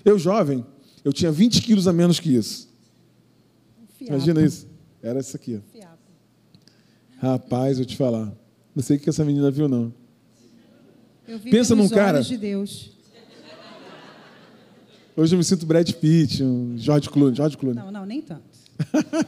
Eu 0.04 0.18
jovem, 0.18 0.64
eu 1.04 1.12
tinha 1.12 1.30
20 1.30 1.62
quilos 1.62 1.86
a 1.86 1.92
menos 1.92 2.18
que 2.18 2.34
isso. 2.34 2.68
Imagina 4.00 4.42
isso. 4.42 4.66
Era 5.02 5.20
isso 5.20 5.36
aqui. 5.36 5.60
Rapaz, 7.20 7.76
vou 7.76 7.84
te 7.84 7.96
falar. 7.96 8.32
Não 8.74 8.82
sei 8.82 8.96
o 8.96 9.00
que 9.00 9.10
essa 9.10 9.24
menina 9.24 9.50
viu, 9.50 9.68
não. 9.68 9.92
Eu 11.28 11.38
vi 11.38 11.50
Pensa 11.50 11.74
num 11.74 11.88
cara. 11.88 12.22
De 12.22 12.36
Deus. 12.36 12.92
Hoje 15.14 15.34
eu 15.34 15.38
me 15.38 15.44
sinto 15.44 15.66
Brad 15.66 15.90
Pitt, 15.92 16.42
um 16.42 16.78
George 16.78 17.10
Clooney. 17.10 17.36
George 17.36 17.58
Clooney. 17.58 17.82
Não, 17.82 17.90
não, 17.90 18.06
nem 18.06 18.22
tanto. 18.22 18.42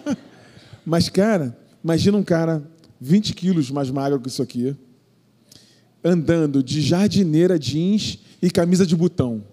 Mas, 0.87 1.11
cara, 1.11 1.57
imagina 1.85 2.17
um 2.17 2.23
cara 2.23 2.63
20 2.99 3.35
quilos 3.35 3.71
mais 3.71 3.91
magro 3.91 4.19
que 4.19 4.29
isso 4.29 4.43
aqui, 4.43 4.75
andando 6.03 6.63
de 6.63 6.81
jardineira 6.81 7.59
jeans 7.59 8.19
e 8.41 8.51
camisa 8.51 8.87
de 8.87 8.97
botão 8.97 9.45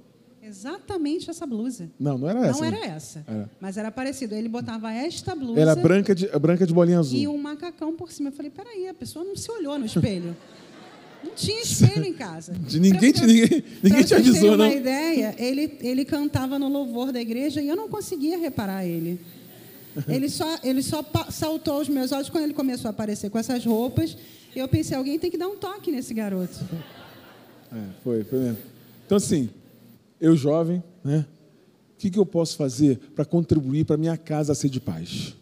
exatamente 0.60 1.30
essa 1.30 1.46
blusa. 1.46 1.90
Não, 2.00 2.18
não 2.18 2.30
era 2.30 2.48
essa. 2.48 2.60
Não 2.60 2.66
era 2.66 2.86
essa. 2.86 3.24
Era. 3.28 3.50
Mas 3.60 3.78
era 3.78 3.92
parecido. 3.92 4.36
Ele 4.36 4.50
botava 4.50 4.92
esta 4.92 5.34
blusa. 5.34 5.60
Era 5.60 5.76
branca 5.76 6.14
de, 6.14 6.28
branca 6.40 6.66
de 6.66 6.74
bolinha 6.74 7.00
azul. 7.00 7.18
E 7.18 7.28
um 7.28 7.38
macacão 7.38 7.96
por 7.96 8.12
cima. 8.12 8.30
Eu 8.30 8.34
falei, 8.34 8.52
peraí, 8.52 8.88
a 8.88 8.94
pessoa 8.94 9.24
não 9.24 9.36
se 9.36 9.50
olhou 9.52 9.80
no 9.80 9.86
espelho. 9.86 10.36
Não 11.24 11.32
tinha 11.34 11.62
espelho 11.62 12.06
em 12.06 12.14
casa. 12.14 12.54
De 12.68 12.80
ninguém, 12.80 13.12
pra, 13.12 13.26
ninguém, 13.26 13.64
ninguém 13.84 14.04
te 14.04 14.16
avisou, 14.16 14.56
não. 14.56 14.66
uma 14.66 14.74
ideia, 14.74 15.36
ele, 15.38 15.78
ele 15.82 16.06
cantava 16.06 16.58
no 16.58 16.70
louvor 16.70 17.12
da 17.12 17.20
igreja 17.20 17.62
e 17.62 17.68
eu 17.68 17.76
não 17.76 17.90
conseguia 17.90 18.38
reparar 18.38 18.86
ele. 18.86 19.20
Ele 20.08 20.30
só, 20.30 20.60
ele 20.64 20.84
só 20.84 21.04
saltou 21.32 21.74
aos 21.74 21.90
meus 21.90 22.12
olhos 22.12 22.30
quando 22.30 22.44
ele 22.44 22.54
começou 22.54 22.88
a 22.88 22.92
aparecer 22.92 23.30
com 23.32 23.40
essas 23.40 23.66
roupas. 23.66 24.16
Eu 24.56 24.68
pensei, 24.68 24.96
alguém 24.96 25.18
tem 25.18 25.32
que 25.32 25.38
dar 25.38 25.48
um 25.48 25.58
toque 25.58 25.92
nesse 25.92 26.14
garoto. 26.14 26.58
É, 27.74 27.82
foi, 28.04 28.24
foi 28.24 28.40
mesmo. 28.40 28.58
Então, 29.06 29.18
assim, 29.18 29.50
eu 30.20 30.36
jovem, 30.36 30.84
né? 31.04 31.26
O 31.94 31.98
que, 32.00 32.10
que 32.10 32.20
eu 32.20 32.26
posso 32.26 32.56
fazer 32.56 32.98
para 33.14 33.26
contribuir 33.26 33.86
para 33.86 33.98
minha 33.98 34.18
casa 34.18 34.56
ser 34.56 34.70
de 34.70 34.80
paz? 34.80 35.36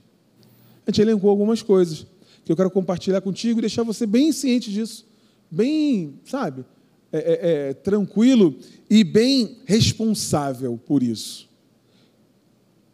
A 0.86 0.92
gente 0.92 1.02
elencou 1.02 1.30
algumas 1.30 1.62
coisas 1.62 2.08
que 2.44 2.52
eu 2.52 2.56
quero 2.56 2.72
compartilhar 2.72 3.22
contigo 3.22 3.60
e 3.60 3.62
deixar 3.62 3.84
você 3.84 4.06
bem 4.06 4.32
ciente 4.32 4.72
disso, 4.72 5.06
bem, 5.52 6.20
sabe, 6.26 6.66
é, 7.12 7.18
é, 7.18 7.70
é, 7.70 7.74
tranquilo 7.74 8.58
e 8.90 9.04
bem 9.04 9.58
responsável 9.66 10.78
por 10.78 11.04
isso. 11.04 11.48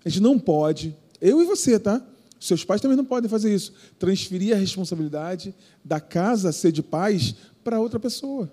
A 0.04 0.10
gente 0.10 0.22
não 0.22 0.38
pode, 0.38 0.96
eu 1.22 1.42
e 1.42 1.46
você, 1.46 1.80
tá? 1.80 2.06
Seus 2.40 2.66
pais 2.66 2.82
também 2.82 2.98
não 2.98 3.06
podem 3.06 3.30
fazer 3.30 3.56
isso. 3.56 3.72
Transferir 3.98 4.54
a 4.54 4.60
responsabilidade 4.60 5.56
da 5.84 6.02
casa 6.02 6.52
ser 6.52 6.74
de 6.74 6.84
paz 6.84 7.36
para 7.64 7.80
outra 7.80 8.00
pessoa. 8.00 8.52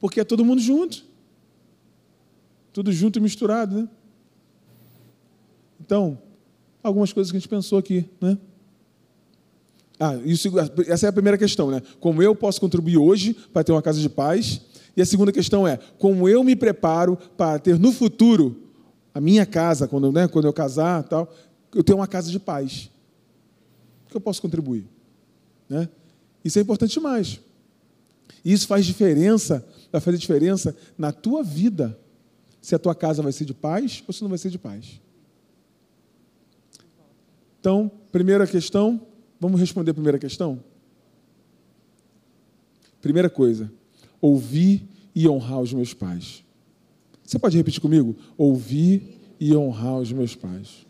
Porque 0.00 0.18
é 0.18 0.24
todo 0.24 0.44
mundo 0.44 0.60
junto. 0.60 1.04
Tudo 2.74 2.92
junto 2.92 3.20
e 3.20 3.22
misturado, 3.22 3.82
né? 3.82 3.88
Então, 5.80 6.18
algumas 6.82 7.12
coisas 7.12 7.30
que 7.30 7.36
a 7.36 7.40
gente 7.40 7.48
pensou 7.48 7.78
aqui, 7.78 8.04
né? 8.20 8.36
Ah, 9.98 10.16
isso, 10.24 10.50
essa 10.88 11.06
é 11.06 11.08
a 11.08 11.12
primeira 11.12 11.38
questão, 11.38 11.70
né? 11.70 11.80
Como 12.00 12.20
eu 12.20 12.34
posso 12.34 12.60
contribuir 12.60 12.98
hoje 12.98 13.32
para 13.52 13.62
ter 13.62 13.70
uma 13.70 13.80
casa 13.80 14.00
de 14.00 14.08
paz? 14.08 14.60
E 14.96 15.00
a 15.00 15.06
segunda 15.06 15.30
questão 15.30 15.68
é 15.68 15.78
como 15.98 16.28
eu 16.28 16.42
me 16.42 16.56
preparo 16.56 17.16
para 17.36 17.60
ter 17.60 17.78
no 17.78 17.92
futuro 17.92 18.60
a 19.14 19.20
minha 19.20 19.46
casa, 19.46 19.86
quando, 19.86 20.10
né, 20.10 20.26
quando 20.26 20.46
eu 20.46 20.52
casar, 20.52 21.04
tal, 21.04 21.32
eu 21.72 21.84
ter 21.84 21.94
uma 21.94 22.08
casa 22.08 22.28
de 22.28 22.40
paz. 22.40 22.90
O 24.06 24.10
que 24.10 24.16
eu 24.16 24.20
posso 24.20 24.42
contribuir? 24.42 24.88
Né? 25.68 25.88
Isso 26.44 26.58
é 26.58 26.62
importante 26.62 26.94
demais. 26.94 27.40
E 28.44 28.52
isso 28.52 28.66
faz 28.66 28.84
diferença, 28.84 29.64
vai 29.92 30.00
fazer 30.00 30.18
diferença 30.18 30.76
na 30.98 31.12
tua 31.12 31.44
vida 31.44 31.96
se 32.64 32.74
a 32.74 32.78
tua 32.78 32.94
casa 32.94 33.22
vai 33.22 33.30
ser 33.30 33.44
de 33.44 33.52
paz 33.52 34.02
ou 34.08 34.14
se 34.14 34.22
não 34.22 34.30
vai 34.30 34.38
ser 34.38 34.48
de 34.48 34.56
paz. 34.56 34.98
Então, 37.60 37.90
primeira 38.10 38.46
questão, 38.46 39.06
vamos 39.38 39.60
responder 39.60 39.90
a 39.90 39.94
primeira 39.94 40.18
questão? 40.18 40.64
Primeira 43.02 43.28
coisa, 43.28 43.70
ouvir 44.18 44.88
e 45.14 45.28
honrar 45.28 45.60
os 45.60 45.74
meus 45.74 45.92
pais. 45.92 46.42
Você 47.22 47.38
pode 47.38 47.54
repetir 47.54 47.82
comigo? 47.82 48.16
Ouvir 48.34 49.20
e 49.38 49.54
honrar 49.54 49.98
os 49.98 50.10
meus 50.10 50.34
pais. 50.34 50.86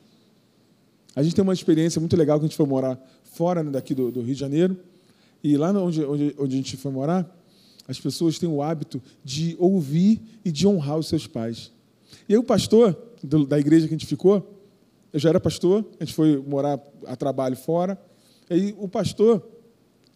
A 1.17 1.25
gente 1.25 1.35
tem 1.35 1.43
uma 1.43 1.53
experiência 1.53 1.99
muito 1.99 2.17
legal 2.17 2.39
que 2.39 2.45
a 2.45 2.49
gente 2.49 2.57
foi 2.57 2.67
morar 2.67 3.05
fora 3.25 3.65
né, 3.65 3.73
daqui 3.73 3.97
do, 3.97 4.13
do, 4.13 4.21
Rio 4.21 4.35
de 4.35 4.41
Janeiro. 4.41 4.79
E 5.43 5.57
lá 5.57 5.73
onde, 5.73 6.05
onde, 6.05 6.37
onde 6.39 6.55
a 6.55 6.57
gente 6.57 6.77
foi 6.77 6.93
morar, 6.93 7.34
as 7.87 8.01
pessoas 8.01 8.38
têm 8.38 8.49
o 8.49 8.62
hábito 8.62 9.03
de 9.23 9.57
ouvir 9.59 10.20
e 10.44 10.51
de 10.51 10.66
honrar 10.66 10.99
os 10.99 11.09
seus 11.09 11.27
pais. 11.27 11.70
E 12.29 12.35
aí 12.35 12.38
o 12.38 12.44
pastor 12.44 12.97
da 13.23 13.59
igreja 13.59 13.87
que 13.87 13.94
a 13.94 13.97
gente 13.97 14.07
ficou, 14.07 14.51
eu 15.12 15.20
já 15.20 15.29
era 15.29 15.40
pastor, 15.40 15.85
a 16.01 16.05
gente 16.05 16.14
foi 16.14 16.37
morar 16.38 16.81
a 17.07 17.16
trabalho 17.16 17.57
fora. 17.57 18.01
Aí 18.51 18.75
o 18.79 18.88
pastor, 18.88 19.47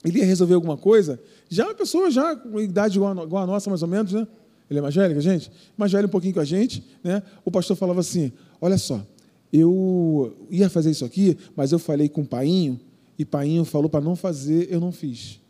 ele 0.05 0.19
ia 0.19 0.25
resolver 0.25 0.55
alguma 0.55 0.77
coisa, 0.77 1.21
já 1.49 1.65
uma 1.65 1.75
pessoa 1.75 2.11
já 2.11 2.35
com 2.37 2.61
idade 2.61 2.97
igual 2.97 3.19
a, 3.19 3.25
igual 3.25 3.43
a 3.45 3.47
nossa, 3.47 3.71
mais 3.71 3.83
ou 3.83 3.89
menos, 3.89 4.13
né? 4.13 4.27
Ele 4.71 4.81
é 4.81 4.83
mais 4.83 4.95
velho 4.95 5.15
que 5.15 5.19
a 5.19 5.23
gente? 5.23 5.51
Mais 5.77 5.93
velho 5.93 6.07
um 6.07 6.11
pouquinho 6.11 6.35
que 6.35 6.41
a 6.41 6.45
gente, 6.45 6.85
né? 7.03 7.23
O 7.45 7.51
pastor 7.51 7.77
falava 7.77 8.01
assim: 8.01 8.33
olha 8.61 8.77
só, 8.77 9.05
eu 9.53 10.37
ia 10.51 10.69
fazer 10.69 10.91
isso 10.91 11.05
aqui, 11.05 11.39
mas 11.57 11.73
eu 11.73 11.79
falei 11.79 12.09
com 12.09 12.21
o 12.21 12.27
painho, 12.27 12.79
e 13.19 13.25
painho 13.25 13.65
falou 13.65 13.89
para 13.89 14.01
não 14.01 14.15
fazer, 14.15 14.69
eu 14.71 14.79
não 14.79 14.93
fiz. 14.93 15.41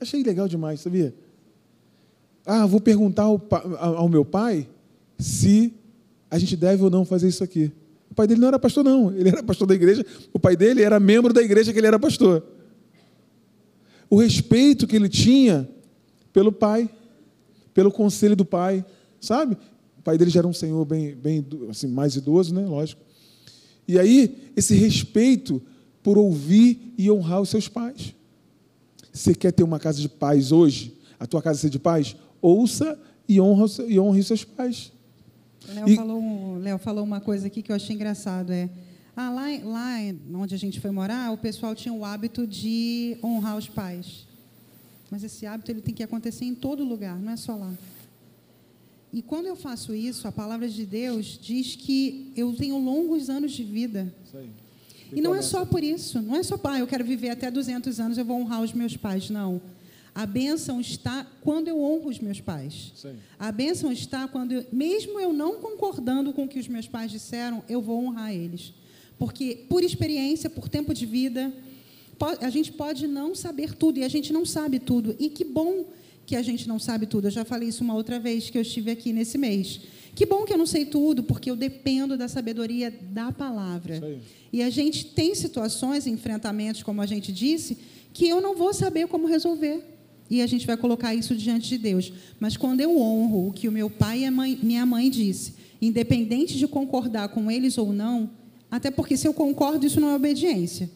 Achei 0.00 0.22
legal 0.22 0.46
demais, 0.48 0.80
sabia? 0.80 1.14
Ah, 2.44 2.66
vou 2.66 2.80
perguntar 2.80 3.24
ao, 3.24 3.42
ao 3.80 4.08
meu 4.08 4.24
pai 4.24 4.68
se 5.18 5.74
a 6.30 6.38
gente 6.38 6.56
deve 6.56 6.82
ou 6.82 6.90
não 6.90 7.04
fazer 7.04 7.28
isso 7.28 7.42
aqui. 7.42 7.72
O 8.10 8.14
pai 8.14 8.26
dele 8.26 8.40
não 8.40 8.48
era 8.48 8.58
pastor, 8.58 8.84
não. 8.84 9.12
Ele 9.12 9.28
era 9.28 9.42
pastor 9.42 9.66
da 9.66 9.74
igreja. 9.74 10.04
O 10.32 10.38
pai 10.38 10.56
dele 10.56 10.82
era 10.82 11.00
membro 11.00 11.32
da 11.32 11.42
igreja 11.42 11.72
que 11.72 11.78
ele 11.78 11.86
era 11.86 11.98
pastor. 11.98 12.44
O 14.08 14.16
respeito 14.16 14.86
que 14.86 14.94
ele 14.94 15.08
tinha 15.08 15.68
pelo 16.32 16.52
pai, 16.52 16.88
pelo 17.74 17.90
conselho 17.90 18.36
do 18.36 18.44
pai, 18.44 18.84
sabe? 19.20 19.56
O 19.98 20.02
pai 20.02 20.16
dele 20.16 20.30
já 20.30 20.40
era 20.40 20.46
um 20.46 20.52
senhor 20.52 20.84
bem, 20.84 21.14
bem 21.14 21.44
assim, 21.68 21.88
mais 21.88 22.14
idoso, 22.14 22.54
né? 22.54 22.64
Lógico. 22.64 23.02
E 23.88 23.98
aí, 23.98 24.52
esse 24.56 24.74
respeito 24.74 25.60
por 26.02 26.16
ouvir 26.16 26.94
e 26.96 27.10
honrar 27.10 27.40
os 27.40 27.48
seus 27.48 27.68
pais. 27.68 28.14
Você 29.16 29.34
quer 29.34 29.50
ter 29.50 29.62
uma 29.62 29.78
casa 29.78 29.98
de 29.98 30.10
paz 30.10 30.52
hoje? 30.52 30.94
A 31.18 31.26
tua 31.26 31.40
casa 31.40 31.58
ser 31.58 31.70
de 31.70 31.78
paz? 31.78 32.14
Ouça 32.40 33.00
e, 33.26 33.40
honra, 33.40 33.64
e 33.88 33.98
honre 33.98 34.20
os 34.20 34.26
seus 34.26 34.44
pais. 34.44 34.92
Léo, 35.66 35.88
e... 35.88 35.96
falou, 35.96 36.58
Léo 36.58 36.78
falou 36.78 37.02
uma 37.02 37.20
coisa 37.20 37.46
aqui 37.46 37.62
que 37.62 37.72
eu 37.72 37.76
achei 37.76 37.96
engraçado. 37.96 38.52
É, 38.52 38.68
ah, 39.16 39.30
lá, 39.30 39.46
lá 39.64 39.96
onde 40.34 40.54
a 40.54 40.58
gente 40.58 40.78
foi 40.80 40.90
morar, 40.90 41.32
o 41.32 41.38
pessoal 41.38 41.74
tinha 41.74 41.94
o 41.94 42.04
hábito 42.04 42.46
de 42.46 43.16
honrar 43.24 43.56
os 43.56 43.66
pais. 43.66 44.26
Mas 45.10 45.24
esse 45.24 45.46
hábito 45.46 45.70
ele 45.70 45.80
tem 45.80 45.94
que 45.94 46.02
acontecer 46.02 46.44
em 46.44 46.54
todo 46.54 46.84
lugar, 46.84 47.18
não 47.18 47.32
é 47.32 47.36
só 47.36 47.56
lá. 47.56 47.72
E 49.10 49.22
quando 49.22 49.46
eu 49.46 49.56
faço 49.56 49.94
isso, 49.94 50.28
a 50.28 50.32
palavra 50.32 50.68
de 50.68 50.84
Deus 50.84 51.38
diz 51.40 51.74
que 51.74 52.32
eu 52.36 52.52
tenho 52.54 52.76
longos 52.78 53.30
anos 53.30 53.52
de 53.52 53.64
vida. 53.64 54.14
Isso 54.26 54.36
aí. 54.36 54.50
E 55.12 55.20
não 55.20 55.34
é 55.34 55.42
só 55.42 55.64
por 55.64 55.82
isso, 55.82 56.20
não 56.20 56.36
é 56.36 56.42
só, 56.42 56.58
ah, 56.64 56.78
eu 56.78 56.86
quero 56.86 57.04
viver 57.04 57.30
até 57.30 57.50
200 57.50 58.00
anos, 58.00 58.18
eu 58.18 58.24
vou 58.24 58.40
honrar 58.40 58.62
os 58.62 58.72
meus 58.72 58.96
pais, 58.96 59.30
não. 59.30 59.60
A 60.14 60.24
bênção 60.24 60.80
está 60.80 61.26
quando 61.42 61.68
eu 61.68 61.80
honro 61.80 62.08
os 62.08 62.18
meus 62.18 62.40
pais. 62.40 62.92
Sim. 62.96 63.16
A 63.38 63.52
bênção 63.52 63.92
está 63.92 64.26
quando, 64.26 64.52
eu, 64.52 64.66
mesmo 64.72 65.20
eu 65.20 65.32
não 65.32 65.56
concordando 65.56 66.32
com 66.32 66.44
o 66.44 66.48
que 66.48 66.58
os 66.58 66.68
meus 66.68 66.88
pais 66.88 67.10
disseram, 67.10 67.62
eu 67.68 67.82
vou 67.82 68.02
honrar 68.02 68.32
eles. 68.32 68.72
Porque, 69.18 69.64
por 69.68 69.84
experiência, 69.84 70.48
por 70.48 70.68
tempo 70.68 70.94
de 70.94 71.04
vida, 71.04 71.52
a 72.40 72.50
gente 72.50 72.72
pode 72.72 73.06
não 73.06 73.34
saber 73.34 73.74
tudo, 73.74 73.98
e 73.98 74.04
a 74.04 74.08
gente 74.08 74.32
não 74.32 74.46
sabe 74.46 74.78
tudo. 74.78 75.14
E 75.18 75.28
que 75.28 75.44
bom 75.44 75.84
que 76.24 76.34
a 76.34 76.42
gente 76.42 76.66
não 76.66 76.78
sabe 76.78 77.06
tudo. 77.06 77.26
Eu 77.26 77.30
já 77.30 77.44
falei 77.44 77.68
isso 77.68 77.84
uma 77.84 77.94
outra 77.94 78.18
vez 78.18 78.50
que 78.50 78.58
eu 78.58 78.62
estive 78.62 78.90
aqui 78.90 79.12
nesse 79.12 79.38
mês. 79.38 79.80
Que 80.16 80.26
bom 80.26 80.44
que 80.44 80.52
eu 80.52 80.58
não 80.58 80.66
sei 80.66 80.84
tudo, 80.84 81.22
porque 81.22 81.50
eu 81.50 81.54
dependo 81.54 82.16
da 82.16 82.26
sabedoria 82.26 82.92
da 83.12 83.30
palavra. 83.30 84.18
E 84.52 84.62
a 84.62 84.70
gente 84.70 85.04
tem 85.04 85.34
situações, 85.34 86.06
enfrentamentos, 86.06 86.82
como 86.82 87.00
a 87.00 87.06
gente 87.06 87.30
disse, 87.30 87.78
que 88.12 88.26
eu 88.26 88.40
não 88.40 88.56
vou 88.56 88.74
saber 88.74 89.06
como 89.06 89.28
resolver. 89.28 89.84
E 90.28 90.42
a 90.42 90.46
gente 90.48 90.66
vai 90.66 90.76
colocar 90.76 91.14
isso 91.14 91.36
diante 91.36 91.68
de 91.68 91.78
Deus. 91.78 92.12
Mas 92.40 92.56
quando 92.56 92.80
eu 92.80 92.98
honro 92.98 93.48
o 93.48 93.52
que 93.52 93.68
o 93.68 93.72
meu 93.72 93.88
pai 93.88 94.24
e 94.24 94.30
mãe, 94.30 94.58
minha 94.60 94.84
mãe 94.84 95.08
disse, 95.08 95.54
independente 95.80 96.58
de 96.58 96.66
concordar 96.66 97.28
com 97.28 97.48
eles 97.48 97.78
ou 97.78 97.92
não, 97.92 98.28
até 98.68 98.90
porque 98.90 99.16
se 99.16 99.28
eu 99.28 99.34
concordo, 99.34 99.86
isso 99.86 100.00
não 100.00 100.08
é 100.08 100.16
obediência 100.16 100.90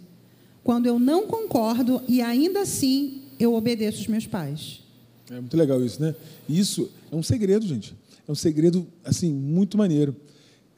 quando 0.63 0.87
eu 0.87 0.99
não 0.99 1.27
concordo 1.27 2.03
e 2.07 2.21
ainda 2.21 2.61
assim 2.61 3.23
eu 3.39 3.55
obedeço 3.55 4.01
os 4.01 4.07
meus 4.07 4.27
pais. 4.27 4.81
É 5.31 5.41
muito 5.41 5.57
legal 5.57 5.83
isso, 5.85 6.01
né? 6.01 6.15
Isso 6.49 6.91
é 7.11 7.17
um 7.17 7.23
segredo, 7.23 7.67
gente. 7.67 7.95
É 8.31 8.33
um 8.33 8.37
segredo, 8.37 8.87
assim, 9.05 9.33
muito 9.33 9.77
maneiro. 9.77 10.15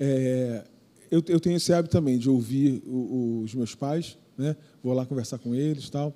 É, 0.01 0.65
eu, 1.11 1.23
eu, 1.29 1.39
tenho 1.39 1.55
esse 1.59 1.71
hábito 1.71 1.93
também 1.93 2.17
de 2.17 2.31
ouvir 2.31 2.83
o, 2.87 3.43
os 3.45 3.55
meus 3.55 3.75
pais, 3.75 4.17
né? 4.39 4.57
Vou 4.83 4.95
lá 4.95 5.05
conversar 5.05 5.37
com 5.37 5.55
eles 5.55 5.91
tal. 5.91 6.15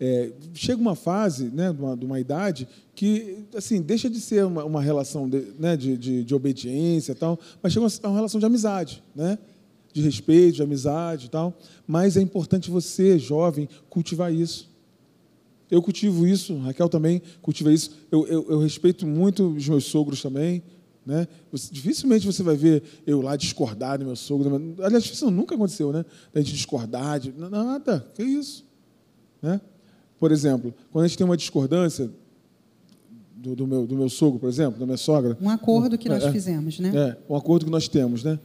É, 0.00 0.32
chega 0.54 0.80
uma 0.80 0.94
fase, 0.94 1.50
né, 1.50 1.70
de 1.70 1.78
uma, 1.82 1.94
de 1.94 2.06
uma, 2.06 2.18
idade, 2.18 2.66
que 2.94 3.44
assim 3.54 3.82
deixa 3.82 4.08
de 4.08 4.18
ser 4.18 4.46
uma, 4.46 4.64
uma 4.64 4.80
relação 4.80 5.28
de, 5.28 5.52
né, 5.58 5.76
de, 5.76 5.98
de, 5.98 6.24
de 6.24 6.34
obediência 6.34 7.14
tal, 7.14 7.38
mas 7.62 7.74
chega 7.74 7.84
uma, 7.84 8.08
uma 8.08 8.16
relação 8.16 8.40
de 8.40 8.46
amizade, 8.46 9.02
né? 9.14 9.38
de 9.92 10.00
respeito, 10.00 10.56
de 10.56 10.62
amizade 10.62 11.28
tal, 11.28 11.58
mas 11.86 12.16
é 12.16 12.22
importante 12.22 12.70
você, 12.70 13.18
jovem, 13.18 13.68
cultivar 13.90 14.32
isso. 14.32 14.69
Eu 15.70 15.80
cultivo 15.82 16.26
isso, 16.26 16.56
Raquel 16.58 16.88
também 16.88 17.22
cultiva 17.40 17.72
isso. 17.72 17.92
Eu, 18.10 18.26
eu, 18.26 18.46
eu 18.50 18.58
respeito 18.58 19.06
muito 19.06 19.48
os 19.50 19.68
meus 19.68 19.84
sogros 19.84 20.20
também. 20.20 20.62
Né? 21.04 21.26
Dificilmente 21.70 22.26
você 22.26 22.42
vai 22.42 22.56
ver 22.56 22.82
eu 23.06 23.20
lá 23.20 23.36
discordar 23.36 23.98
do 23.98 24.04
meu 24.04 24.16
sogro. 24.16 24.74
Aliás, 24.82 25.04
isso 25.04 25.30
nunca 25.30 25.54
aconteceu, 25.54 25.92
né? 25.92 26.04
Da 26.32 26.40
gente 26.40 26.52
discordar, 26.52 27.20
de... 27.20 27.32
nada, 27.32 28.06
que 28.14 28.22
isso. 28.22 28.64
Né? 29.40 29.60
Por 30.18 30.30
exemplo, 30.32 30.74
quando 30.90 31.04
a 31.04 31.08
gente 31.08 31.16
tem 31.16 31.24
uma 31.24 31.36
discordância 31.36 32.10
do, 33.34 33.56
do, 33.56 33.66
meu, 33.66 33.86
do 33.86 33.96
meu 33.96 34.08
sogro, 34.10 34.38
por 34.38 34.48
exemplo, 34.48 34.78
da 34.78 34.84
minha 34.84 34.98
sogra. 34.98 35.38
Um 35.40 35.48
acordo 35.48 35.96
que 35.96 36.08
nós 36.08 36.22
é, 36.22 36.30
fizemos, 36.30 36.78
né? 36.78 36.92
É, 36.94 37.16
um 37.32 37.34
acordo 37.34 37.64
que 37.64 37.70
nós 37.70 37.88
temos, 37.88 38.22
né? 38.22 38.38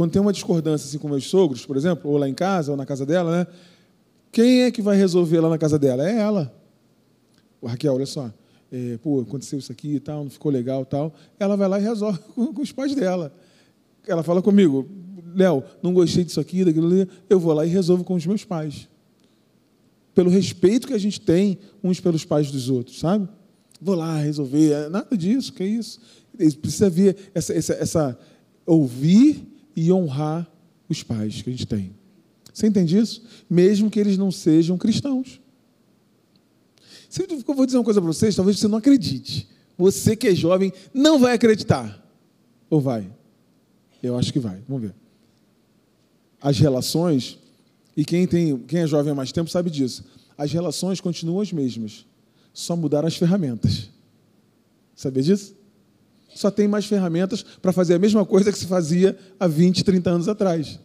quando 0.00 0.12
tem 0.12 0.22
uma 0.22 0.32
discordância 0.32 0.86
assim, 0.86 0.98
com 0.98 1.08
meus 1.08 1.28
sogros, 1.28 1.66
por 1.66 1.76
exemplo, 1.76 2.10
ou 2.10 2.16
lá 2.16 2.28
em 2.28 2.34
casa, 2.34 2.70
ou 2.70 2.76
na 2.76 2.86
casa 2.86 3.04
dela, 3.04 3.30
né? 3.30 3.46
Quem 4.32 4.62
é 4.62 4.70
que 4.70 4.80
vai 4.80 4.96
resolver 4.96 5.40
lá 5.40 5.50
na 5.50 5.58
casa 5.58 5.78
dela? 5.78 6.08
É 6.08 6.16
ela. 6.18 6.50
O 7.60 7.66
Raquel, 7.66 7.94
olha 7.94 8.06
só. 8.06 8.32
É, 8.72 8.98
pô, 8.98 9.20
aconteceu 9.20 9.58
isso 9.58 9.72
aqui 9.72 9.96
e 9.96 10.00
tal, 10.00 10.24
não 10.24 10.30
ficou 10.30 10.50
legal 10.50 10.84
tal. 10.84 11.12
Ela 11.38 11.56
vai 11.56 11.68
lá 11.68 11.80
e 11.80 11.82
resolve 11.82 12.18
com, 12.34 12.52
com 12.52 12.62
os 12.62 12.72
pais 12.72 12.94
dela. 12.94 13.34
Ela 14.06 14.22
fala 14.22 14.40
comigo, 14.40 14.88
Léo, 15.34 15.62
não 15.82 15.92
gostei 15.92 16.24
disso 16.24 16.40
aqui, 16.40 16.64
daquilo 16.64 16.86
ali. 16.86 17.08
Eu 17.28 17.38
vou 17.38 17.52
lá 17.52 17.66
e 17.66 17.68
resolvo 17.68 18.04
com 18.04 18.14
os 18.14 18.26
meus 18.26 18.44
pais. 18.44 18.88
Pelo 20.14 20.30
respeito 20.30 20.86
que 20.86 20.94
a 20.94 20.98
gente 20.98 21.20
tem 21.20 21.58
uns 21.82 22.00
pelos 22.00 22.24
pais 22.24 22.50
dos 22.50 22.68
outros, 22.68 22.98
sabe? 22.98 23.28
Vou 23.80 23.94
lá 23.94 24.18
resolver. 24.18 24.72
É 24.72 24.88
nada 24.88 25.16
disso, 25.16 25.52
que 25.52 25.62
é 25.62 25.66
isso. 25.66 26.00
Precisa 26.60 26.90
ver 26.90 27.30
essa, 27.34 27.52
essa, 27.52 27.72
essa 27.74 28.18
ouvir 28.66 29.46
e 29.74 29.92
honrar 29.92 30.50
os 30.88 31.02
pais 31.02 31.42
que 31.42 31.50
a 31.50 31.52
gente 31.52 31.66
tem. 31.66 31.94
Você 32.52 32.66
entende 32.66 32.98
isso? 32.98 33.22
Mesmo 33.48 33.90
que 33.90 33.98
eles 33.98 34.18
não 34.18 34.30
sejam 34.30 34.76
cristãos. 34.76 35.40
Eu 37.18 37.54
vou 37.54 37.66
dizer 37.66 37.78
uma 37.78 37.84
coisa 37.84 38.00
para 38.00 38.06
vocês, 38.06 38.34
talvez 38.34 38.58
você 38.58 38.68
não 38.68 38.78
acredite. 38.78 39.48
Você 39.76 40.14
que 40.14 40.28
é 40.28 40.34
jovem 40.34 40.72
não 40.92 41.18
vai 41.18 41.34
acreditar. 41.34 42.00
Ou 42.68 42.80
vai? 42.80 43.10
Eu 44.02 44.16
acho 44.16 44.32
que 44.32 44.38
vai. 44.38 44.62
Vamos 44.68 44.82
ver. 44.84 44.94
As 46.40 46.58
relações, 46.58 47.38
e 47.96 48.04
quem, 48.04 48.26
tem, 48.26 48.56
quem 48.58 48.80
é 48.80 48.86
jovem 48.86 49.12
há 49.12 49.14
mais 49.14 49.32
tempo 49.32 49.50
sabe 49.50 49.70
disso, 49.70 50.04
as 50.38 50.52
relações 50.52 51.00
continuam 51.00 51.40
as 51.40 51.52
mesmas, 51.52 52.06
só 52.52 52.76
mudaram 52.76 53.08
as 53.08 53.16
ferramentas. 53.16 53.90
Sabia 54.94 55.22
disso? 55.22 55.54
só 56.34 56.50
tem 56.50 56.68
mais 56.68 56.86
ferramentas 56.86 57.42
para 57.42 57.72
fazer 57.72 57.94
a 57.94 57.98
mesma 57.98 58.24
coisa 58.24 58.52
que 58.52 58.58
se 58.58 58.66
fazia 58.66 59.18
há 59.38 59.46
20, 59.46 59.84
30 59.84 60.10
anos 60.10 60.28
atrás. 60.28 60.78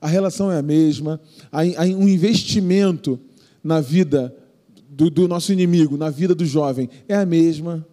A 0.00 0.06
relação 0.06 0.52
é 0.52 0.58
a 0.58 0.62
mesma, 0.62 1.20
há 1.50 1.62
um 1.82 2.08
investimento 2.08 3.18
na 3.62 3.80
vida 3.80 4.34
do, 4.96 5.10
do 5.10 5.28
nosso 5.28 5.52
inimigo, 5.52 5.98
na 5.98 6.08
vida 6.08 6.34
do 6.34 6.46
jovem, 6.46 6.88
é 7.06 7.14
a 7.14 7.26
mesma. 7.26 7.86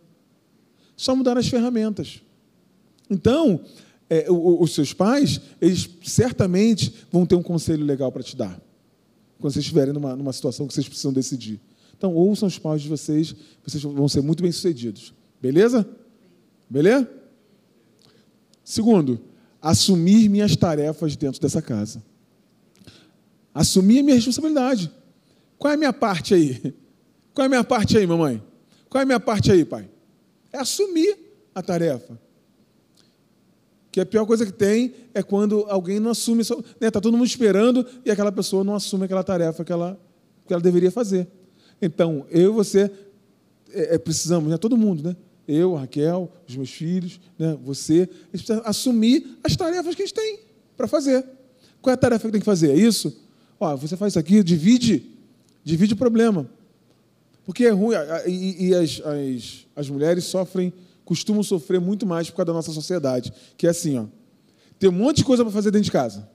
Só 0.96 1.14
mudar 1.14 1.38
as 1.38 1.50
ferramentas. 1.50 2.22
Então, 3.10 3.60
é, 4.10 4.26
os 4.32 4.74
seus 4.74 4.94
pais, 4.94 5.42
eles 5.60 5.90
certamente 6.02 6.94
vão 7.12 7.26
ter 7.26 7.36
um 7.36 7.44
conselho 7.44 7.84
legal 7.84 8.10
para 8.10 8.24
te 8.24 8.38
dar. 8.38 8.58
Quando 9.38 9.52
vocês 9.52 9.66
estiverem 9.66 9.94
numa, 9.94 10.16
numa 10.16 10.32
situação 10.32 10.66
que 10.66 10.74
vocês 10.74 10.88
precisam 10.88 11.12
decidir. 11.12 11.60
Então, 11.98 12.16
ouçam 12.16 12.48
os 12.48 12.58
pais 12.58 12.82
de 12.82 12.88
vocês, 12.88 13.36
vocês 13.66 13.84
vão 13.84 14.08
ser 14.08 14.22
muito 14.22 14.42
bem-sucedidos. 14.42 15.14
Beleza? 15.42 15.86
Beleza? 16.70 17.10
Segundo, 18.64 19.20
assumir 19.62 20.30
minhas 20.30 20.56
tarefas 20.56 21.18
dentro 21.18 21.42
dessa 21.42 21.62
casa. 21.62 22.02
Assumir 23.54 24.00
a 24.00 24.04
minha 24.04 24.16
responsabilidade. 24.16 24.90
Qual 25.58 25.70
é 25.70 25.76
a 25.76 25.78
minha 25.78 25.94
parte 25.94 26.34
aí? 26.34 26.74
Qual 27.34 27.44
é 27.44 27.46
a 27.48 27.50
minha 27.50 27.64
parte 27.64 27.98
aí, 27.98 28.06
mamãe? 28.06 28.42
Qual 28.90 29.00
é 29.00 29.04
a 29.04 29.06
minha 29.06 29.20
parte 29.20 29.52
aí, 29.52 29.66
pai? 29.66 29.90
É 30.52 30.60
assumir 30.60 31.18
a 31.54 31.62
tarefa. 31.62 32.20
Que 33.92 34.02
a 34.02 34.06
pior 34.06 34.26
coisa 34.26 34.46
que 34.46 34.52
tem 34.52 34.94
é 35.14 35.22
quando 35.22 35.66
alguém 35.68 36.00
não 36.00 36.12
assume. 36.12 36.42
Está 36.42 36.56
né, 36.80 36.92
tá 36.92 37.02
todo 37.02 37.18
mundo 37.18 37.28
esperando 37.28 37.86
e 38.06 38.12
aquela 38.12 38.32
pessoa 38.32 38.64
não 38.64 38.76
assume 38.76 39.06
aquela 39.06 39.24
tarefa 39.24 39.64
que 39.64 39.72
ela, 39.72 40.00
que 40.48 40.54
ela 40.54 40.62
deveria 40.62 40.92
fazer. 40.92 41.28
Então, 41.82 42.26
eu 42.30 42.52
e 42.52 42.56
você 42.56 42.92
é, 43.72 43.96
é, 43.96 43.98
precisamos, 43.98 44.50
né, 44.50 44.58
todo 44.58 44.78
mundo, 44.78 45.04
né? 45.04 45.16
Eu, 45.48 45.74
Raquel, 45.74 46.32
os 46.48 46.56
meus 46.56 46.70
filhos, 46.70 47.20
né, 47.38 47.58
você, 47.62 48.00
gente 48.00 48.46
precisa 48.46 48.62
assumir 48.62 49.38
as 49.44 49.56
tarefas 49.58 49.94
que 49.94 50.02
a 50.02 50.06
gente 50.06 50.16
tem 50.16 50.40
para 50.78 50.88
fazer. 50.88 51.26
Qual 51.82 51.92
é 51.92 51.96
a 51.96 51.98
tarefa 51.98 52.28
que 52.28 52.32
tem 52.32 52.40
que 52.40 52.46
fazer? 52.46 52.72
É 52.72 52.76
isso? 52.76 53.22
Ó, 53.60 53.76
você 53.76 53.98
faz 53.98 54.14
isso 54.14 54.20
aqui, 54.20 54.42
divide, 54.42 55.04
divide 55.64 55.94
o 55.94 55.98
problema. 55.98 56.50
Porque 57.46 57.66
é 57.66 57.72
ruim, 57.72 57.96
e, 58.26 58.68
e 58.68 58.76
as, 58.76 59.02
as, 59.02 59.66
as 59.76 59.90
mulheres 59.90 60.24
sofrem, 60.26 60.72
costumam 61.04 61.44
sofrer 61.44 61.80
muito 61.80 62.06
mais 62.06 62.30
por 62.30 62.38
causa 62.38 62.48
da 62.48 62.54
nossa 62.54 62.72
sociedade, 62.72 63.34
que 63.58 63.68
é 63.68 63.70
assim, 63.70 63.98
ó, 63.98 64.06
tem 64.80 64.90
um 64.90 64.94
monte 64.94 65.18
de 65.18 65.26
coisa 65.26 65.44
para 65.44 65.52
fazer 65.52 65.72
dentro 65.72 65.86
de 65.86 65.92
casa. 65.92 66.28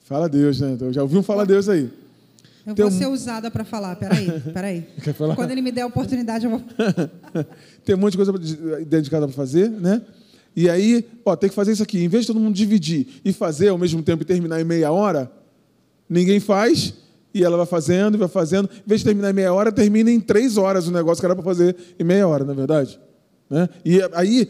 Fala 0.00 0.28
Deus, 0.28 0.60
né? 0.60 0.76
Já 0.90 1.02
ouviu 1.02 1.20
um 1.20 1.22
Fala 1.22 1.46
Deus 1.46 1.68
aí. 1.68 1.88
Eu 2.66 2.74
tem 2.74 2.84
vou 2.84 2.92
um... 2.92 2.98
ser 2.98 3.06
usada 3.06 3.50
para 3.50 3.64
falar, 3.64 3.94
peraí, 3.96 4.40
peraí. 4.52 4.86
Quer 5.02 5.14
falar? 5.14 5.34
Quando 5.34 5.50
ele 5.52 5.62
me 5.62 5.72
der 5.72 5.82
a 5.82 5.86
oportunidade, 5.86 6.44
eu 6.44 6.50
vou. 6.50 6.62
tem 7.84 7.94
um 7.94 7.98
monte 7.98 8.12
de 8.12 8.16
coisa 8.16 8.32
dentro 8.32 9.02
de 9.02 9.10
casa 9.10 9.26
para 9.26 9.36
fazer, 9.36 9.70
né? 9.70 10.02
E 10.54 10.68
aí, 10.68 11.04
ó, 11.24 11.36
tem 11.36 11.48
que 11.48 11.54
fazer 11.54 11.72
isso 11.72 11.82
aqui. 11.82 12.02
Em 12.02 12.08
vez 12.08 12.24
de 12.24 12.32
todo 12.32 12.40
mundo 12.40 12.54
dividir 12.54 13.20
e 13.24 13.32
fazer 13.32 13.68
ao 13.68 13.78
mesmo 13.78 14.02
tempo 14.02 14.22
e 14.22 14.26
terminar 14.26 14.60
em 14.60 14.64
meia 14.64 14.90
hora, 14.90 15.30
ninguém 16.08 16.40
faz 16.40 16.92
e 17.32 17.44
ela 17.44 17.56
vai 17.56 17.66
fazendo, 17.66 18.18
vai 18.18 18.28
fazendo. 18.28 18.68
Em 18.72 18.88
vez 18.88 19.00
de 19.00 19.06
terminar 19.06 19.30
em 19.30 19.34
meia 19.34 19.52
hora, 19.52 19.70
termina 19.70 20.10
em 20.10 20.20
três 20.20 20.56
horas 20.56 20.86
o 20.86 20.90
negócio 20.90 21.20
que 21.20 21.26
era 21.26 21.34
para 21.34 21.44
fazer 21.44 21.76
em 21.98 22.04
meia 22.04 22.26
hora, 22.26 22.44
na 22.44 22.52
é 22.52 22.56
verdade. 22.56 23.00
Né? 23.48 23.68
E 23.84 24.00
aí, 24.12 24.48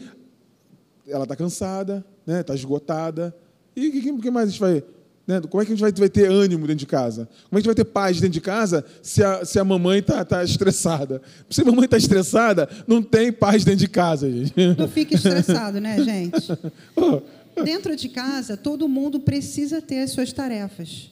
ela 1.07 1.23
está 1.23 1.35
cansada, 1.35 2.05
está 2.19 2.33
né? 2.33 2.43
Tá 2.43 2.55
esgotada. 2.55 3.35
E 3.75 3.87
o 3.87 3.91
que, 3.91 4.21
que 4.21 4.31
mais 4.31 4.47
a 4.47 4.51
gente 4.51 4.59
vai 4.59 4.83
né? 5.31 5.39
Como 5.41 5.61
é 5.61 5.65
que 5.65 5.71
a 5.71 5.75
gente 5.75 5.81
vai, 5.81 5.91
vai, 5.91 6.09
ter 6.09 6.29
ânimo 6.29 6.67
dentro 6.67 6.79
de 6.79 6.85
casa? 6.85 7.29
Como 7.49 7.57
é 7.57 7.61
que 7.61 7.69
a 7.69 7.71
gente 7.71 7.75
vai 7.77 7.85
ter 7.85 7.85
paz 7.85 8.19
dentro 8.19 8.33
de 8.33 8.41
casa 8.41 8.83
se 9.01 9.23
a, 9.23 9.45
se 9.45 9.59
a 9.59 9.63
mamãe 9.63 9.99
está 9.99 10.25
tá 10.25 10.43
estressada? 10.43 11.21
Se 11.49 11.61
a 11.61 11.65
mamãe 11.65 11.85
está 11.85 11.97
estressada, 11.97 12.67
não 12.87 13.01
tem 13.01 13.31
paz 13.31 13.63
dentro 13.63 13.79
de 13.79 13.87
casa, 13.87 14.29
gente. 14.29 14.53
Não 14.77 14.87
fique 14.87 15.15
estressado, 15.15 15.79
né, 15.79 16.01
gente? 16.03 16.51
Dentro 17.63 17.95
de 17.95 18.09
casa, 18.09 18.57
todo 18.57 18.87
mundo 18.89 19.19
precisa 19.19 19.81
ter 19.81 20.01
as 20.01 20.11
suas 20.11 20.33
tarefas. 20.33 21.11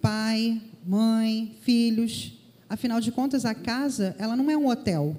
Pai, 0.00 0.60
mãe, 0.84 1.56
filhos. 1.62 2.32
Afinal 2.68 3.00
de 3.00 3.10
contas, 3.10 3.44
a 3.44 3.54
casa, 3.54 4.14
ela 4.18 4.36
não 4.36 4.50
é 4.50 4.56
um 4.56 4.68
hotel 4.68 5.16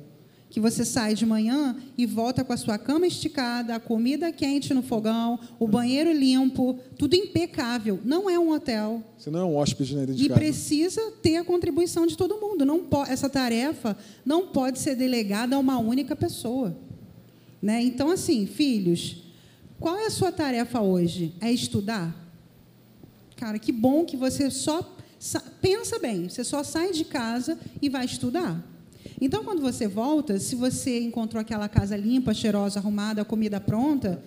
que 0.52 0.60
você 0.60 0.84
sai 0.84 1.16
de 1.16 1.26
manhã 1.26 1.78
e 1.98 2.06
volta 2.06 2.44
com 2.44 2.52
a 2.52 2.58
sua 2.58 2.78
cama 2.78 3.08
esticada, 3.08 3.76
a 3.76 3.80
comida 3.80 4.34
quente 4.34 4.74
no 4.74 4.84
fogão, 4.84 5.40
o 5.58 5.66
banheiro 5.66 6.12
limpo, 6.12 6.78
tudo 6.98 7.16
impecável. 7.16 8.00
Não 8.04 8.30
é 8.30 8.38
um 8.38 8.52
hotel. 8.52 9.02
Você 9.18 9.32
não 9.32 9.40
é 9.40 9.46
um 9.46 9.56
hóspede 9.56 9.96
né, 9.96 10.06
E 10.14 10.30
precisa 10.30 11.02
ter 11.22 11.38
a 11.38 11.46
contribuição 11.46 12.06
de 12.06 12.18
todo 12.18 12.38
mundo. 12.38 12.66
Não 12.66 12.86
essa 13.08 13.30
tarefa 13.30 13.98
não 14.26 14.48
pode 14.48 14.80
ser 14.80 14.96
delegada 14.96 15.56
a 15.56 15.60
uma 15.60 15.80
única 15.80 16.18
pessoa. 16.18 16.76
Né? 17.62 17.82
Então, 17.82 18.12
assim, 18.12 18.46
filhos, 18.46 19.24
qual 19.80 19.98
é 19.98 20.08
a 20.08 20.12
sua 20.12 20.34
tarefa 20.34 20.82
hoje? 20.82 21.34
É 21.40 21.50
estudar? 21.50 22.14
Cara, 23.38 23.58
que 23.58 23.72
bom 23.72 24.04
que 24.04 24.18
você 24.18 24.52
só 24.52 24.98
pensa 25.62 26.00
bem, 26.00 26.28
você 26.28 26.44
só 26.44 26.64
sai 26.64 26.92
de 26.92 27.06
casa 27.06 27.58
e 27.82 27.90
vai 27.90 28.06
estudar. 28.06 28.62
Então, 29.20 29.44
quando 29.44 29.62
você 29.62 29.88
volta, 29.88 30.40
se 30.40 30.56
você 30.56 31.00
encontrou 31.00 31.40
aquela 31.40 31.70
casa 31.70 31.96
limpa, 31.96 32.34
cheirosa, 32.34 32.80
arrumada, 32.80 33.24
comida 33.24 33.60
pronta, 33.60 34.24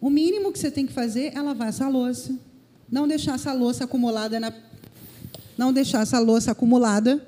o 0.00 0.08
mínimo 0.08 0.50
que 0.50 0.58
você 0.58 0.70
tem 0.70 0.86
que 0.86 0.92
fazer 0.92 1.32
é 1.36 1.42
lavar 1.42 1.68
essa 1.68 1.86
louça. 1.88 2.34
Não 2.90 3.06
deixar 3.06 3.34
essa 3.34 3.52
louça 3.52 3.84
acumulada 3.84 4.40
na 4.40 4.52
não 5.58 5.74
deixar 5.74 6.00
essa 6.00 6.18
louça 6.18 6.52
acumulada. 6.52 7.22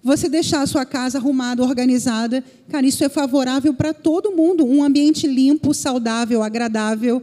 Você 0.00 0.28
deixar 0.28 0.62
a 0.62 0.66
sua 0.66 0.86
casa 0.86 1.18
arrumada, 1.18 1.60
organizada. 1.60 2.44
Cara, 2.68 2.86
isso 2.86 3.02
é 3.02 3.08
favorável 3.08 3.74
para 3.74 3.92
todo 3.92 4.30
mundo. 4.30 4.64
Um 4.64 4.84
ambiente 4.84 5.26
limpo, 5.26 5.74
saudável, 5.74 6.40
agradável. 6.40 7.20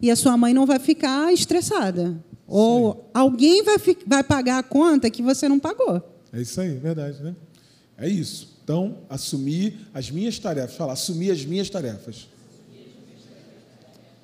E 0.00 0.10
a 0.10 0.16
sua 0.16 0.36
mãe 0.36 0.52
não 0.52 0.66
vai 0.66 0.78
ficar 0.78 1.32
estressada. 1.32 2.22
Ou 2.54 3.08
alguém 3.14 3.62
vai, 3.62 3.76
vai 4.06 4.22
pagar 4.22 4.58
a 4.58 4.62
conta 4.62 5.08
que 5.08 5.22
você 5.22 5.48
não 5.48 5.58
pagou. 5.58 6.02
É 6.30 6.38
isso 6.38 6.60
aí, 6.60 6.76
verdade, 6.76 7.22
né? 7.22 7.34
É 7.96 8.06
isso. 8.06 8.58
Então, 8.62 8.98
assumir 9.08 9.88
as 9.94 10.10
minhas 10.10 10.38
tarefas. 10.38 10.76
Fala, 10.76 10.92
assumir 10.92 11.30
as 11.30 11.46
minhas 11.46 11.70
tarefas. 11.70 12.28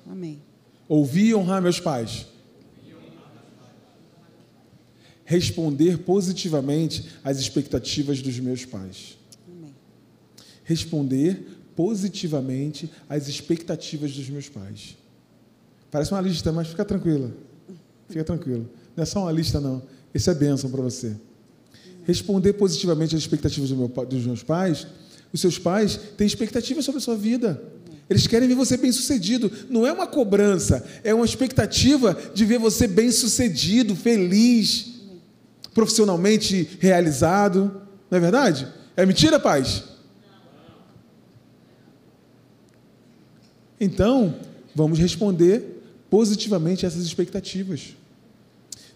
Amém. 0.07 0.43
Ouvir 0.87 1.29
e 1.29 1.35
honrar 1.35 1.59
meus 1.59 1.79
pais. 1.79 2.27
Responder 5.25 5.97
positivamente 5.97 7.09
às 7.23 7.39
expectativas 7.39 8.21
dos 8.21 8.39
meus 8.39 8.63
pais. 8.63 9.17
Amém. 9.47 9.73
Responder 10.63 11.47
positivamente 11.75 12.91
às 13.09 13.27
expectativas 13.27 14.11
dos 14.13 14.29
meus 14.29 14.47
pais. 14.47 14.95
Parece 15.89 16.11
uma 16.11 16.21
lista, 16.21 16.51
mas 16.51 16.67
fica 16.67 16.85
tranquila. 16.85 17.48
Fica 18.09 18.23
tranquilo. 18.23 18.69
Não 18.95 19.03
é 19.03 19.05
só 19.05 19.21
uma 19.21 19.31
lista, 19.31 19.61
não. 19.61 19.81
Isso 20.13 20.29
é 20.29 20.33
bênção 20.33 20.69
para 20.69 20.81
você 20.81 21.15
responder 22.09 22.53
positivamente 22.53 23.15
às 23.15 23.21
expectativas 23.21 23.69
do 23.69 23.75
meu, 23.75 23.87
dos 23.87 24.25
meus 24.25 24.41
pais, 24.41 24.87
os 25.31 25.39
seus 25.39 25.59
pais 25.59 25.99
têm 26.17 26.25
expectativas 26.25 26.83
sobre 26.83 26.97
a 26.97 27.01
sua 27.01 27.15
vida. 27.15 27.61
Eles 28.09 28.25
querem 28.25 28.47
ver 28.47 28.55
você 28.55 28.75
bem 28.75 28.91
sucedido. 28.91 29.51
Não 29.69 29.85
é 29.85 29.91
uma 29.91 30.07
cobrança, 30.07 30.83
é 31.03 31.13
uma 31.13 31.25
expectativa 31.25 32.19
de 32.33 32.45
ver 32.45 32.57
você 32.57 32.87
bem 32.87 33.11
sucedido, 33.11 33.95
feliz, 33.95 34.87
profissionalmente 35.71 36.67
realizado. 36.79 37.79
Não 38.09 38.17
é 38.17 38.19
verdade? 38.19 38.67
É 38.97 39.05
mentira, 39.05 39.39
pais? 39.39 39.83
Então, 43.79 44.35
vamos 44.73 44.97
responder 44.97 45.79
positivamente 46.09 46.85
a 46.85 46.87
essas 46.87 47.03
expectativas. 47.03 47.98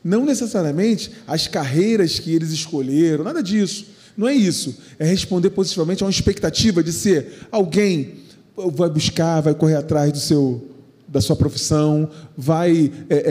Não 0.04 0.26
necessariamente 0.26 1.12
as 1.26 1.48
carreiras 1.48 2.20
que 2.20 2.34
eles 2.34 2.52
escolheram, 2.52 3.24
nada 3.24 3.42
disso. 3.42 3.86
Não 4.18 4.28
é 4.28 4.34
isso. 4.34 4.76
É 5.00 5.06
responder 5.06 5.50
positivamente 5.52 6.04
a 6.04 6.06
uma 6.06 6.12
expectativa 6.12 6.84
de 6.84 6.92
ser 6.92 7.48
alguém 7.52 8.24
vai 8.56 8.90
buscar, 8.90 9.42
vai 9.42 9.56
correr 9.56 9.76
atrás 9.76 10.12
do 10.12 10.20
seu 10.20 10.70
da 11.08 11.22
sua 11.22 11.36
profissão, 11.36 12.10
vai 12.36 12.92
é, 13.08 13.16
é, 13.16 13.22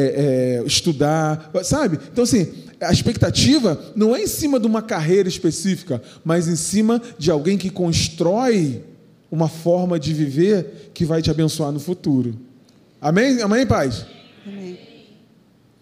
é, 0.60 0.62
estudar, 0.64 1.50
sabe? 1.64 1.98
Então 2.12 2.22
assim, 2.22 2.46
a 2.80 2.92
expectativa 2.92 3.80
não 3.96 4.14
é 4.14 4.22
em 4.22 4.26
cima 4.28 4.60
de 4.60 4.68
uma 4.68 4.80
carreira 4.80 5.28
específica, 5.28 6.00
mas 6.24 6.46
em 6.46 6.54
cima 6.54 7.02
de 7.18 7.28
alguém 7.28 7.58
que 7.58 7.70
constrói 7.70 8.84
uma 9.30 9.48
forma 9.48 9.98
de 9.98 10.14
viver 10.14 10.90
que 10.94 11.04
vai 11.04 11.20
te 11.22 11.30
abençoar 11.30 11.72
no 11.72 11.80
futuro. 11.80 12.36
Amém? 13.00 13.42
Amém, 13.42 13.66
paz? 13.66 14.06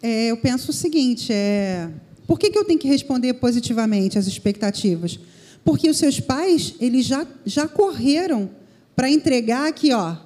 É, 0.03 0.27
eu 0.27 0.37
penso 0.37 0.71
o 0.71 0.75
seguinte: 0.75 1.33
é, 1.33 1.89
por 2.27 2.39
que, 2.39 2.51
que 2.51 2.59
eu 2.59 2.65
tenho 2.65 2.79
que 2.79 2.89
responder 2.89 3.35
positivamente 3.35 4.19
às 4.19 4.27
expectativas? 4.27 5.19
Porque 5.65 5.91
os 5.91 5.99
seus 5.99 6.21
pais, 6.21 6.75
eles 6.81 7.05
já, 7.05 7.27
já 7.45 7.69
correram 7.69 8.51
para 8.97 9.11
entregar 9.11 9.69
aqui, 9.69 9.93
ó. 9.93 10.17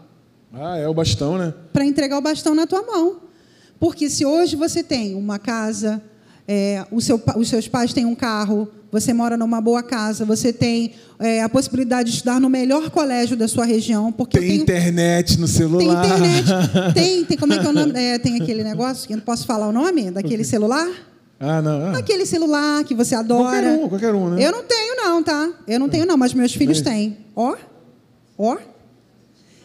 Ah, 0.52 0.76
é 0.76 0.88
o 0.88 0.94
bastão, 0.94 1.36
né? 1.36 1.52
Para 1.72 1.84
entregar 1.84 2.16
o 2.16 2.20
bastão 2.20 2.54
na 2.54 2.66
tua 2.66 2.82
mão. 2.82 3.20
Porque 3.80 4.08
se 4.08 4.24
hoje 4.24 4.54
você 4.54 4.82
tem 4.82 5.14
uma 5.14 5.38
casa, 5.38 6.02
é, 6.46 6.86
seu, 7.00 7.20
os 7.36 7.48
seus 7.48 7.66
pais 7.66 7.92
têm 7.92 8.04
um 8.04 8.14
carro, 8.14 8.68
você 8.94 9.12
mora 9.12 9.36
numa 9.36 9.60
boa 9.60 9.82
casa, 9.82 10.24
você 10.24 10.52
tem 10.52 10.92
é, 11.18 11.42
a 11.42 11.48
possibilidade 11.48 12.10
de 12.10 12.14
estudar 12.14 12.40
no 12.40 12.48
melhor 12.48 12.90
colégio 12.90 13.36
da 13.36 13.48
sua 13.48 13.64
região. 13.64 14.12
Porque 14.12 14.38
tem 14.38 14.48
tenho... 14.50 14.62
internet 14.62 15.36
no 15.36 15.48
celular. 15.48 16.00
Tem 16.00 16.16
internet. 16.16 16.44
tem, 16.94 17.24
tem, 17.24 17.36
como 17.36 17.52
é 17.54 17.58
que 17.58 17.66
é 17.66 17.70
o 17.70 17.72
nome? 17.72 17.92
É, 17.96 18.18
tem 18.20 18.40
aquele 18.40 18.62
negócio, 18.62 19.08
que 19.08 19.12
eu 19.12 19.16
não 19.16 19.24
posso 19.24 19.46
falar 19.46 19.66
o 19.66 19.72
nome 19.72 20.12
daquele 20.12 20.44
celular? 20.44 20.88
Ah, 21.40 21.60
não. 21.60 21.86
Ah. 21.86 21.98
Aquele 21.98 22.24
celular 22.24 22.84
que 22.84 22.94
você 22.94 23.16
adora. 23.16 23.62
Qualquer 23.62 23.84
um, 23.84 23.88
qualquer 23.88 24.14
um, 24.14 24.30
né? 24.30 24.46
Eu 24.46 24.52
não 24.52 24.62
tenho, 24.62 24.96
não, 24.96 25.22
tá? 25.24 25.52
Eu 25.66 25.80
não 25.80 25.88
tenho, 25.88 26.06
não, 26.06 26.16
mas 26.16 26.32
meus 26.32 26.54
filhos 26.54 26.80
têm. 26.80 27.18
Ó, 27.34 27.56
ó. 28.38 28.56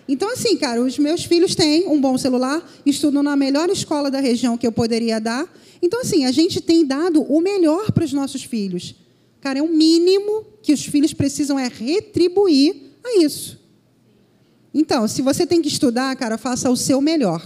Então, 0.08 0.34
assim, 0.34 0.58
cara, 0.58 0.82
os 0.82 0.97
meus 0.97 1.24
filhos 1.24 1.54
têm 1.54 1.88
um 1.88 2.01
bom 2.01 2.18
celular, 2.18 2.68
estudam 2.84 3.22
na 3.22 3.36
melhor 3.36 3.70
escola 3.70 4.10
da 4.10 4.20
região 4.20 4.58
que 4.58 4.66
eu 4.66 4.72
poderia 4.72 5.22
dar. 5.22 5.47
Então, 5.84 6.01
assim, 6.01 6.26
a 6.26 6.32
gente 6.32 6.60
tem 6.62 6.84
dado 6.84 7.22
o 7.22 7.39
melhor 7.39 7.91
para 7.91 8.04
os 8.04 8.12
nossos 8.12 8.43
filhos. 8.43 8.95
Cara, 9.42 9.60
é 9.60 9.62
o 9.62 9.70
mínimo 9.70 10.46
que 10.62 10.74
os 10.74 10.86
filhos 10.86 11.14
precisam 11.14 11.58
é 11.58 11.68
retribuir 11.68 12.76
a 13.04 13.24
isso. 13.24 13.60
Então, 14.74 15.08
se 15.08 15.22
você 15.22 15.48
tem 15.48 15.62
que 15.62 15.68
estudar, 15.68 16.16
cara, 16.16 16.38
faça 16.38 16.70
o 16.70 16.76
seu 16.76 17.02
melhor. 17.02 17.42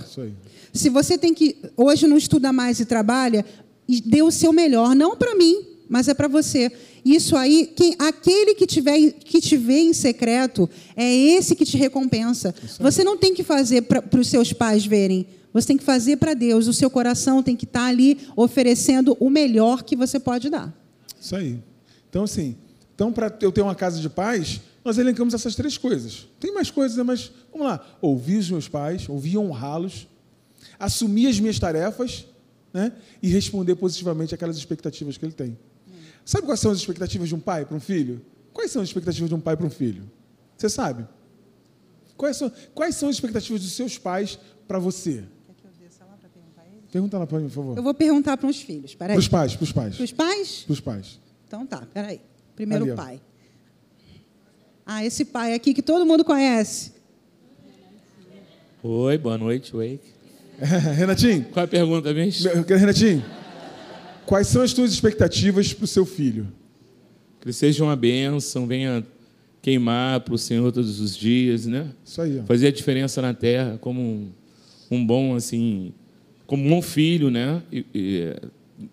Se 0.74 0.89
você 0.89 1.18
tem 1.18 1.34
que 1.34 1.58
hoje 1.78 2.08
não 2.08 2.18
estuda 2.18 2.52
mais 2.52 2.80
e 2.80 2.86
trabalha, 2.86 3.46
dê 4.06 4.22
o 4.22 4.32
seu 4.32 4.52
melhor, 4.52 4.96
não 4.96 5.16
para 5.16 5.36
mim, 5.36 5.66
mas 5.88 6.08
é 6.08 6.14
para 6.14 6.28
você. 6.28 6.72
Isso 7.06 7.36
aí, 7.36 7.72
quem, 7.76 7.96
aquele 8.00 8.56
que, 8.56 8.66
tiver, 8.66 9.12
que 9.12 9.39
te 9.39 9.56
vê 9.56 9.80
em 9.80 9.94
secreto, 9.94 10.70
é 10.96 11.14
esse 11.14 11.56
que 11.56 11.66
te 11.66 11.78
recompensa. 11.78 12.56
Você 12.80 13.04
não 13.04 13.18
tem 13.18 13.34
que 13.34 13.44
fazer 13.44 13.84
para 13.84 14.20
os 14.20 14.28
seus 14.28 14.52
pais 14.52 14.86
verem. 14.86 15.28
Você 15.54 15.68
tem 15.68 15.78
que 15.78 15.84
fazer 15.84 16.18
para 16.18 16.34
Deus. 16.34 16.68
O 16.68 16.74
seu 16.74 16.89
coração 16.89 17.44
tem 17.44 17.56
que 17.56 17.66
estar 17.66 17.82
tá 17.82 17.86
ali 17.86 18.18
oferecendo 18.36 19.16
o 19.20 19.30
melhor 19.30 19.84
que 19.84 19.96
você 19.96 20.20
pode 20.20 20.50
dar. 20.50 20.74
Isso 21.20 21.36
aí. 21.36 21.60
Então, 22.14 22.26
assim, 22.26 22.55
então 22.93 23.11
para 23.11 23.36
eu 23.41 23.51
ter 23.51 23.64
uma 23.64 23.74
casa 23.74 23.99
de 23.99 24.07
paz, 24.07 24.61
nós 24.86 24.99
elencamos 24.99 25.34
essas 25.34 25.55
três 25.55 25.80
coisas. 25.80 26.28
Tem 26.39 26.53
mais 26.53 26.70
coisas, 26.70 26.95
né? 26.95 27.01
mas 27.01 27.32
vamos 27.51 27.66
lá. 27.66 27.84
Ouvir 27.99 28.38
os 28.38 28.51
meus 28.51 28.68
pais, 28.68 29.09
ouvir 29.09 29.32
e 29.32 29.38
honrá-los, 29.39 30.07
assumir 30.78 31.26
as 31.26 31.39
minhas 31.39 31.57
tarefas 31.57 32.28
né? 32.72 32.91
e 33.20 33.28
responder 33.30 33.74
positivamente 33.78 34.36
aquelas 34.36 34.57
expectativas 34.57 35.18
que 35.18 35.26
ele 35.26 35.34
tem. 35.34 35.57
Sabe 36.24 36.45
quais 36.45 36.59
são 36.59 36.72
as 36.72 36.78
expectativas 36.78 37.30
de 37.30 37.34
um 37.34 37.39
pai 37.39 37.66
para 37.66 37.76
um 37.76 37.80
filho? 37.80 38.22
Quais 38.53 38.70
são 38.70 38.84
as 38.84 38.89
expectativas 38.89 39.28
de 39.28 39.34
um 39.34 39.41
pai 39.41 39.57
para 39.57 39.66
um 39.66 39.72
filho? 39.72 40.03
Você 40.55 40.70
sabe? 40.70 41.07
Quais 42.16 42.38
são, 42.38 42.51
quais 42.76 42.95
são 42.95 43.09
as 43.09 43.16
expectativas 43.16 43.59
dos 43.59 43.72
seus 43.72 43.97
pais 43.97 44.38
para 44.68 44.78
você? 44.78 45.24
Pergunta 46.91 47.18
lá 47.18 47.26
para 47.26 47.39
mim, 47.39 47.47
por 47.47 47.55
favor. 47.55 47.76
Eu 47.76 47.82
vou 47.82 47.93
perguntar 47.95 48.38
para 48.38 48.47
os 48.47 48.61
filhos. 48.61 48.93
Para 48.93 49.18
os 49.18 49.28
pais, 49.28 49.55
para 49.55 49.64
os 49.64 49.72
pais. 49.72 49.95
Para 49.95 50.03
os 50.03 50.11
pais? 50.11 50.64
Para 50.68 50.74
os 50.74 50.80
pais. 50.80 51.22
Então 51.54 51.68
tá, 51.68 51.86
peraí. 51.93 52.20
Primeiro 52.56 52.86
Ali, 52.86 52.95
pai. 52.95 53.22
Ah, 54.84 55.06
esse 55.06 55.24
pai 55.24 55.54
aqui 55.54 55.72
que 55.72 55.84
todo 55.84 56.04
mundo 56.04 56.26
conhece. 56.26 56.93
Oi, 58.82 59.20
boa 59.20 59.38
noite, 59.38 59.72
Wake. 59.72 59.99
Renatinho. 60.97 61.45
Qual 61.51 61.62
é 61.62 61.66
a 61.66 61.68
pergunta, 61.68 62.12
mesmo? 62.12 62.49
Renatinho, 62.68 63.24
quais 64.26 64.47
são 64.47 64.64
as 64.64 64.74
tuas 64.74 64.91
expectativas 64.91 65.72
para 65.76 65.84
o 65.84 65.88
seu 65.88 66.08
filho? 66.08 66.47
Que 67.39 67.49
ele 67.49 67.54
seja 67.54 67.84
uma 67.84 67.95
bênção, 67.95 68.66
venha 68.66 69.06
queimar 69.62 70.22
para 70.22 70.34
o 70.34 70.39
Senhor 70.39 70.72
todos 70.72 70.99
os 70.99 71.16
dias, 71.16 71.68
né? 71.68 71.88
Isso 72.04 72.20
aí. 72.20 72.39
Ó. 72.39 72.45
Fazer 72.47 72.70
a 72.70 72.72
diferença 72.72 73.22
na 73.22 73.36
terra 73.36 73.78
como 73.80 74.01
um, 74.01 74.32
um 74.89 75.06
bom, 75.06 75.36
assim, 75.36 75.93
como 76.47 76.66
um 76.66 76.70
bom 76.72 76.82
filho, 76.82 77.30
né? 77.30 77.62
E, 77.72 77.86
e, 77.93 78.36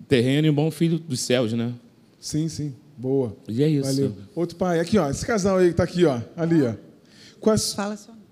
terreno 0.06 0.46
e 0.46 0.50
um 0.50 0.54
bom 0.54 0.70
filho 0.70 0.98
dos 0.98 1.20
céus, 1.20 1.54
né? 1.54 1.72
Sim, 2.20 2.48
sim. 2.48 2.74
Boa. 2.96 3.34
E 3.48 3.62
é 3.62 3.68
isso. 3.68 3.88
Valeu. 3.88 4.14
Outro 4.34 4.56
pai, 4.56 4.78
aqui, 4.78 4.98
ó. 4.98 5.08
Esse 5.10 5.24
casal 5.24 5.56
aí 5.56 5.66
que 5.66 5.70
está 5.72 5.84
aqui, 5.84 6.04
ó. 6.04 6.20
Ali, 6.36 6.62
ó. 6.62 6.74
Quais... 7.40 7.72
Fala 7.72 7.96
seu 7.96 8.12
nome. 8.12 8.26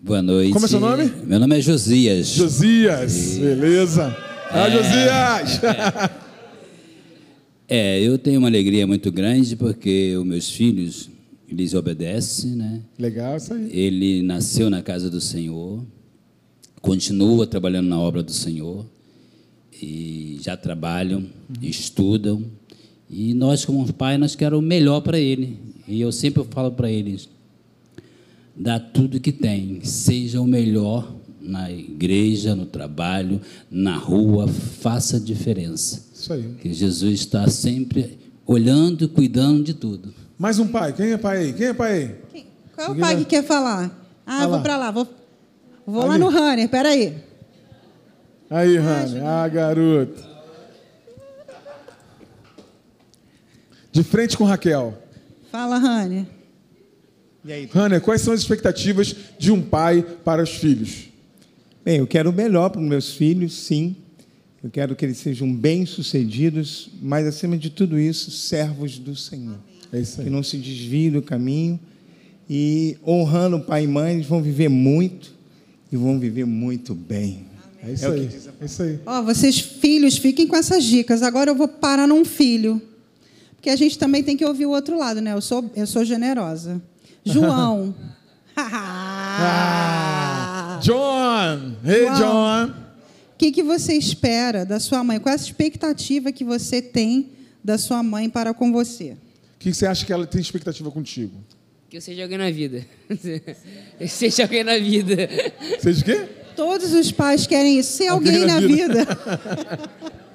Boa 0.00 0.22
noite. 0.22 0.52
Como 0.52 0.64
é 0.64 0.68
seu 0.68 0.80
nome? 0.80 1.12
Meu 1.24 1.38
nome 1.38 1.58
é 1.58 1.60
Josias. 1.60 2.28
Josias, 2.28 3.36
e... 3.36 3.40
beleza. 3.40 4.16
Ah, 4.50 4.66
é... 4.66 4.70
Josias! 4.70 5.60
É, 7.70 8.00
eu 8.00 8.16
tenho 8.16 8.38
uma 8.38 8.48
alegria 8.48 8.86
muito 8.86 9.12
grande 9.12 9.54
porque 9.54 10.16
os 10.16 10.24
meus 10.24 10.48
filhos, 10.48 11.10
eles 11.46 11.74
obedecem, 11.74 12.52
né? 12.52 12.80
Legal 12.98 13.36
isso 13.36 13.52
aí. 13.52 13.68
Ele 13.70 14.22
nasceu 14.22 14.70
na 14.70 14.80
casa 14.80 15.10
do 15.10 15.20
Senhor 15.20 15.84
continua 16.80 17.46
trabalhando 17.46 17.88
na 17.88 17.98
obra 17.98 18.22
do 18.22 18.32
Senhor 18.32 18.86
e 19.80 20.38
já 20.40 20.56
trabalham, 20.56 21.20
uhum. 21.20 21.56
estudam. 21.62 22.44
E 23.10 23.32
nós 23.34 23.64
como 23.64 23.90
pai 23.92 24.18
nós 24.18 24.34
queremos 24.34 24.64
o 24.64 24.66
melhor 24.66 25.00
para 25.00 25.18
ele. 25.18 25.58
E 25.86 26.00
eu 26.00 26.12
sempre 26.12 26.44
falo 26.50 26.72
para 26.72 26.90
eles 26.90 27.28
dá 28.58 28.80
tudo 28.80 29.20
que 29.20 29.30
tem. 29.30 29.80
Seja 29.84 30.40
o 30.40 30.46
melhor 30.46 31.14
na 31.40 31.70
igreja 31.70 32.54
no 32.54 32.66
trabalho 32.66 33.40
na 33.70 33.96
rua. 33.96 34.48
Faça 34.48 35.16
a 35.16 35.20
diferença. 35.20 36.06
Isso 36.12 36.32
aí. 36.32 36.56
Que 36.60 36.72
Jesus 36.72 37.20
está 37.20 37.48
sempre 37.48 38.18
olhando 38.44 39.04
e 39.04 39.08
cuidando 39.08 39.62
de 39.62 39.74
tudo. 39.74 40.12
Mais 40.36 40.58
um 40.58 40.66
pai. 40.66 40.92
Quem 40.92 41.12
é 41.12 41.16
pai 41.16 41.38
aí? 41.38 41.52
Quem 41.52 41.66
é 41.68 41.74
pai 41.74 41.92
aí? 41.92 42.14
Quem? 42.32 42.46
qual 42.74 42.88
é 42.88 42.90
o 42.90 42.96
pai 42.96 43.16
que 43.16 43.24
quer 43.24 43.44
falar? 43.44 44.06
Ah, 44.26 44.46
vou 44.46 44.60
para 44.60 44.76
lá, 44.76 44.90
vou 44.90 45.06
Vou 45.86 46.02
Ali. 46.02 46.10
lá 46.10 46.18
no 46.18 46.28
Runner, 46.28 46.68
peraí. 46.68 47.14
Aí, 48.50 48.78
Runner. 48.78 49.24
Ah, 49.24 49.48
garoto. 49.48 50.24
De 53.92 54.02
frente 54.02 54.36
com 54.36 54.44
Raquel. 54.44 54.96
Fala. 55.50 55.80
E 57.44 57.52
aí? 57.52 57.66
Runner, 57.66 58.00
quais 58.00 58.22
são 58.22 58.32
as 58.32 58.40
expectativas 58.40 59.14
de 59.38 59.50
um 59.50 59.60
pai 59.60 60.02
para 60.24 60.42
os 60.42 60.50
filhos? 60.50 61.08
Bem, 61.84 61.98
eu 61.98 62.06
quero 62.06 62.30
o 62.30 62.32
melhor 62.32 62.70
para 62.70 62.80
os 62.80 62.86
meus 62.86 63.14
filhos, 63.14 63.54
sim. 63.54 63.96
Eu 64.62 64.70
quero 64.70 64.94
que 64.96 65.04
eles 65.04 65.18
sejam 65.18 65.52
bem-sucedidos, 65.54 66.90
mas, 67.00 67.26
acima 67.26 67.56
de 67.56 67.70
tudo 67.70 67.98
isso, 67.98 68.30
servos 68.30 68.98
do 68.98 69.16
Senhor. 69.16 69.58
É 69.92 70.00
isso 70.00 70.20
aí. 70.20 70.26
Que 70.26 70.30
não 70.30 70.42
se 70.42 70.58
desviem 70.58 71.10
do 71.10 71.22
caminho. 71.22 71.78
E 72.48 72.96
honrando 73.06 73.60
pai 73.60 73.84
e 73.84 73.86
mãe, 73.86 74.14
eles 74.14 74.26
vão 74.26 74.42
viver 74.42 74.68
muito 74.68 75.34
e 75.90 75.96
vão 75.96 76.18
viver 76.18 76.44
muito 76.44 76.94
bem. 76.94 77.47
É 77.82 77.92
isso 77.92 78.06
é 78.06 78.08
aí. 78.08 78.28
É 78.60 78.64
isso 78.64 78.82
aí. 78.82 79.00
Ó, 79.06 79.22
vocês 79.22 79.58
filhos, 79.58 80.18
fiquem 80.18 80.46
com 80.46 80.56
essas 80.56 80.84
dicas. 80.84 81.22
Agora 81.22 81.50
eu 81.50 81.54
vou 81.54 81.68
parar 81.68 82.06
num 82.06 82.24
filho. 82.24 82.82
Porque 83.54 83.70
a 83.70 83.76
gente 83.76 83.98
também 83.98 84.22
tem 84.22 84.36
que 84.36 84.44
ouvir 84.44 84.66
o 84.66 84.70
outro 84.70 84.98
lado, 84.98 85.20
né? 85.20 85.32
Eu 85.32 85.40
sou, 85.40 85.70
eu 85.74 85.86
sou 85.86 86.04
generosa. 86.04 86.80
João. 87.24 87.94
ah, 88.56 89.58
John! 90.82 91.76
Hey, 91.84 92.06
João. 92.06 92.18
John! 92.18 92.72
O 93.34 93.38
que, 93.38 93.52
que 93.52 93.62
você 93.62 93.94
espera 93.94 94.64
da 94.64 94.80
sua 94.80 95.04
mãe? 95.04 95.20
Qual 95.20 95.32
é 95.32 95.36
a 95.36 95.40
expectativa 95.40 96.32
que 96.32 96.42
você 96.42 96.82
tem 96.82 97.30
da 97.62 97.78
sua 97.78 98.02
mãe 98.02 98.28
para 98.28 98.52
com 98.52 98.72
você? 98.72 99.12
O 99.12 99.58
que 99.60 99.72
você 99.72 99.86
acha 99.86 100.04
que 100.04 100.12
ela 100.12 100.26
tem 100.26 100.40
expectativa 100.40 100.90
contigo? 100.90 101.34
Que 101.88 101.96
eu 101.96 102.00
seja 102.00 102.22
alguém 102.22 102.38
na 102.38 102.50
vida. 102.50 102.84
eu 103.98 104.08
seja 104.08 104.42
alguém 104.42 104.64
na 104.64 104.76
vida. 104.78 105.28
Seja 105.80 106.00
o 106.00 106.04
quê? 106.04 106.28
Todos 106.58 106.92
os 106.92 107.12
pais 107.12 107.46
querem 107.46 107.78
isso, 107.78 107.92
ser 107.92 108.08
alguém, 108.08 108.42
alguém 108.42 108.46
na, 108.48 108.60
na, 108.60 108.66
vida. 108.66 108.94
vida. 108.98 109.18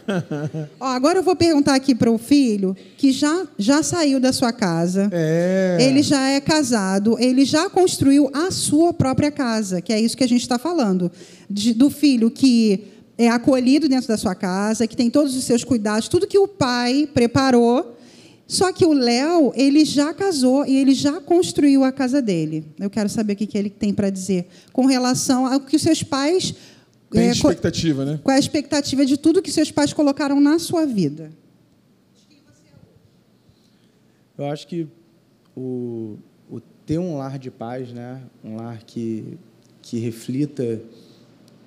Ó, 0.79 0.85
agora 0.85 1.19
eu 1.19 1.23
vou 1.23 1.35
perguntar 1.35 1.75
aqui 1.75 1.93
para 1.93 2.09
o 2.09 2.17
filho 2.17 2.73
que 2.97 3.11
já, 3.11 3.45
já 3.57 3.83
saiu 3.83 4.21
da 4.21 4.31
sua 4.31 4.53
casa. 4.53 5.09
É. 5.11 5.79
Ele 5.81 6.01
já 6.01 6.29
é 6.29 6.39
casado, 6.39 7.17
ele 7.19 7.43
já 7.43 7.69
construiu 7.69 8.31
a 8.33 8.51
sua 8.51 8.93
própria 8.93 9.29
casa, 9.31 9.81
que 9.81 9.91
é 9.91 9.99
isso 9.99 10.15
que 10.15 10.23
a 10.23 10.27
gente 10.27 10.43
está 10.43 10.57
falando. 10.57 11.11
De, 11.49 11.73
do 11.73 11.89
filho 11.89 12.31
que 12.31 12.85
é 13.17 13.27
acolhido 13.27 13.89
dentro 13.89 14.07
da 14.07 14.15
sua 14.15 14.33
casa, 14.33 14.87
que 14.87 14.95
tem 14.95 15.09
todos 15.09 15.35
os 15.35 15.43
seus 15.43 15.65
cuidados, 15.65 16.07
tudo 16.07 16.25
que 16.25 16.39
o 16.39 16.47
pai 16.47 17.05
preparou 17.13 17.92
só 18.53 18.71
que 18.71 18.85
o 18.85 18.93
Léo, 18.93 19.51
ele 19.55 19.83
já 19.83 20.13
casou 20.13 20.63
e 20.63 20.77
ele 20.77 20.93
já 20.93 21.19
construiu 21.19 21.83
a 21.83 21.91
casa 21.91 22.21
dele. 22.21 22.63
Eu 22.79 22.87
quero 22.87 23.09
saber 23.09 23.33
o 23.33 23.35
que 23.35 23.57
ele 23.57 23.69
tem 23.69 23.91
para 23.91 24.11
dizer 24.11 24.47
com 24.71 24.85
relação 24.85 25.47
ao 25.47 25.59
que 25.59 25.75
os 25.75 25.81
seus 25.81 26.03
pais. 26.03 26.53
Tem 27.09 27.29
é, 27.29 27.31
expectativa, 27.31 28.05
né? 28.05 28.19
Qual 28.23 28.31
é 28.31 28.37
a 28.37 28.39
expectativa 28.39 29.07
de 29.07 29.17
tudo 29.17 29.41
que 29.41 29.51
seus 29.51 29.71
pais 29.71 29.91
colocaram 29.91 30.39
na 30.39 30.59
sua 30.59 30.85
vida? 30.85 31.31
Eu 34.37 34.45
acho 34.45 34.67
que 34.67 34.87
o, 35.55 36.17
o 36.47 36.59
ter 36.85 36.99
um 36.99 37.17
lar 37.17 37.39
de 37.39 37.49
paz, 37.49 37.91
né? 37.91 38.21
um 38.43 38.55
lar 38.55 38.83
que, 38.83 39.35
que 39.81 39.97
reflita 39.97 40.79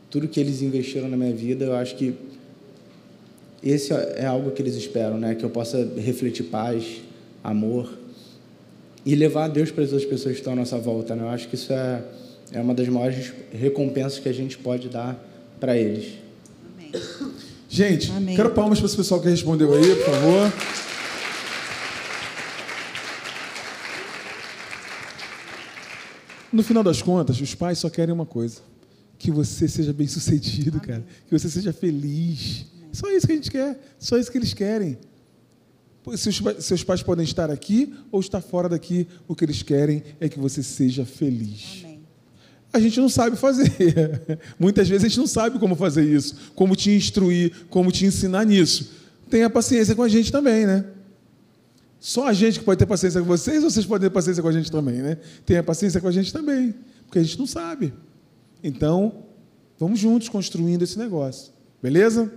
tudo 0.09 0.29
que 0.29 0.39
eles 0.39 0.63
investiram 0.63 1.09
na 1.09 1.17
minha 1.17 1.35
vida, 1.35 1.65
eu 1.65 1.75
acho 1.75 1.97
que 1.97 2.15
esse 3.63 3.93
é 3.93 4.27
algo 4.27 4.51
que 4.51 4.63
eles 4.63 4.75
esperam, 4.75 5.19
né? 5.19 5.35
Que 5.35 5.45
eu 5.45 5.51
possa 5.51 5.89
refletir 5.97 6.45
paz, 6.45 7.01
amor 7.43 7.91
e 9.05 9.15
levar 9.15 9.45
a 9.45 9.49
Deus 9.49 9.71
para 9.71 9.85
as 9.85 9.93
outras 9.93 10.11
pessoas 10.11 10.35
que 10.35 10.41
estão 10.41 10.53
à 10.53 10.57
nossa 10.57 10.77
volta, 10.79 11.15
né? 11.15 11.23
Eu 11.23 11.29
acho 11.29 11.49
que 11.49 11.55
isso 11.55 11.73
é, 11.73 12.03
é 12.53 12.61
uma 12.61 12.75
das 12.75 12.89
maiores 12.89 13.33
recompensas 13.53 14.19
que 14.19 14.29
a 14.29 14.33
gente 14.33 14.59
pode 14.59 14.89
dar 14.89 15.17
para 15.61 15.77
eles. 15.77 16.15
Amém. 16.75 16.93
Gente, 17.69 18.11
Amém. 18.11 18.35
quero 18.35 18.51
palmas 18.51 18.79
para 18.79 18.87
esse 18.87 18.97
pessoal 18.97 19.21
que 19.21 19.29
respondeu 19.29 19.73
aí, 19.73 19.95
por 19.95 20.05
favor. 20.07 20.53
No 26.53 26.63
final 26.63 26.83
das 26.83 27.03
contas, 27.03 27.41
os 27.41 27.55
pais 27.55 27.79
só 27.79 27.91
querem 27.91 28.15
uma 28.15 28.27
coisa: 28.27 28.61
que 29.19 29.31
você 29.31 29.69
seja 29.69 29.93
bem 29.93 30.07
sucedido, 30.07 30.81
cara, 30.81 31.05
que 31.29 31.39
você 31.39 31.49
seja 31.49 31.73
feliz 31.73 32.67
só 32.97 33.11
isso 33.11 33.27
que 33.27 33.33
a 33.33 33.37
gente 33.37 33.51
quer, 33.51 33.79
só 33.99 34.17
isso 34.17 34.33
que 34.33 34.39
eles 34.39 34.55
querem. 34.55 34.97
Seus, 36.17 36.41
seus 36.61 36.83
pais 36.83 37.03
podem 37.03 37.25
estar 37.25 37.51
aqui 37.51 37.93
ou 38.11 38.21
estar 38.21 38.41
fora 38.41 38.69
daqui, 38.69 39.07
o 39.29 39.35
que 39.35 39.45
eles 39.45 39.63
querem 39.63 40.03
é 40.19 40.29
que 40.29 40.39
você 40.39 40.63
seja 40.63 41.05
feliz. 41.05 41.83
Amém. 41.85 42.01
A 42.73 42.81
gente 42.81 42.99
não 42.99 43.09
sabe 43.09 43.37
fazer. 43.37 43.71
Muitas 44.59 44.89
vezes 44.89 45.05
a 45.05 45.09
gente 45.09 45.19
não 45.19 45.27
sabe 45.27 45.59
como 45.59 45.77
fazer 45.77 46.05
isso, 46.05 46.53
como 46.55 46.75
te 46.75 46.91
instruir, 46.91 47.67
como 47.69 47.93
te 47.93 48.07
ensinar 48.07 48.47
nisso. 48.47 48.93
Tenha 49.29 49.51
paciência 49.51 49.95
com 49.95 50.03
a 50.03 50.09
gente 50.09 50.33
também, 50.33 50.65
né? 50.65 50.87
Só 52.01 52.27
a 52.27 52.33
gente 52.33 52.61
que 52.61 52.65
pode 52.65 52.79
ter 52.79 52.87
paciência 52.87 53.21
com 53.21 53.27
vocês, 53.27 53.63
ou 53.63 53.71
vocês 53.71 53.85
podem 53.85 54.09
ter 54.09 54.15
paciência 54.15 54.43
com 54.43 54.49
a 54.49 54.53
gente 54.53 54.71
também, 54.71 55.03
né? 55.03 55.19
Tenha 55.45 55.63
paciência 55.63 56.01
com 56.01 56.09
a 56.09 56.13
gente 56.13 56.33
também, 56.33 56.75
porque 57.05 57.19
a 57.19 57.23
gente 57.23 57.39
não 57.39 57.47
sabe. 57.47 57.93
Então, 58.65 59.25
vamos 59.79 59.99
juntos 59.99 60.31
construindo 60.31 60.83
esse 60.83 60.99
negócio. 60.99 61.53
Beleza? 61.83 62.33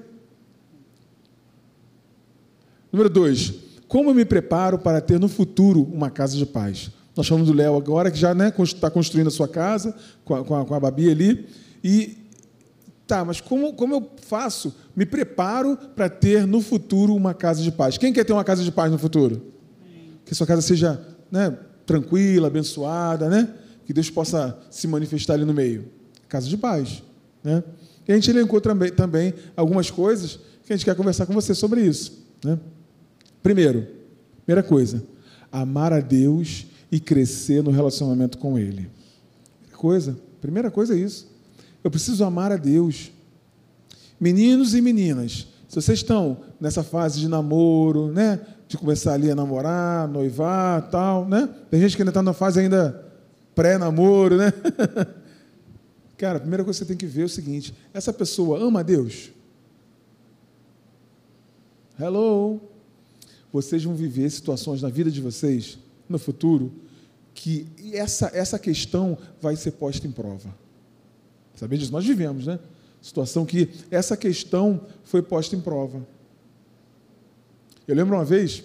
Número 2.92 3.10
dois, 3.10 3.54
como 3.88 4.10
eu 4.10 4.16
me 4.16 4.26
preparo 4.26 4.78
para 4.78 5.02
ter 5.02 5.20
no 5.20 5.28
futuro 5.28 5.84
uma 5.84 6.10
casa 6.10 6.38
de 6.38 6.46
paz? 6.46 6.92
Nós 7.16 7.28
falamos 7.28 7.50
do 7.50 7.54
Léo 7.54 7.76
agora, 7.76 8.10
que 8.10 8.18
já 8.18 8.32
está 8.32 8.44
né, 8.44 8.54
está 8.60 8.90
construindo 8.90 9.28
a 9.28 9.32
sua 9.32 9.48
casa 9.48 9.96
com 10.24 10.36
a, 10.36 10.44
com, 10.44 10.56
a, 10.56 10.66
com 10.66 10.74
a 10.74 10.80
Babi 10.80 11.10
ali. 11.10 11.48
E 11.84 12.18
tá, 13.06 13.26
mas 13.26 13.42
como, 13.42 13.74
como 13.74 13.96
eu 13.96 14.10
faço? 14.22 14.76
Me 14.96 15.06
preparo 15.06 15.78
para 15.96 16.08
ter 16.08 16.46
no 16.46 16.62
futuro 16.62 17.16
uma 17.16 17.34
casa 17.34 17.62
de 17.62 17.72
paz. 17.72 17.98
Quem 17.98 18.14
quer 18.14 18.24
ter 18.24 18.34
uma 18.34 18.44
casa 18.44 18.64
de 18.64 18.72
paz 18.72 18.92
no 18.92 18.98
futuro? 18.98 19.42
Que 20.24 20.36
sua 20.36 20.48
casa 20.48 20.62
seja 20.62 21.02
né, 21.32 21.58
tranquila, 21.86 22.48
abençoada, 22.48 23.28
né? 23.28 23.50
Que 23.86 23.92
Deus 23.92 24.10
possa 24.10 24.58
se 24.70 24.88
manifestar 24.88 25.34
ali 25.34 25.46
no 25.46 25.54
meio. 25.54 25.86
Casa 26.28 26.48
de 26.48 26.56
paz. 26.56 27.02
Né? 27.44 27.64
E 28.08 28.12
a 28.12 28.16
gente 28.16 28.30
elencou 28.30 28.62
também, 28.62 28.92
também 28.92 29.34
algumas 29.58 29.90
coisas 29.90 30.40
que 30.64 30.72
a 30.72 30.76
gente 30.76 30.86
quer 30.86 30.96
conversar 30.96 31.26
com 31.26 31.34
você 31.34 31.56
sobre 31.56 31.82
isso. 31.82 32.24
Né? 32.44 32.60
Primeiro, 33.42 33.88
primeira 34.46 34.62
coisa, 34.68 35.04
amar 35.52 35.94
a 35.94 36.00
Deus 36.00 36.68
e 36.92 37.00
crescer 37.00 37.64
no 37.64 37.72
relacionamento 37.72 38.38
com 38.38 38.58
Ele. 38.58 38.90
Coisa, 39.74 40.18
primeira 40.42 40.70
coisa 40.70 40.94
é 40.94 40.98
isso. 40.98 41.28
Eu 41.84 41.90
preciso 41.90 42.24
amar 42.24 42.52
a 42.52 42.58
Deus. 42.58 43.12
Meninos 44.20 44.76
e 44.76 44.82
meninas, 44.82 45.48
se 45.68 45.76
vocês 45.76 46.00
estão 46.00 46.40
nessa 46.60 46.84
fase 46.84 47.20
de 47.20 47.28
namoro, 47.28 48.12
né, 48.12 48.40
de 48.68 48.78
começar 48.78 49.14
ali 49.14 49.32
a 49.32 49.36
namorar, 49.36 50.08
noivar, 50.08 50.90
tal, 50.90 51.26
né? 51.28 51.48
Tem 51.72 51.80
gente 51.80 51.96
que 51.96 52.02
ainda 52.02 52.10
está 52.10 52.22
na 52.22 52.34
fase 52.34 52.60
ainda 52.60 53.06
pré-namoro, 53.56 54.36
né? 54.36 54.52
Cara, 56.18 56.38
a 56.38 56.40
primeira 56.42 56.66
coisa 56.66 56.80
que 56.80 56.86
você 56.86 56.88
tem 56.88 56.98
que 56.98 57.06
ver 57.06 57.22
é 57.22 57.26
o 57.26 57.30
seguinte: 57.30 57.74
essa 57.94 58.12
pessoa 58.12 58.60
ama 58.60 58.82
a 58.82 58.84
Deus? 58.84 59.32
Hello? 61.98 62.60
Vocês 63.52 63.84
vão 63.84 63.95
viver 63.95 64.30
situações 64.30 64.82
na 64.82 64.89
vida 64.89 65.10
de 65.10 65.22
vocês, 65.22 65.80
no 66.08 66.20
futuro, 66.20 66.72
que 67.34 67.68
essa, 67.93 68.30
essa 68.34 68.60
questão 68.60 69.18
vai 69.41 69.56
ser 69.56 69.72
posta 69.72 70.06
em 70.06 70.12
prova. 70.12 70.54
Sabia 71.56 71.78
disso? 71.78 71.91
Nós 71.91 72.06
vivemos, 72.06 72.47
né? 72.47 72.60
Situação 73.02 73.45
que 73.45 73.70
essa 73.89 74.18
questão 74.18 74.82
foi 75.04 75.22
posta 75.22 75.56
em 75.56 75.62
prova. 75.62 76.06
Eu 77.88 77.95
lembro 77.95 78.16
uma 78.16 78.26
vez 78.26 78.64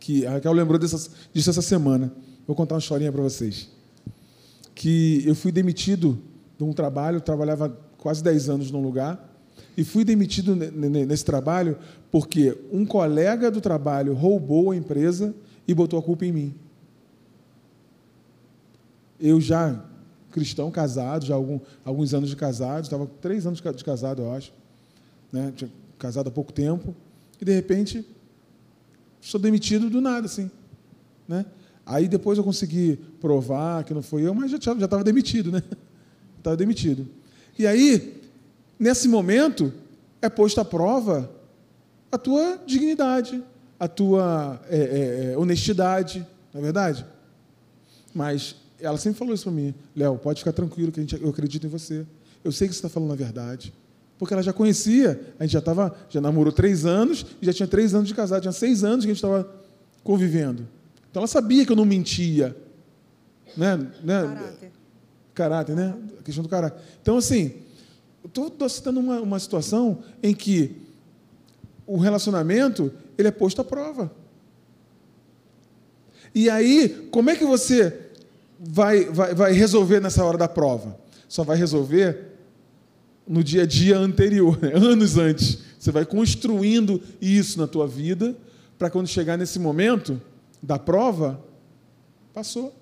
que 0.00 0.26
a 0.26 0.32
Raquel 0.32 0.52
lembrou 0.52 0.78
dessa, 0.78 1.10
disso 1.32 1.50
essa 1.50 1.62
semana. 1.62 2.12
Vou 2.46 2.56
contar 2.56 2.74
uma 2.74 2.80
historinha 2.80 3.12
para 3.12 3.22
vocês. 3.22 3.70
Que 4.74 5.22
eu 5.26 5.34
fui 5.34 5.52
demitido 5.52 6.20
de 6.58 6.64
um 6.64 6.72
trabalho, 6.72 7.20
trabalhava 7.20 7.70
quase 7.96 8.22
10 8.22 8.48
anos 8.48 8.70
num 8.70 8.82
lugar, 8.82 9.33
e 9.76 9.84
fui 9.84 10.04
demitido 10.04 10.54
nesse 10.54 11.24
trabalho 11.24 11.76
porque 12.10 12.56
um 12.72 12.86
colega 12.86 13.50
do 13.50 13.60
trabalho 13.60 14.14
roubou 14.14 14.70
a 14.70 14.76
empresa 14.76 15.34
e 15.66 15.74
botou 15.74 15.98
a 15.98 16.02
culpa 16.02 16.24
em 16.24 16.32
mim. 16.32 16.54
Eu 19.18 19.40
já, 19.40 19.84
cristão, 20.30 20.70
casado, 20.70 21.24
já 21.24 21.34
algum, 21.34 21.58
alguns 21.84 22.14
anos 22.14 22.30
de 22.30 22.36
casado, 22.36 22.84
estava 22.84 23.06
três 23.20 23.46
anos 23.46 23.60
de 23.60 23.84
casado, 23.84 24.22
eu 24.22 24.32
acho. 24.32 24.52
Né? 25.32 25.52
Tinha 25.56 25.70
casado 25.98 26.28
há 26.28 26.30
pouco 26.30 26.52
tempo. 26.52 26.94
E, 27.40 27.44
de 27.44 27.52
repente, 27.52 28.06
sou 29.20 29.40
demitido 29.40 29.90
do 29.90 30.00
nada, 30.00 30.26
assim. 30.26 30.50
Né? 31.26 31.44
Aí 31.86 32.08
depois 32.08 32.38
eu 32.38 32.44
consegui 32.44 32.98
provar 33.20 33.84
que 33.84 33.92
não 33.92 34.02
foi 34.02 34.22
eu, 34.22 34.34
mas 34.34 34.50
já 34.50 34.56
estava 34.56 35.04
demitido, 35.04 35.50
né? 35.50 35.62
Estava 36.38 36.56
demitido. 36.58 37.08
E 37.58 37.66
aí, 37.66 38.20
nesse 38.78 39.08
momento, 39.08 39.72
é 40.20 40.28
posta 40.28 40.62
à 40.62 40.64
prova 40.64 41.30
a 42.10 42.18
tua 42.18 42.60
dignidade, 42.64 43.42
a 43.78 43.88
tua 43.88 44.60
é, 44.68 44.78
é, 44.78 45.32
é 45.32 45.38
honestidade, 45.38 46.26
não 46.52 46.60
é 46.60 46.64
verdade? 46.64 47.04
Mas 48.14 48.54
ela 48.80 48.96
sempre 48.96 49.18
falou 49.18 49.34
isso 49.34 49.44
para 49.44 49.52
mim, 49.52 49.74
Léo, 49.96 50.16
pode 50.18 50.38
ficar 50.38 50.52
tranquilo 50.52 50.92
que 50.92 51.00
a 51.00 51.02
gente, 51.02 51.20
eu 51.20 51.28
acredito 51.28 51.66
em 51.66 51.70
você. 51.70 52.06
Eu 52.44 52.52
sei 52.52 52.68
que 52.68 52.74
você 52.74 52.78
está 52.78 52.88
falando 52.88 53.12
a 53.12 53.16
verdade. 53.16 53.74
Porque 54.16 54.32
ela 54.32 54.42
já 54.42 54.52
conhecia, 54.52 55.34
a 55.38 55.42
gente 55.42 55.52
já 55.52 55.58
estava, 55.58 55.94
já 56.08 56.20
namorou 56.20 56.52
três 56.52 56.86
anos 56.86 57.26
e 57.42 57.46
já 57.46 57.52
tinha 57.52 57.66
três 57.66 57.94
anos 57.94 58.06
de 58.06 58.14
casado, 58.14 58.42
tinha 58.42 58.52
seis 58.52 58.84
anos 58.84 59.04
que 59.04 59.10
a 59.10 59.14
gente 59.14 59.24
estava 59.24 59.50
convivendo. 60.04 60.68
Então 61.10 61.20
ela 61.20 61.26
sabia 61.26 61.66
que 61.66 61.72
eu 61.72 61.76
não 61.76 61.84
mentia. 61.84 62.56
Né? 63.56 63.76
né? 64.02 64.22
Caráter. 64.22 64.72
Caráter, 65.34 65.76
né? 65.76 65.94
A 66.20 66.22
questão 66.22 66.42
do 66.42 66.48
caráter. 66.48 66.80
Então, 67.02 67.16
assim, 67.16 67.54
estou 68.34 68.68
citando 68.68 69.00
uma, 69.00 69.20
uma 69.20 69.38
situação 69.38 70.02
em 70.22 70.34
que 70.34 70.76
o 71.86 71.96
relacionamento 71.98 72.92
ele 73.16 73.28
é 73.28 73.30
posto 73.30 73.60
à 73.60 73.64
prova. 73.64 74.10
E 76.34 76.50
aí, 76.50 77.08
como 77.10 77.30
é 77.30 77.36
que 77.36 77.44
você 77.44 78.10
vai, 78.58 79.04
vai, 79.04 79.34
vai 79.34 79.52
resolver 79.52 80.00
nessa 80.00 80.24
hora 80.24 80.36
da 80.36 80.48
prova? 80.48 80.98
Só 81.28 81.44
vai 81.44 81.56
resolver 81.56 82.32
no 83.26 83.42
dia 83.42 83.62
a 83.62 83.66
dia 83.66 83.98
anterior, 83.98 84.58
né? 84.60 84.72
anos 84.74 85.16
antes. 85.16 85.58
Você 85.78 85.90
vai 85.90 86.04
construindo 86.04 87.00
isso 87.20 87.58
na 87.58 87.66
tua 87.66 87.86
vida 87.86 88.36
para 88.78 88.90
quando 88.90 89.06
chegar 89.06 89.36
nesse 89.36 89.58
momento 89.58 90.20
da 90.62 90.78
prova, 90.78 91.40
passou. 92.32 92.74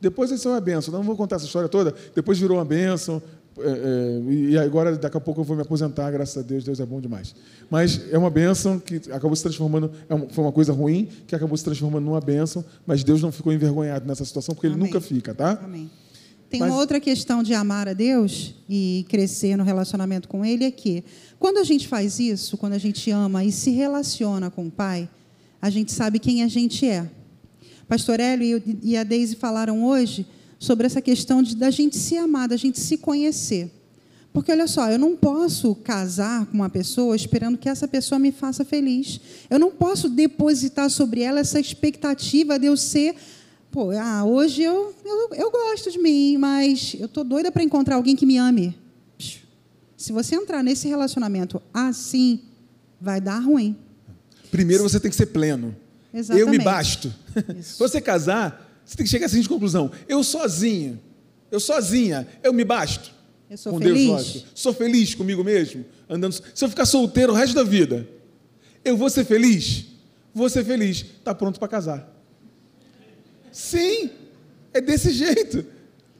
Depois 0.00 0.30
isso 0.30 0.48
é 0.48 0.52
uma 0.52 0.60
benção. 0.60 0.92
Não 0.92 1.02
vou 1.02 1.16
contar 1.16 1.36
essa 1.36 1.46
história 1.46 1.68
toda. 1.68 1.94
Depois 2.14 2.38
virou 2.38 2.58
uma 2.58 2.64
benção, 2.64 3.22
é, 3.62 3.70
é, 3.70 4.32
e 4.32 4.58
agora, 4.58 4.96
daqui 4.96 5.16
a 5.16 5.20
pouco, 5.20 5.40
eu 5.40 5.44
vou 5.44 5.56
me 5.56 5.62
aposentar, 5.62 6.10
graças 6.10 6.36
a 6.36 6.46
Deus, 6.46 6.64
Deus 6.64 6.80
é 6.80 6.86
bom 6.86 7.00
demais. 7.00 7.34
Mas 7.68 8.00
é 8.10 8.18
uma 8.18 8.30
bênção 8.30 8.78
que 8.78 8.96
acabou 9.10 9.34
se 9.36 9.42
transformando, 9.42 9.90
é 10.08 10.32
foi 10.32 10.44
uma 10.44 10.52
coisa 10.52 10.72
ruim, 10.72 11.08
que 11.26 11.34
acabou 11.34 11.56
se 11.56 11.64
transformando 11.64 12.04
numa 12.04 12.20
bênção, 12.20 12.64
mas 12.86 13.04
Deus 13.04 13.22
não 13.22 13.30
ficou 13.30 13.52
envergonhado 13.52 14.06
nessa 14.06 14.24
situação, 14.24 14.54
porque 14.54 14.66
Amém. 14.66 14.78
Ele 14.78 14.86
nunca 14.86 15.00
fica, 15.00 15.34
tá? 15.34 15.60
Amém. 15.62 15.90
Tem 16.50 16.60
mas... 16.60 16.70
uma 16.70 16.78
outra 16.78 16.98
questão 16.98 17.42
de 17.42 17.54
amar 17.54 17.88
a 17.88 17.92
Deus 17.92 18.54
e 18.68 19.06
crescer 19.08 19.56
no 19.56 19.62
relacionamento 19.62 20.28
com 20.28 20.44
Ele, 20.44 20.64
é 20.64 20.70
que, 20.70 21.04
quando 21.38 21.58
a 21.58 21.64
gente 21.64 21.86
faz 21.86 22.18
isso, 22.18 22.56
quando 22.56 22.72
a 22.72 22.78
gente 22.78 23.10
ama 23.10 23.44
e 23.44 23.52
se 23.52 23.70
relaciona 23.70 24.50
com 24.50 24.66
o 24.66 24.70
Pai, 24.70 25.08
a 25.62 25.70
gente 25.70 25.92
sabe 25.92 26.18
quem 26.18 26.42
a 26.42 26.48
gente 26.48 26.86
é. 26.86 27.08
Pastor 27.86 28.20
Hélio 28.20 28.62
e 28.82 28.96
a 28.96 29.04
Deise 29.04 29.36
falaram 29.36 29.84
hoje 29.84 30.26
sobre 30.60 30.86
essa 30.86 31.00
questão 31.00 31.42
de 31.42 31.56
da 31.56 31.70
gente 31.70 31.96
se 31.96 32.18
amar, 32.18 32.46
da 32.46 32.56
gente 32.56 32.78
se 32.78 32.98
conhecer. 32.98 33.72
Porque 34.32 34.52
olha 34.52 34.68
só, 34.68 34.88
eu 34.90 34.98
não 34.98 35.16
posso 35.16 35.74
casar 35.74 36.46
com 36.46 36.54
uma 36.54 36.68
pessoa 36.68 37.16
esperando 37.16 37.58
que 37.58 37.68
essa 37.68 37.88
pessoa 37.88 38.18
me 38.18 38.30
faça 38.30 38.64
feliz. 38.64 39.20
Eu 39.48 39.58
não 39.58 39.72
posso 39.72 40.08
depositar 40.08 40.88
sobre 40.90 41.22
ela 41.22 41.40
essa 41.40 41.58
expectativa 41.58 42.58
de 42.58 42.66
eu 42.66 42.76
ser. 42.76 43.16
Pô, 43.72 43.90
ah, 43.90 44.24
hoje 44.24 44.62
eu, 44.62 44.94
eu, 45.04 45.30
eu 45.34 45.50
gosto 45.50 45.90
de 45.90 45.98
mim, 45.98 46.36
mas 46.36 46.94
eu 47.00 47.08
tô 47.08 47.24
doida 47.24 47.50
para 47.50 47.64
encontrar 47.64 47.96
alguém 47.96 48.14
que 48.14 48.26
me 48.26 48.36
ame. 48.36 48.76
Se 49.96 50.12
você 50.12 50.36
entrar 50.36 50.62
nesse 50.62 50.86
relacionamento 50.86 51.60
assim, 51.74 52.40
vai 53.00 53.20
dar 53.20 53.38
ruim. 53.38 53.76
Primeiro 54.50 54.82
você 54.82 55.00
tem 55.00 55.10
que 55.10 55.16
ser 55.16 55.26
pleno. 55.26 55.74
Exatamente. 56.12 56.46
Eu 56.46 56.50
me 56.50 56.58
basto. 56.58 57.12
Isso. 57.58 57.78
você 57.78 58.00
casar, 58.00 58.69
você 58.90 58.96
tem 58.96 59.04
que 59.04 59.10
chegar 59.10 59.26
a 59.26 59.28
seguinte 59.28 59.48
conclusão: 59.48 59.88
eu 60.08 60.24
sozinho, 60.24 61.00
eu 61.48 61.60
sozinha, 61.60 62.26
eu 62.42 62.52
me 62.52 62.64
basto. 62.64 63.14
Eu 63.48 63.56
sou 63.56 63.72
com 63.72 63.78
feliz. 63.78 63.94
Deus, 63.94 64.08
lógico. 64.08 64.48
Sou 64.52 64.72
feliz 64.72 65.14
comigo 65.14 65.44
mesmo, 65.44 65.84
andando. 66.08 66.32
Se 66.32 66.64
eu 66.64 66.68
ficar 66.68 66.84
solteiro 66.84 67.32
o 67.32 67.36
resto 67.36 67.54
da 67.54 67.62
vida, 67.62 68.08
eu 68.84 68.96
vou 68.96 69.08
ser 69.08 69.24
feliz? 69.24 69.86
Vou 70.34 70.50
ser 70.50 70.64
feliz. 70.64 71.06
Está 71.18 71.32
pronto 71.32 71.60
para 71.60 71.68
casar. 71.68 72.12
Sim, 73.52 74.10
é 74.74 74.80
desse 74.80 75.12
jeito. 75.12 75.64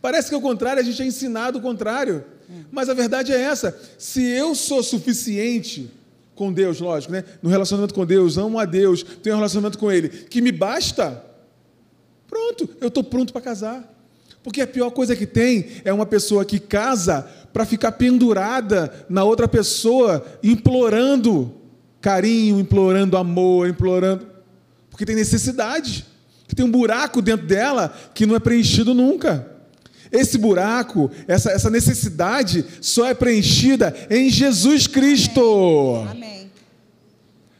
Parece 0.00 0.28
que 0.28 0.34
é 0.36 0.38
o 0.38 0.40
contrário, 0.40 0.80
a 0.80 0.84
gente 0.84 1.02
é 1.02 1.04
ensinado 1.04 1.58
o 1.58 1.62
contrário. 1.62 2.24
Mas 2.70 2.88
a 2.88 2.94
verdade 2.94 3.32
é 3.32 3.40
essa: 3.40 3.76
se 3.98 4.22
eu 4.22 4.54
sou 4.54 4.80
suficiente 4.80 5.90
com 6.36 6.52
Deus, 6.52 6.78
lógico, 6.78 7.12
né? 7.12 7.24
No 7.42 7.50
relacionamento 7.50 7.94
com 7.94 8.06
Deus, 8.06 8.38
amo 8.38 8.60
a 8.60 8.64
Deus, 8.64 9.02
tenho 9.02 9.34
um 9.34 9.38
relacionamento 9.38 9.76
com 9.76 9.90
Ele, 9.90 10.08
que 10.08 10.40
me 10.40 10.52
basta, 10.52 11.29
Pronto, 12.30 12.68
eu 12.80 12.86
estou 12.86 13.02
pronto 13.02 13.32
para 13.32 13.42
casar. 13.42 13.92
Porque 14.42 14.62
a 14.62 14.66
pior 14.66 14.90
coisa 14.90 15.16
que 15.16 15.26
tem 15.26 15.66
é 15.84 15.92
uma 15.92 16.06
pessoa 16.06 16.44
que 16.44 16.60
casa 16.60 17.28
para 17.52 17.66
ficar 17.66 17.92
pendurada 17.92 19.04
na 19.08 19.24
outra 19.24 19.48
pessoa, 19.48 20.24
implorando 20.42 21.52
carinho, 22.00 22.60
implorando 22.60 23.16
amor, 23.16 23.68
implorando. 23.68 24.26
Porque 24.88 25.04
tem 25.04 25.16
necessidade, 25.16 26.06
que 26.46 26.54
tem 26.54 26.64
um 26.64 26.70
buraco 26.70 27.20
dentro 27.20 27.46
dela 27.46 27.92
que 28.14 28.24
não 28.24 28.36
é 28.36 28.38
preenchido 28.38 28.94
nunca. 28.94 29.46
Esse 30.12 30.38
buraco, 30.38 31.10
essa, 31.26 31.50
essa 31.50 31.68
necessidade, 31.68 32.64
só 32.80 33.06
é 33.06 33.14
preenchida 33.14 33.94
em 34.08 34.30
Jesus 34.30 34.86
Cristo. 34.86 36.06
Amém. 36.08 36.10
Amém. 36.10 36.50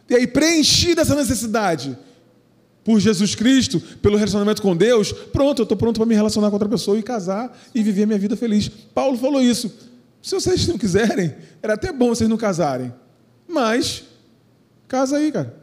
E 0.09 0.15
aí, 0.15 0.27
preenchida 0.27 1.03
essa 1.03 1.15
necessidade, 1.15 1.97
por 2.85 2.99
Jesus 2.99 3.35
Cristo, 3.35 3.81
pelo 4.01 4.17
relacionamento 4.17 4.63
com 4.63 4.77
Deus, 4.77 5.13
pronto, 5.13 5.61
eu 5.61 5.63
estou 5.65 5.77
pronto 5.77 5.99
para 5.99 6.07
me 6.07 6.15
relacionar 6.15 6.49
com 6.49 6.55
outra 6.55 6.69
pessoa 6.69 6.99
e 6.99 7.03
casar 7.03 7.59
e 7.75 7.83
viver 7.83 8.05
a 8.05 8.07
minha 8.07 8.19
vida 8.19 8.37
feliz. 8.37 8.69
Paulo 8.69 9.19
falou 9.19 9.43
isso. 9.43 9.73
Se 10.23 10.35
vocês 10.35 10.67
não 10.67 10.79
quiserem, 10.79 11.35
era 11.63 11.75
até 11.75 11.93
bom 11.93 12.09
vocês 12.09 12.29
não 12.29 12.37
casarem. 12.37 12.93
Mas, 13.49 14.05
casa 14.87 15.17
aí, 15.17 15.33
cara. 15.33 15.59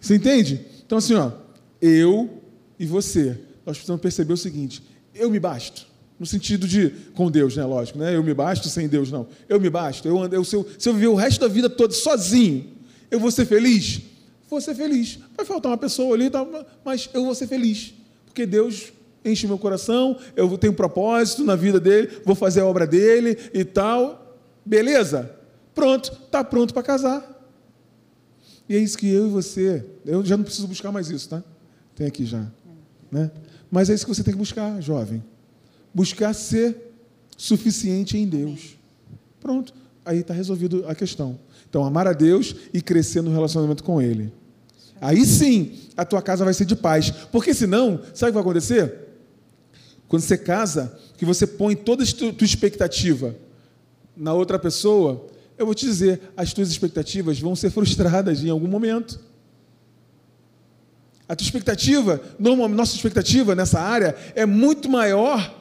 Você 0.00 0.16
entende? 0.16 0.64
Então, 0.86 0.98
assim, 0.98 1.14
ó, 1.14 1.32
eu 1.80 2.42
e 2.78 2.86
você, 2.86 3.38
nós 3.66 3.76
precisamos 3.76 4.00
perceber 4.00 4.32
o 4.32 4.36
seguinte: 4.36 4.82
eu 5.14 5.30
me 5.30 5.38
basto. 5.38 5.88
No 6.18 6.26
sentido 6.26 6.68
de, 6.68 6.90
com 7.14 7.30
Deus, 7.30 7.56
né? 7.56 7.64
Lógico, 7.64 7.98
né? 7.98 8.14
Eu 8.14 8.22
me 8.22 8.34
basto 8.34 8.68
sem 8.68 8.86
Deus, 8.86 9.10
não. 9.10 9.26
Eu 9.48 9.58
me 9.58 9.70
basto. 9.70 10.06
Eu, 10.06 10.22
ando, 10.22 10.34
eu, 10.34 10.44
se, 10.44 10.54
eu, 10.54 10.66
se 10.78 10.86
eu 10.86 10.92
viver 10.92 11.06
o 11.06 11.14
resto 11.14 11.40
da 11.40 11.48
vida 11.48 11.70
toda 11.70 11.94
sozinho, 11.94 12.66
eu 13.10 13.18
vou 13.18 13.30
ser 13.30 13.46
feliz? 13.46 14.02
Vou 14.50 14.60
ser 14.60 14.74
feliz. 14.74 15.20
Vai 15.36 15.46
faltar 15.46 15.70
uma 15.70 15.78
pessoa 15.78 16.14
ali, 16.14 16.28
mas 16.84 17.08
eu 17.14 17.24
vou 17.24 17.34
ser 17.36 17.46
feliz. 17.46 17.94
Porque 18.26 18.44
Deus 18.44 18.92
enche 19.24 19.46
meu 19.46 19.58
coração, 19.58 20.18
eu 20.34 20.58
tenho 20.58 20.72
um 20.72 20.76
propósito 20.76 21.44
na 21.44 21.54
vida 21.54 21.78
dele, 21.78 22.20
vou 22.24 22.34
fazer 22.34 22.60
a 22.60 22.66
obra 22.66 22.84
dele 22.84 23.38
e 23.54 23.64
tal. 23.64 24.36
Beleza? 24.66 25.30
Pronto, 25.72 26.12
está 26.12 26.42
pronto 26.42 26.74
para 26.74 26.82
casar. 26.82 27.38
E 28.68 28.74
é 28.74 28.78
isso 28.78 28.98
que 28.98 29.08
eu 29.08 29.26
e 29.26 29.30
você, 29.30 29.84
eu 30.04 30.24
já 30.24 30.36
não 30.36 30.44
preciso 30.44 30.66
buscar 30.66 30.90
mais 30.90 31.08
isso, 31.10 31.28
tá? 31.28 31.42
Tem 31.94 32.06
aqui 32.06 32.24
já. 32.24 32.44
Né? 33.10 33.30
Mas 33.70 33.88
é 33.88 33.94
isso 33.94 34.04
que 34.04 34.14
você 34.14 34.22
tem 34.22 34.32
que 34.32 34.38
buscar, 34.38 34.80
jovem. 34.80 35.22
Buscar 35.94 36.34
ser 36.34 36.76
suficiente 37.36 38.16
em 38.16 38.26
Deus. 38.28 38.76
Pronto, 39.40 39.72
aí 40.04 40.18
está 40.18 40.34
resolvido 40.34 40.84
a 40.88 40.94
questão. 40.94 41.38
Então, 41.68 41.84
amar 41.84 42.06
a 42.06 42.12
Deus 42.12 42.54
e 42.74 42.80
crescer 42.80 43.22
no 43.22 43.30
relacionamento 43.30 43.84
com 43.84 44.02
Ele. 44.02 44.32
Aí 45.00 45.24
sim, 45.24 45.78
a 45.96 46.04
tua 46.04 46.20
casa 46.20 46.44
vai 46.44 46.52
ser 46.52 46.64
de 46.64 46.76
paz. 46.76 47.10
Porque 47.32 47.54
senão, 47.54 48.00
sabe 48.14 48.30
o 48.30 48.32
que 48.32 48.32
vai 48.32 48.42
acontecer? 48.42 48.94
Quando 50.06 50.22
você 50.22 50.36
casa, 50.36 50.98
que 51.16 51.24
você 51.24 51.46
põe 51.46 51.74
toda 51.74 52.02
a 52.02 52.06
tua 52.06 52.44
expectativa 52.44 53.34
na 54.16 54.34
outra 54.34 54.58
pessoa, 54.58 55.26
eu 55.56 55.64
vou 55.64 55.74
te 55.74 55.86
dizer, 55.86 56.20
as 56.36 56.52
tuas 56.52 56.70
expectativas 56.70 57.38
vão 57.38 57.54
ser 57.54 57.70
frustradas 57.70 58.42
em 58.42 58.50
algum 58.50 58.66
momento. 58.66 59.20
A 61.28 61.36
tua 61.36 61.44
expectativa, 61.44 62.20
nossa 62.38 62.96
expectativa 62.96 63.54
nessa 63.54 63.80
área 63.80 64.16
é 64.34 64.44
muito 64.44 64.88
maior 64.88 65.56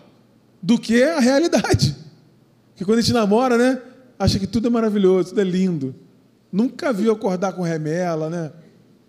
do 0.61 0.79
que 0.79 1.03
a 1.03 1.19
realidade. 1.19 1.95
Porque 2.71 2.83
quando 2.83 2.99
a 2.99 3.01
gente 3.01 3.13
namora, 3.13 3.57
né, 3.57 3.81
acha 4.17 4.39
que 4.39 4.47
tudo 4.47 4.67
é 4.67 4.69
maravilhoso, 4.69 5.29
tudo 5.29 5.41
é 5.41 5.43
lindo. 5.43 5.93
Nunca 6.51 6.91
viu 6.91 7.11
acordar 7.11 7.53
com 7.53 7.61
remela, 7.61 8.29
né? 8.29 8.51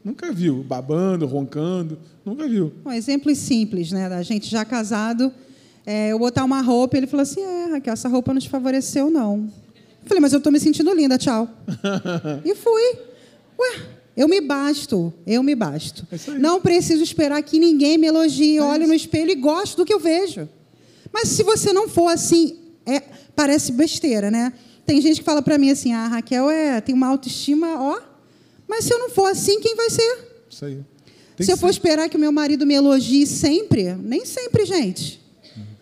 Nunca 0.05 0.32
viu, 0.32 0.62
babando, 0.62 1.26
roncando, 1.26 1.98
nunca 2.24 2.48
viu. 2.48 2.72
Um 2.84 2.92
exemplo 2.92 3.34
simples, 3.34 3.92
né? 3.92 4.09
Da 4.09 4.22
gente 4.22 4.48
já 4.48 4.64
casado, 4.64 5.32
é, 5.84 6.12
eu 6.12 6.18
botar 6.18 6.44
uma 6.44 6.61
roupa, 6.61 6.96
ele 6.96 7.07
falou 7.07 7.22
assim: 7.22 7.42
é, 7.42 7.72
Raquel, 7.72 7.92
essa 7.92 8.09
roupa 8.09 8.32
não 8.32 8.40
te 8.40 8.48
favoreceu, 8.48 9.11
não. 9.11 9.51
Eu 10.03 10.09
falei, 10.09 10.20
mas 10.20 10.32
eu 10.32 10.38
estou 10.38 10.53
me 10.53 10.59
sentindo 10.59 10.92
linda, 10.94 11.18
tchau. 11.18 11.48
e 12.44 12.55
fui. 12.55 12.98
Ué, 13.59 13.80
eu 14.16 14.26
me 14.26 14.40
basto, 14.40 15.12
eu 15.26 15.42
me 15.42 15.55
basto. 15.55 16.07
É 16.11 16.38
não 16.38 16.61
preciso 16.61 17.03
esperar 17.03 17.42
que 17.42 17.59
ninguém 17.59 17.98
me 17.98 18.07
elogie, 18.07 18.57
é 18.57 18.62
olhe 18.62 18.86
no 18.86 18.94
espelho 18.94 19.30
e 19.30 19.34
goste 19.34 19.76
do 19.76 19.84
que 19.84 19.92
eu 19.92 20.01
vejo. 20.01 20.48
Mas 21.12 21.28
se 21.28 21.42
você 21.42 21.72
não 21.72 21.88
for 21.88 22.09
assim, 22.09 22.57
é, 22.86 23.01
parece 23.36 23.72
besteira, 23.72 24.30
né? 24.30 24.53
Tem 24.86 25.01
gente 25.01 25.18
que 25.18 25.24
fala 25.24 25.42
para 25.42 25.59
mim 25.59 25.70
assim: 25.70 25.92
ah, 25.92 26.09
Raquel 26.09 26.51
é, 26.51 26.80
tem 26.80 26.94
uma 26.94 27.09
autoestima, 27.09 27.80
ó. 27.80 28.09
Mas 28.70 28.84
se 28.84 28.94
eu 28.94 29.00
não 29.00 29.10
for 29.10 29.26
assim, 29.26 29.58
quem 29.58 29.74
vai 29.74 29.90
ser? 29.90 30.44
Isso 30.48 30.64
aí. 30.64 30.78
Tem 31.36 31.44
se 31.44 31.52
eu 31.52 31.56
for 31.56 31.66
ser. 31.66 31.72
esperar 31.72 32.08
que 32.08 32.16
o 32.16 32.20
meu 32.20 32.30
marido 32.30 32.64
me 32.64 32.74
elogie 32.74 33.26
sempre, 33.26 33.94
nem 33.96 34.24
sempre, 34.24 34.64
gente. 34.64 35.20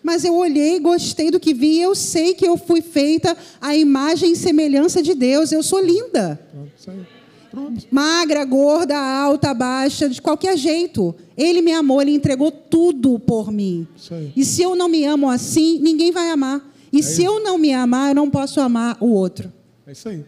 Mas 0.01 0.25
eu 0.25 0.33
olhei, 0.33 0.79
gostei 0.79 1.29
do 1.29 1.39
que 1.39 1.53
vi, 1.53 1.77
e 1.77 1.81
eu 1.83 1.93
sei 1.93 2.33
que 2.33 2.47
eu 2.47 2.57
fui 2.57 2.81
feita 2.81 3.37
à 3.61 3.75
imagem 3.75 4.31
e 4.31 4.35
semelhança 4.35 5.03
de 5.03 5.13
Deus. 5.13 5.51
Eu 5.51 5.61
sou 5.61 5.79
linda. 5.79 6.39
Isso 6.75 6.89
aí. 6.89 7.05
Pronto. 7.51 7.85
Magra, 7.91 8.43
gorda, 8.43 8.97
alta, 8.97 9.53
baixa, 9.53 10.09
de 10.09 10.19
qualquer 10.19 10.57
jeito. 10.57 11.13
Ele 11.37 11.61
me 11.61 11.71
amou, 11.71 12.01
ele 12.01 12.11
entregou 12.11 12.51
tudo 12.51 13.19
por 13.19 13.51
mim. 13.51 13.87
E 14.35 14.43
se 14.43 14.63
eu 14.63 14.75
não 14.75 14.87
me 14.87 15.05
amo 15.05 15.29
assim, 15.29 15.77
ninguém 15.79 16.11
vai 16.11 16.31
amar. 16.31 16.67
E 16.91 16.99
é 16.99 17.01
se 17.03 17.21
isso. 17.21 17.21
eu 17.21 17.43
não 17.43 17.59
me 17.59 17.71
amar, 17.71 18.09
eu 18.09 18.15
não 18.15 18.31
posso 18.31 18.59
amar 18.59 18.97
o 18.99 19.11
outro. 19.11 19.51
É 19.85 19.91
isso 19.91 20.09
aí. 20.09 20.25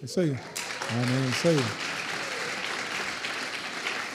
É 0.00 0.04
isso 0.04 0.18
aí. 0.18 0.36
Amém, 0.92 1.30
isso 1.30 1.48
aí. 1.48 1.56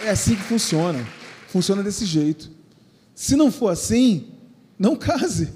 É 0.05 0.09
assim 0.09 0.35
que 0.35 0.43
funciona. 0.43 1.03
Funciona 1.47 1.81
desse 1.81 2.05
jeito. 2.05 2.51
Se 3.15 3.35
não 3.35 3.51
for 3.51 3.69
assim, 3.69 4.31
não 4.77 4.95
case. 4.95 5.51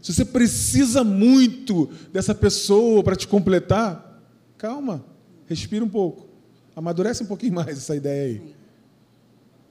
Se 0.00 0.12
você 0.12 0.24
precisa 0.24 1.04
muito 1.04 1.90
dessa 2.12 2.34
pessoa 2.34 3.02
para 3.02 3.16
te 3.16 3.26
completar, 3.28 4.22
calma, 4.56 5.04
respira 5.46 5.84
um 5.84 5.88
pouco. 5.88 6.28
Amadurece 6.74 7.22
um 7.22 7.26
pouquinho 7.26 7.54
mais 7.54 7.76
essa 7.76 7.94
ideia 7.94 8.24
aí. 8.24 8.54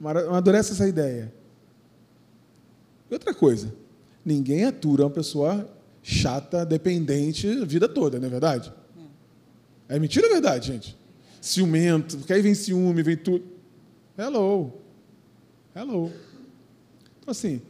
Amadurece 0.00 0.72
essa 0.72 0.88
ideia. 0.88 1.32
E 3.10 3.14
outra 3.14 3.34
coisa, 3.34 3.72
ninguém 4.24 4.64
atura 4.64 5.04
uma 5.04 5.10
pessoa 5.10 5.68
chata, 6.02 6.64
dependente 6.64 7.48
a 7.48 7.64
vida 7.64 7.88
toda, 7.88 8.18
não 8.18 8.26
é 8.26 8.30
verdade? 8.30 8.72
É 9.94 9.98
mentira 10.00 10.26
ou 10.26 10.30
é 10.32 10.34
verdade, 10.34 10.72
gente? 10.72 10.98
Ciumento, 11.40 12.18
porque 12.18 12.32
aí 12.32 12.42
vem 12.42 12.52
ciúme, 12.52 13.00
vem 13.00 13.16
tudo. 13.16 13.44
Hello. 14.18 14.72
Hello. 15.72 16.10
Então, 17.20 17.30
assim, 17.30 17.62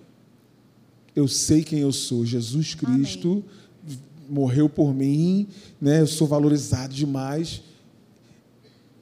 eu 1.14 1.28
sei 1.28 1.62
quem 1.62 1.80
eu 1.80 1.92
sou. 1.92 2.24
Jesus 2.24 2.74
Cristo 2.74 3.44
Amém. 3.84 3.98
morreu 4.26 4.70
por 4.70 4.94
mim, 4.94 5.48
né? 5.78 6.00
eu 6.00 6.06
sou 6.06 6.26
valorizado 6.26 6.94
demais. 6.94 7.62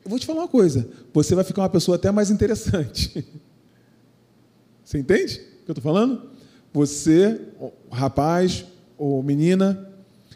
Eu 0.05 0.11
vou 0.11 0.19
te 0.19 0.27
falar 0.27 0.41
uma 0.41 0.49
coisa: 0.49 0.89
você 1.15 1.37
vai 1.37 1.45
ficar 1.45 1.63
uma 1.63 1.69
pessoa 1.69 1.95
até 1.95 2.11
mais 2.11 2.29
interessante. 2.29 3.25
Você 4.85 4.99
entende 4.99 5.37
o 5.37 5.65
que 5.65 5.71
eu 5.71 5.73
estou 5.73 5.83
falando? 5.83 6.29
Você, 6.71 7.41
rapaz 7.91 8.67
ou 8.99 9.23
menina, 9.23 9.89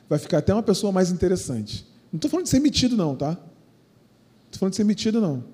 vai 0.08 0.18
ficar 0.18 0.38
até 0.38 0.54
uma 0.54 0.62
pessoa 0.62 0.90
mais 0.90 1.10
interessante. 1.10 1.85
Não 2.16 2.18
estou 2.18 2.30
falando 2.30 2.44
de 2.44 2.50
ser 2.50 2.60
metido, 2.60 2.96
não, 2.96 3.14
tá? 3.14 3.32
Não 3.32 3.36
estou 4.46 4.58
falando 4.58 4.72
de 4.72 4.76
ser 4.76 4.84
metido, 4.84 5.20
não. 5.20 5.44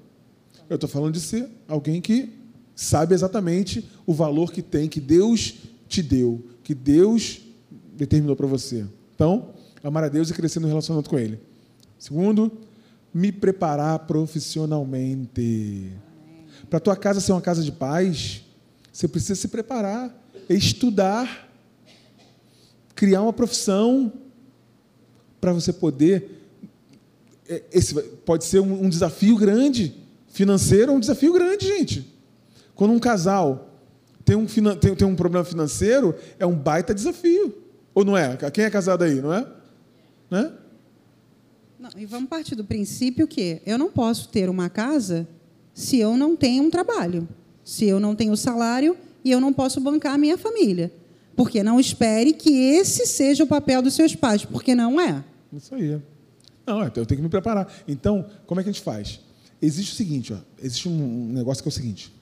Eu 0.70 0.76
estou 0.76 0.88
falando 0.88 1.12
de 1.12 1.20
ser 1.20 1.48
alguém 1.66 2.00
que 2.00 2.32
sabe 2.72 3.14
exatamente 3.14 3.84
o 4.06 4.14
valor 4.14 4.52
que 4.52 4.62
tem, 4.62 4.88
que 4.88 5.00
Deus 5.00 5.54
te 5.88 6.00
deu, 6.00 6.46
que 6.62 6.72
Deus 6.72 7.40
determinou 7.96 8.36
para 8.36 8.46
você. 8.46 8.86
Então, 9.12 9.50
amar 9.82 10.04
a 10.04 10.08
Deus 10.08 10.30
e 10.30 10.34
crescer 10.34 10.60
no 10.60 10.68
relacionamento 10.68 11.10
com 11.10 11.18
Ele. 11.18 11.40
Segundo, 11.98 12.52
me 13.12 13.32
preparar 13.32 13.98
profissionalmente. 14.06 15.90
Para 16.70 16.76
a 16.76 16.80
tua 16.80 16.94
casa 16.94 17.20
ser 17.20 17.32
uma 17.32 17.42
casa 17.42 17.64
de 17.64 17.72
paz, 17.72 18.44
você 18.92 19.08
precisa 19.08 19.34
se 19.34 19.48
preparar, 19.48 20.16
estudar, 20.48 21.50
criar 22.94 23.22
uma 23.22 23.32
profissão 23.32 24.12
para 25.40 25.52
você 25.52 25.72
poder. 25.72 26.41
É, 27.48 27.62
esse 27.72 27.94
pode 28.24 28.44
ser 28.44 28.60
um 28.60 28.88
desafio 28.88 29.36
grande, 29.36 29.94
financeiro 30.28 30.92
é 30.92 30.94
um 30.94 31.00
desafio 31.00 31.32
grande, 31.32 31.66
gente. 31.66 32.12
Quando 32.74 32.92
um 32.92 32.98
casal 32.98 33.68
tem 34.24 34.36
um, 34.36 34.46
tem, 34.46 34.94
tem 34.94 35.06
um 35.06 35.14
problema 35.14 35.44
financeiro, 35.44 36.14
é 36.38 36.46
um 36.46 36.54
baita 36.54 36.94
desafio. 36.94 37.54
Ou 37.94 38.04
não 38.04 38.16
é? 38.16 38.36
Quem 38.50 38.64
é 38.64 38.70
casado 38.70 39.04
aí, 39.04 39.20
não 39.20 39.32
é? 39.32 39.46
Né? 40.30 40.52
Não, 41.78 41.90
e 41.96 42.06
vamos 42.06 42.28
partir 42.28 42.54
do 42.54 42.64
princípio 42.64 43.26
que 43.26 43.60
eu 43.66 43.76
não 43.76 43.90
posso 43.90 44.28
ter 44.28 44.48
uma 44.48 44.70
casa 44.70 45.28
se 45.74 45.98
eu 45.98 46.16
não 46.16 46.36
tenho 46.36 46.62
um 46.64 46.70
trabalho, 46.70 47.28
se 47.64 47.84
eu 47.84 47.98
não 47.98 48.14
tenho 48.14 48.36
salário 48.36 48.96
e 49.24 49.30
eu 49.30 49.40
não 49.40 49.52
posso 49.52 49.80
bancar 49.80 50.14
a 50.14 50.18
minha 50.18 50.38
família. 50.38 50.92
Porque 51.36 51.62
não 51.62 51.80
espere 51.80 52.32
que 52.32 52.50
esse 52.50 53.06
seja 53.06 53.44
o 53.44 53.46
papel 53.46 53.82
dos 53.82 53.94
seus 53.94 54.14
pais, 54.14 54.44
porque 54.44 54.74
não 54.74 55.00
é. 55.00 55.24
Isso 55.52 55.74
aí. 55.74 56.00
Não, 56.66 56.82
eu 56.82 56.90
tenho 56.90 57.06
que 57.06 57.22
me 57.22 57.28
preparar. 57.28 57.72
Então, 57.86 58.26
como 58.46 58.60
é 58.60 58.64
que 58.64 58.70
a 58.70 58.72
gente 58.72 58.82
faz? 58.82 59.20
Existe 59.60 59.92
o 59.92 59.96
seguinte, 59.96 60.32
ó, 60.32 60.38
existe 60.60 60.88
um 60.88 61.32
negócio 61.32 61.62
que 61.62 61.68
é 61.68 61.70
o 61.70 61.72
seguinte 61.72 62.12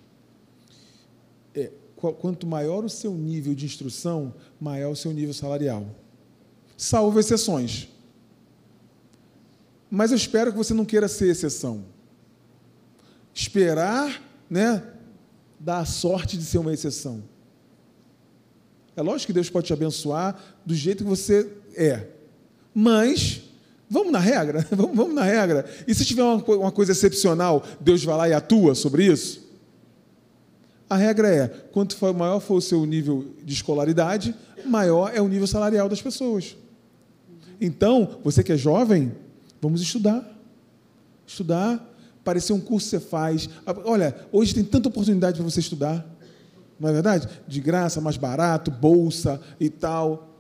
quanto 2.01 2.47
maior 2.47 2.85
o 2.85 2.89
seu 2.89 3.13
nível 3.13 3.55
de 3.55 3.67
instrução, 3.67 4.35
maior 4.59 4.93
o 4.93 4.97
seu 4.97 5.13
nível 5.13 5.35
salarial. 5.35 5.87
Salvo 6.77 7.21
exceções. 7.21 7.89
Mas 9.91 10.11
eu 10.11 10.17
espero 10.17 10.51
que 10.51 10.57
você 10.57 10.73
não 10.73 10.85
queira 10.85 11.09
ser 11.09 11.29
exceção. 11.29 11.85
Esperar, 13.35 14.23
né, 14.49 14.83
dar 15.59 15.81
a 15.81 15.85
sorte 15.85 16.39
de 16.39 16.45
ser 16.45 16.59
uma 16.59 16.73
exceção. 16.73 17.23
É 18.97 19.03
lógico 19.03 19.29
que 19.29 19.33
Deus 19.35 19.51
pode 19.51 19.67
te 19.67 19.73
abençoar 19.73 20.59
do 20.65 20.75
jeito 20.75 21.05
que 21.05 21.11
você 21.11 21.53
é. 21.75 22.09
Mas 22.75 23.43
vamos 23.91 24.13
na 24.13 24.21
regra, 24.21 24.65
vamos, 24.71 24.97
vamos 24.97 25.15
na 25.15 25.25
regra. 25.25 25.65
E 25.87 25.95
se 25.95 26.05
tiver 26.05 26.23
uma, 26.23 26.37
uma 26.37 26.73
coisa 26.73 26.93
excepcional, 26.93 27.65
Deus 27.81 28.05
vai 28.05 28.17
lá 28.17 28.29
e 28.29 28.33
atua 28.33 28.75
sobre 28.77 29.05
isso? 29.07 29.51
A 30.89 30.97
regra 30.97 31.29
é: 31.29 31.49
quanto 31.49 31.97
maior 32.15 32.41
for 32.41 32.55
o 32.55 32.61
seu 32.61 32.87
nível 32.87 33.35
de 33.45 33.53
escolaridade, 33.53 34.35
maior 34.65 35.13
é 35.15 35.21
o 35.21 35.29
nível 35.29 35.47
salarial 35.47 35.89
das 35.89 36.01
pessoas. 36.01 36.57
Então, 37.61 38.19
você 38.25 38.43
que 38.43 38.53
é 38.53 38.57
jovem, 38.57 39.13
vamos 39.61 39.83
estudar. 39.83 40.27
Estudar, 41.27 41.95
parecer 42.25 42.53
um 42.53 42.61
curso 42.61 42.91
que 42.91 42.97
você 42.97 43.01
faz. 43.01 43.49
Olha, 43.85 44.17
hoje 44.33 44.55
tem 44.55 44.65
tanta 44.65 44.89
oportunidade 44.89 45.37
para 45.37 45.49
você 45.49 45.61
estudar, 45.61 46.05
não 46.79 46.89
é 46.89 46.93
verdade? 46.93 47.29
De 47.47 47.61
graça, 47.61 48.01
mais 48.01 48.17
barato, 48.17 48.71
bolsa 48.71 49.41
e 49.61 49.69
tal. 49.69 50.37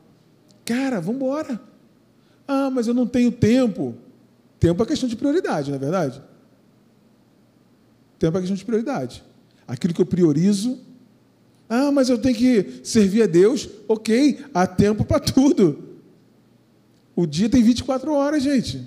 Cara, 0.65 1.01
vamos 1.01 1.17
embora. 1.21 1.70
Ah, 2.53 2.69
mas 2.69 2.89
eu 2.89 2.95
não 2.95 3.07
tenho 3.07 3.31
tempo. 3.31 3.95
Tempo 4.59 4.83
é 4.83 4.87
questão 4.87 5.09
de 5.09 5.15
prioridade, 5.15 5.71
não 5.71 5.77
é 5.77 5.79
verdade? 5.79 6.21
Tempo 8.19 8.37
é 8.37 8.41
questão 8.41 8.57
de 8.57 8.65
prioridade. 8.65 9.23
Aquilo 9.69 9.95
que 9.95 10.01
eu 10.01 10.07
priorizo. 10.07 10.77
Ah, 11.69 11.93
mas 11.93 12.09
eu 12.09 12.19
tenho 12.19 12.35
que 12.35 12.81
servir 12.83 13.23
a 13.23 13.27
Deus. 13.29 13.69
Ok, 13.87 14.45
há 14.53 14.67
tempo 14.67 15.05
para 15.05 15.21
tudo. 15.21 15.91
O 17.15 17.25
dia 17.25 17.49
tem 17.49 17.63
24 17.63 18.13
horas, 18.13 18.43
gente. 18.43 18.85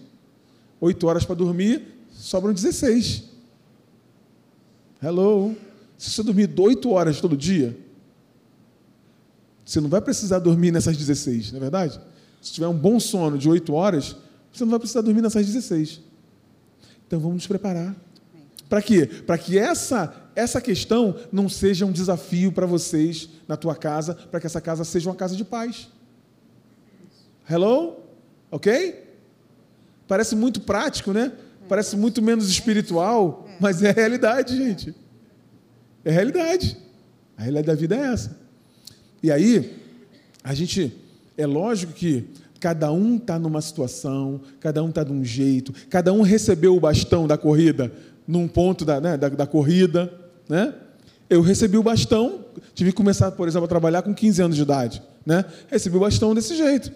8 0.81 1.07
horas 1.07 1.23
para 1.23 1.35
dormir, 1.35 1.87
sobram 2.11 2.53
16. 2.53 3.23
Hello. 5.01 5.55
Se 5.97 6.09
você 6.09 6.21
dormir 6.21 6.53
8 6.53 6.89
horas 6.89 7.21
todo 7.21 7.37
dia, 7.37 7.77
você 9.63 9.79
não 9.79 9.87
vai 9.87 10.01
precisar 10.01 10.39
dormir 10.39 10.71
nessas 10.71 10.97
16, 10.97 11.53
não 11.53 11.59
é 11.59 11.61
verdade? 11.61 12.01
Se 12.43 12.51
tiver 12.51 12.67
um 12.67 12.77
bom 12.77 12.99
sono 12.99 13.37
de 13.37 13.49
8 13.49 13.73
horas, 13.73 14.17
você 14.51 14.65
não 14.65 14.71
vai 14.71 14.79
precisar 14.79 14.99
dormir 14.99 15.21
nessas 15.21 15.45
16. 15.45 16.01
Então 17.07 17.17
vamos 17.17 17.35
nos 17.35 17.47
preparar. 17.47 17.95
Para 18.67 18.81
quê? 18.81 19.05
Para 19.05 19.37
que 19.37 19.57
essa 19.57 20.23
essa 20.35 20.59
questão 20.59 21.15
não 21.31 21.47
seja 21.47 21.85
um 21.85 21.91
desafio 21.91 22.51
para 22.51 22.65
vocês 22.65 23.29
na 23.47 23.55
tua 23.55 23.75
casa, 23.75 24.15
para 24.15 24.39
que 24.39 24.47
essa 24.47 24.59
casa 24.59 24.83
seja 24.83 25.09
uma 25.09 25.15
casa 25.15 25.35
de 25.35 25.45
paz. 25.45 25.87
Hello? 27.49 27.97
OK? 28.49 29.03
Parece 30.07 30.35
muito 30.35 30.59
prático, 30.61 31.13
né? 31.13 31.31
Parece 31.69 31.95
muito 31.95 32.21
menos 32.21 32.49
espiritual, 32.49 33.47
mas 33.59 33.81
é 33.83 33.91
a 33.91 33.93
realidade, 33.93 34.57
gente. 34.57 34.93
É 36.03 36.09
a 36.09 36.13
realidade. 36.13 36.77
A 37.37 37.43
realidade 37.43 37.67
da 37.67 37.75
vida 37.75 37.95
é 37.95 38.11
essa. 38.11 38.37
E 39.21 39.31
aí, 39.31 39.79
a 40.43 40.53
gente, 40.53 40.93
é 41.37 41.45
lógico 41.45 41.93
que 41.93 42.25
cada 42.59 42.91
um 42.91 43.17
está 43.17 43.37
numa 43.37 43.61
situação, 43.61 44.39
cada 44.59 44.81
um 44.83 44.89
está 44.89 45.03
de 45.03 45.11
um 45.11 45.23
jeito, 45.23 45.73
cada 45.89 46.13
um 46.13 46.21
recebeu 46.21 46.75
o 46.75 46.79
bastão 46.79 47.27
da 47.27 47.37
corrida 47.37 47.91
num 48.27 48.47
ponto 48.47 48.85
da, 48.85 49.01
né, 49.01 49.17
da, 49.17 49.29
da 49.29 49.45
corrida. 49.45 50.11
Né? 50.47 50.73
Eu 51.29 51.41
recebi 51.41 51.77
o 51.77 51.83
bastão, 51.83 52.45
tive 52.73 52.91
que 52.91 52.95
começar, 52.95 53.31
por 53.31 53.47
exemplo, 53.47 53.65
a 53.65 53.67
trabalhar 53.67 54.01
com 54.01 54.13
15 54.13 54.41
anos 54.41 54.55
de 54.55 54.61
idade. 54.61 55.01
Né? 55.25 55.43
Recebi 55.67 55.97
o 55.97 55.99
bastão 55.99 56.33
desse 56.33 56.55
jeito. 56.55 56.91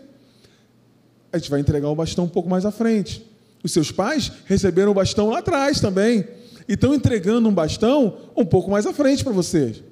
A 1.32 1.38
gente 1.38 1.50
vai 1.50 1.60
entregar 1.60 1.90
o 1.90 1.96
bastão 1.96 2.26
um 2.26 2.30
pouco 2.30 2.50
mais 2.50 2.66
à 2.66 2.72
frente. 2.72 3.26
Os 3.64 3.72
seus 3.72 3.92
pais 3.92 4.32
receberam 4.46 4.92
o 4.92 4.94
bastão 4.94 5.30
lá 5.30 5.40
atrás 5.40 5.82
também. 5.82 6.26
E 6.68 6.74
estão 6.74 6.94
entregando 6.94 7.48
um 7.50 7.54
bastão 7.54 8.18
um 8.36 8.46
pouco 8.46 8.70
mais 8.70 8.86
à 8.86 8.94
frente 8.94 9.24
para 9.24 9.34
vocês. 9.34 9.84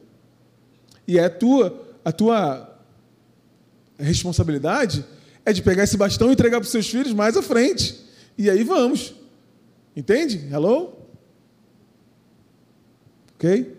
E 1.07 1.17
é 1.19 1.25
a 1.25 1.29
tua, 1.29 1.85
a 2.03 2.11
tua 2.11 2.74
responsabilidade 3.97 5.05
é 5.45 5.53
de 5.53 5.61
pegar 5.61 5.83
esse 5.83 5.97
bastão 5.97 6.29
e 6.29 6.33
entregar 6.33 6.59
para 6.59 6.65
os 6.65 6.71
seus 6.71 6.89
filhos 6.89 7.13
mais 7.13 7.37
à 7.37 7.41
frente. 7.41 7.95
E 8.37 8.49
aí 8.49 8.63
vamos. 8.63 9.13
Entende? 9.95 10.49
Hello? 10.51 10.93
Ok? 13.35 13.75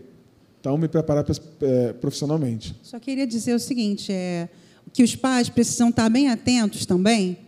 Então, 0.60 0.76
me 0.78 0.88
preparar 0.88 1.24
é, 1.60 1.92
profissionalmente. 1.92 2.74
Só 2.82 2.98
queria 2.98 3.26
dizer 3.26 3.54
o 3.54 3.58
seguinte: 3.58 4.10
é, 4.10 4.48
que 4.92 5.02
os 5.02 5.14
pais 5.14 5.48
precisam 5.48 5.90
estar 5.90 6.08
bem 6.08 6.28
atentos 6.28 6.86
também, 6.86 7.38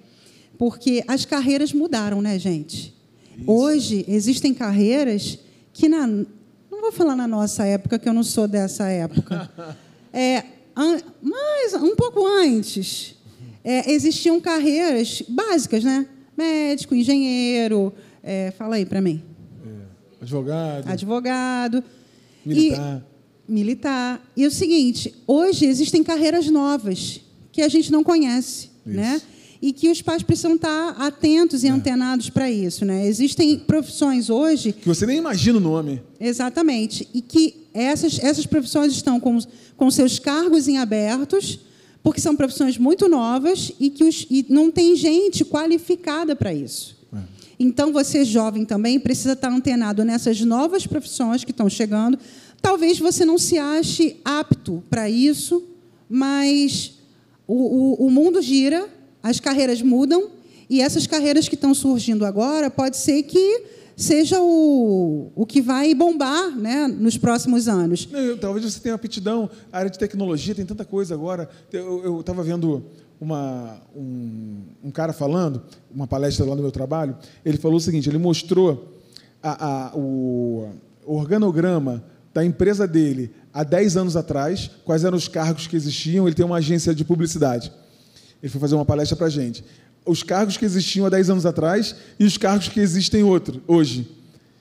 porque 0.58 1.02
as 1.08 1.24
carreiras 1.24 1.72
mudaram, 1.72 2.20
né, 2.20 2.38
gente? 2.38 2.94
Isso. 3.36 3.50
Hoje, 3.50 4.04
existem 4.06 4.52
carreiras 4.52 5.38
que, 5.72 5.88
na, 5.88 6.06
não 6.06 6.80
vou 6.80 6.92
falar 6.92 7.16
na 7.16 7.26
nossa 7.26 7.64
época, 7.64 7.98
que 7.98 8.08
eu 8.08 8.12
não 8.12 8.22
sou 8.22 8.46
dessa 8.46 8.88
época, 8.88 9.50
é, 10.12 10.44
mas 11.20 11.74
um 11.74 11.96
pouco 11.96 12.24
antes, 12.26 13.16
é, 13.64 13.90
existiam 13.92 14.40
carreiras 14.40 15.22
básicas, 15.28 15.82
né? 15.82 16.06
Médico, 16.36 16.94
engenheiro, 16.94 17.92
é, 18.22 18.52
fala 18.52 18.76
aí 18.76 18.86
para 18.86 19.00
mim. 19.00 19.22
É, 19.66 20.22
advogado. 20.22 20.88
Advogado. 20.88 21.84
Militar. 22.46 23.02
E, 23.48 23.52
militar. 23.52 24.30
E 24.36 24.46
o 24.46 24.50
seguinte, 24.50 25.14
hoje 25.26 25.66
existem 25.66 26.04
carreiras 26.04 26.48
novas 26.48 27.20
que 27.50 27.60
a 27.62 27.68
gente 27.68 27.90
não 27.90 28.04
conhece, 28.04 28.70
Isso. 28.86 28.96
né? 28.96 29.20
E 29.60 29.72
que 29.72 29.88
os 29.90 30.00
pais 30.00 30.22
precisam 30.22 30.54
estar 30.54 30.90
atentos 30.98 31.64
e 31.64 31.66
é. 31.66 31.70
antenados 31.70 32.30
para 32.30 32.50
isso, 32.50 32.84
né? 32.84 33.06
Existem 33.06 33.58
profissões 33.58 34.30
hoje 34.30 34.72
que 34.72 34.86
você 34.86 35.04
nem 35.04 35.18
imagina 35.18 35.58
o 35.58 35.60
nome. 35.60 36.00
Exatamente. 36.20 37.08
E 37.12 37.20
que 37.20 37.66
essas 37.74 38.18
essas 38.20 38.46
profissões 38.46 38.92
estão 38.92 39.18
com 39.18 39.38
com 39.78 39.90
seus 39.90 40.18
cargos 40.18 40.66
em 40.66 40.76
abertos, 40.76 41.60
porque 42.02 42.20
são 42.20 42.34
profissões 42.34 42.76
muito 42.76 43.08
novas 43.08 43.72
e 43.78 43.88
que 43.88 44.04
os, 44.04 44.26
e 44.28 44.44
não 44.48 44.70
tem 44.70 44.96
gente 44.96 45.44
qualificada 45.44 46.34
para 46.34 46.52
isso. 46.52 46.96
É. 47.14 47.18
Então, 47.60 47.92
você 47.92 48.24
jovem 48.24 48.64
também 48.64 48.98
precisa 48.98 49.32
estar 49.32 49.50
antenado 49.50 50.04
nessas 50.04 50.40
novas 50.40 50.86
profissões 50.86 51.44
que 51.44 51.52
estão 51.52 51.68
chegando. 51.70 52.18
Talvez 52.60 52.98
você 52.98 53.24
não 53.24 53.38
se 53.38 53.56
ache 53.56 54.16
apto 54.24 54.82
para 54.90 55.08
isso, 55.08 55.62
mas 56.08 56.94
o, 57.46 57.54
o, 58.02 58.06
o 58.06 58.10
mundo 58.10 58.42
gira, 58.42 58.88
as 59.22 59.40
carreiras 59.40 59.82
mudam, 59.82 60.30
e 60.68 60.80
essas 60.80 61.06
carreiras 61.06 61.48
que 61.48 61.54
estão 61.54 61.74
surgindo 61.74 62.26
agora, 62.26 62.70
pode 62.70 62.96
ser 62.96 63.22
que 63.22 63.64
seja 63.96 64.40
o, 64.40 65.32
o 65.34 65.44
que 65.44 65.60
vai 65.60 65.92
bombar 65.94 66.56
né, 66.56 66.86
nos 66.86 67.18
próximos 67.18 67.66
anos. 67.66 68.08
Talvez 68.40 68.64
você 68.64 68.78
tenha 68.78 68.94
aptidão, 68.94 69.50
a 69.72 69.78
área 69.78 69.90
de 69.90 69.98
tecnologia 69.98 70.54
tem 70.54 70.64
tanta 70.64 70.84
coisa 70.84 71.14
agora. 71.14 71.48
Eu 71.72 72.20
estava 72.20 72.42
vendo 72.42 72.84
uma, 73.20 73.80
um, 73.96 74.58
um, 74.84 74.90
cara 74.90 75.12
falando, 75.12 75.62
uma 75.92 76.06
palestra 76.06 76.46
lá 76.46 76.54
no 76.54 76.62
meu 76.62 76.70
trabalho, 76.70 77.16
ele 77.44 77.58
falou 77.58 77.78
o 77.78 77.80
seguinte, 77.80 78.08
ele 78.08 78.18
mostrou 78.18 79.00
a, 79.42 79.88
a, 79.88 79.96
o 79.96 80.68
organograma 81.04 82.04
da 82.32 82.44
empresa 82.44 82.86
dele 82.86 83.32
há 83.52 83.64
10 83.64 83.96
anos 83.96 84.16
atrás, 84.16 84.70
quais 84.84 85.04
eram 85.04 85.16
os 85.16 85.26
cargos 85.26 85.66
que 85.66 85.74
existiam, 85.74 86.26
ele 86.26 86.36
tem 86.36 86.46
uma 86.46 86.58
agência 86.58 86.94
de 86.94 87.04
publicidade. 87.04 87.72
Ele 88.42 88.50
foi 88.50 88.60
fazer 88.60 88.74
uma 88.74 88.84
palestra 88.84 89.16
para 89.16 89.26
a 89.26 89.30
gente. 89.30 89.64
Os 90.04 90.22
cargos 90.22 90.56
que 90.56 90.64
existiam 90.64 91.06
há 91.06 91.10
10 91.10 91.30
anos 91.30 91.46
atrás 91.46 91.94
e 92.18 92.24
os 92.24 92.36
cargos 92.36 92.68
que 92.68 92.80
existem 92.80 93.22
outro, 93.22 93.62
hoje. 93.66 94.08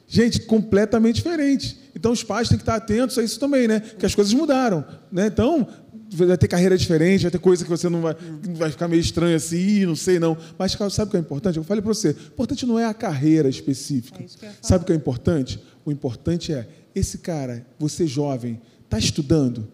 Gente, 0.07 0.41
completamente 0.41 1.17
diferente. 1.17 1.77
Então, 1.95 2.11
os 2.11 2.23
pais 2.23 2.47
têm 2.47 2.57
que 2.57 2.61
estar 2.61 2.75
atentos 2.75 3.17
a 3.17 3.23
isso 3.23 3.39
também, 3.39 3.67
né? 3.67 3.79
Que 3.79 4.05
as 4.05 4.15
coisas 4.15 4.33
mudaram. 4.33 4.85
Né? 5.11 5.27
Então, 5.27 5.67
vai 6.09 6.37
ter 6.37 6.47
carreira 6.47 6.77
diferente, 6.77 7.23
vai 7.23 7.31
ter 7.31 7.39
coisa 7.39 7.63
que 7.63 7.69
você 7.69 7.89
não 7.89 8.01
vai, 8.01 8.15
vai 8.55 8.71
ficar 8.71 8.87
meio 8.87 9.01
estranho 9.01 9.35
assim, 9.35 9.85
não 9.85 9.95
sei 9.95 10.19
não. 10.19 10.37
Mas 10.57 10.71
sabe 10.91 11.09
o 11.09 11.11
que 11.11 11.17
é 11.17 11.19
importante? 11.19 11.57
Eu 11.57 11.63
falei 11.63 11.81
para 11.81 11.93
você, 11.93 12.09
o 12.09 12.33
importante 12.33 12.65
não 12.65 12.79
é 12.79 12.85
a 12.85 12.93
carreira 12.93 13.49
específica. 13.49 14.23
É 14.23 14.51
sabe 14.61 14.83
o 14.83 14.85
que 14.85 14.93
é 14.93 14.95
importante? 14.95 15.59
O 15.85 15.91
importante 15.91 16.53
é 16.53 16.67
esse 16.95 17.19
cara, 17.19 17.65
você 17.77 18.07
jovem, 18.07 18.59
está 18.85 18.97
estudando, 18.97 19.67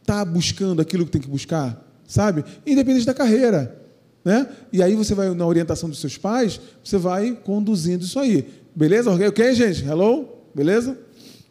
está 0.00 0.24
buscando 0.24 0.82
aquilo 0.82 1.06
que 1.06 1.12
tem 1.12 1.20
que 1.20 1.28
buscar, 1.28 1.87
sabe? 2.08 2.44
Independente 2.66 3.06
da 3.06 3.14
carreira. 3.14 3.76
Né? 4.24 4.48
E 4.72 4.82
aí 4.82 4.96
você 4.96 5.14
vai, 5.14 5.32
na 5.32 5.46
orientação 5.46 5.88
dos 5.88 6.00
seus 6.00 6.18
pais, 6.18 6.60
você 6.82 6.98
vai 6.98 7.38
conduzindo 7.44 8.04
isso 8.04 8.18
aí. 8.18 8.48
Beleza? 8.74 9.10
Ok, 9.10 9.54
gente? 9.54 9.84
Hello? 9.84 10.28
Beleza? 10.52 10.98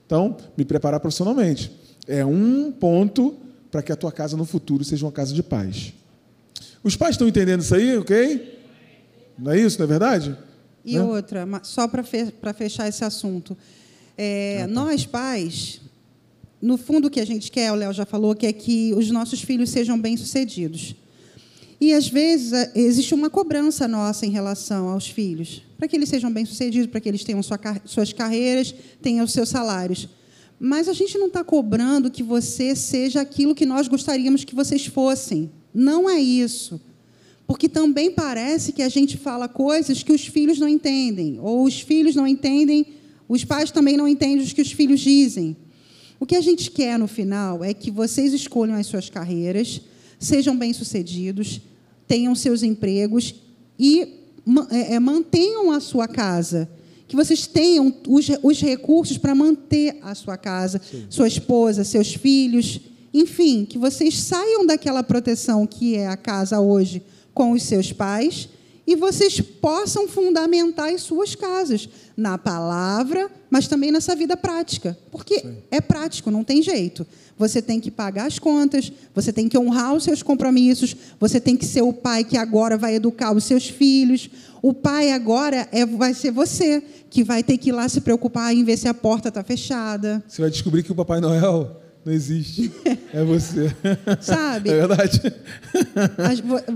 Então, 0.05 0.35
me 0.57 0.65
preparar 0.65 0.99
profissionalmente. 0.99 1.71
É 2.07 2.25
um 2.25 2.71
ponto 2.71 3.35
para 3.71 3.81
que 3.81 3.91
a 3.91 3.95
tua 3.95 4.11
casa 4.11 4.35
no 4.35 4.45
futuro 4.45 4.83
seja 4.83 5.05
uma 5.05 5.11
casa 5.11 5.33
de 5.33 5.43
paz. 5.43 5.93
Os 6.83 6.95
pais 6.95 7.15
estão 7.15 7.27
entendendo 7.27 7.61
isso 7.61 7.75
aí, 7.75 7.97
ok? 7.97 8.59
Não 9.37 9.51
é 9.51 9.59
isso, 9.59 9.77
não 9.77 9.85
é 9.85 9.87
verdade? 9.87 10.37
E 10.83 10.97
né? 10.97 11.03
outra, 11.03 11.45
só 11.63 11.87
para 11.87 12.53
fechar 12.53 12.87
esse 12.87 13.03
assunto. 13.03 13.57
É, 14.17 14.61
ah, 14.63 14.67
tá. 14.67 14.73
Nós, 14.73 15.05
pais, 15.05 15.81
no 16.61 16.77
fundo, 16.77 17.07
o 17.07 17.11
que 17.11 17.19
a 17.19 17.25
gente 17.25 17.51
quer, 17.51 17.71
o 17.71 17.75
Léo 17.75 17.93
já 17.93 18.05
falou, 18.05 18.35
que 18.35 18.45
é 18.47 18.53
que 18.53 18.93
os 18.95 19.11
nossos 19.11 19.41
filhos 19.41 19.69
sejam 19.69 19.99
bem-sucedidos. 19.99 20.95
E, 21.79 21.93
às 21.93 22.07
vezes, 22.07 22.51
existe 22.75 23.13
uma 23.13 23.29
cobrança 23.29 23.87
nossa 23.87 24.25
em 24.25 24.31
relação 24.31 24.89
aos 24.89 25.07
filhos, 25.07 25.61
para 25.77 25.87
que 25.87 25.95
eles 25.95 26.09
sejam 26.09 26.31
bem-sucedidos, 26.31 26.87
para 26.87 26.99
que 26.99 27.07
eles 27.07 27.23
tenham 27.23 27.43
sua, 27.43 27.59
suas 27.85 28.11
carreiras, 28.11 28.73
tenham 29.01 29.23
os 29.23 29.31
seus 29.31 29.49
salários. 29.49 30.09
Mas 30.59 30.87
a 30.89 30.93
gente 30.93 31.17
não 31.19 31.27
está 31.27 31.43
cobrando 31.43 32.09
que 32.09 32.23
você 32.23 32.75
seja 32.75 33.21
aquilo 33.21 33.53
que 33.53 33.65
nós 33.65 33.87
gostaríamos 33.87 34.43
que 34.43 34.55
vocês 34.55 34.87
fossem. 34.87 35.51
Não 35.71 36.09
é 36.09 36.19
isso. 36.19 36.81
Porque 37.45 37.69
também 37.69 38.11
parece 38.11 38.73
que 38.73 38.81
a 38.81 38.89
gente 38.89 39.15
fala 39.15 39.47
coisas 39.47 40.01
que 40.01 40.11
os 40.11 40.25
filhos 40.25 40.57
não 40.57 40.67
entendem, 40.67 41.39
ou 41.39 41.63
os 41.63 41.79
filhos 41.79 42.15
não 42.15 42.27
entendem, 42.27 42.87
os 43.29 43.45
pais 43.45 43.69
também 43.69 43.95
não 43.95 44.07
entendem 44.07 44.43
os 44.43 44.51
que 44.51 44.61
os 44.61 44.71
filhos 44.71 44.99
dizem. 44.99 45.55
O 46.20 46.26
que 46.26 46.36
a 46.36 46.41
gente 46.41 46.72
quer 46.72 46.97
no 46.97 47.07
final 47.07 47.63
é 47.63 47.74
que 47.74 47.91
vocês 47.91 48.34
escolham 48.34 48.76
as 48.76 48.88
suas 48.88 49.09
carreiras, 49.09 49.82
sejam 50.20 50.57
bem-sucedidos, 50.57 51.61
tenham 52.07 52.34
seus 52.34 52.63
empregos 52.63 53.36
e 53.78 54.24
é, 54.72 54.95
é, 54.95 54.99
mantenham 54.99 55.72
a 55.72 55.80
sua 55.80 56.07
casa. 56.07 56.70
que 57.07 57.15
vocês 57.15 57.47
tenham 57.47 57.93
os, 58.07 58.28
os 58.43 58.59
recursos 58.61 59.18
para 59.18 59.34
manter 59.34 59.97
a 60.01 60.13
sua 60.13 60.38
casa, 60.38 60.82
sua 61.09 61.28
esposa, 61.28 61.84
seus 61.84 62.13
filhos, 62.13 62.82
enfim, 63.13 63.63
que 63.63 63.78
vocês 63.78 64.18
saiam 64.20 64.65
daquela 64.65 65.03
proteção 65.03 65.65
que 65.65 65.95
é 65.95 66.07
a 66.07 66.18
casa 66.18 66.59
hoje 66.59 67.01
com 67.34 67.51
os 67.51 67.63
seus 67.63 67.93
pais 67.93 68.49
e 68.86 68.95
vocês 68.95 69.39
possam 69.41 70.07
fundamentar 70.07 70.93
as 70.93 71.01
suas 71.01 71.36
casas 71.36 71.89
na 72.18 72.36
palavra, 72.36 73.30
mas 73.47 73.68
também 73.68 73.91
nessa 73.91 74.15
vida 74.15 74.36
prática, 74.36 74.97
porque 75.11 75.45
é 75.70 75.80
prático, 75.80 76.32
não 76.32 76.43
tem 76.43 76.63
jeito. 76.63 77.05
Você 77.38 77.61
tem 77.61 77.80
que 77.80 77.91
pagar 77.91 78.26
as 78.26 78.39
contas, 78.39 78.91
você 79.13 79.32
tem 79.32 79.47
que 79.47 79.55
honrar 79.55 79.93
os 79.93 80.03
seus 80.03 80.24
compromissos, 80.24 80.95
você 81.20 81.39
tem 81.39 81.55
que 81.55 81.65
ser 81.65 81.84
o 81.84 81.93
pai 81.93 82.24
que 82.24 82.36
agora 82.36 82.76
vai 82.76 82.95
educar 82.95 83.36
os 83.36 83.43
seus 83.43 83.70
filhos. 83.70 84.32
O 84.63 84.74
pai 84.74 85.11
agora 85.11 85.68
é, 85.72 85.86
vai 85.86 86.15
ser 86.15 86.32
você, 86.32 86.82
que 87.11 87.24
vai 87.24 87.43
ter 87.43 87.59
que 87.59 87.70
ir 87.70 87.74
lá 87.74 87.88
se 87.88 88.01
preocupar 88.01 88.51
em 88.51 88.63
ver 88.63 88.78
se 88.78 88.88
a 88.88 88.93
porta 88.95 89.30
está 89.30 89.43
fechada. 89.43 90.24
Você 90.28 90.41
vai 90.41 90.49
descobrir 90.49 90.82
que 90.82 90.91
o 90.91 90.95
Papai 90.95 91.22
Noel 91.22 91.80
não 92.03 92.11
existe. 92.11 92.72
É 93.13 93.24
você. 93.24 93.72
Sabe? 94.20 94.72
É 94.72 94.76
verdade. 94.76 95.22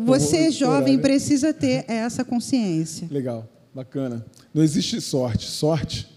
Você, 0.05 0.51
jovem, 0.51 0.97
né? 0.97 1.01
precisa 1.01 1.51
ter 1.51 1.83
essa 1.87 2.23
consciência. 2.23 3.07
Legal, 3.09 3.49
bacana. 3.73 4.25
Não 4.53 4.63
existe 4.63 4.99
sorte. 5.01 5.49
Sorte 5.49 6.07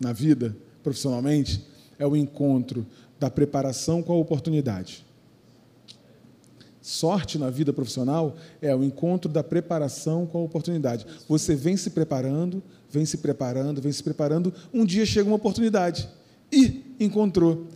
na 0.00 0.12
vida, 0.12 0.56
profissionalmente, 0.82 1.64
é 1.98 2.06
o 2.06 2.16
encontro 2.16 2.86
da 3.18 3.30
preparação 3.30 4.02
com 4.02 4.12
a 4.12 4.16
oportunidade. 4.16 5.04
Sorte 6.80 7.38
na 7.38 7.50
vida 7.50 7.72
profissional 7.72 8.36
é 8.62 8.74
o 8.74 8.82
encontro 8.82 9.30
da 9.30 9.44
preparação 9.44 10.24
com 10.24 10.38
a 10.38 10.42
oportunidade. 10.42 11.04
Você 11.28 11.54
vem 11.54 11.76
se 11.76 11.90
preparando, 11.90 12.62
vem 12.90 13.04
se 13.04 13.18
preparando, 13.18 13.82
vem 13.82 13.92
se 13.92 14.02
preparando, 14.02 14.54
um 14.72 14.86
dia 14.86 15.04
chega 15.04 15.28
uma 15.28 15.36
oportunidade 15.36 16.08
e 16.50 16.82
encontrou. 16.98 17.66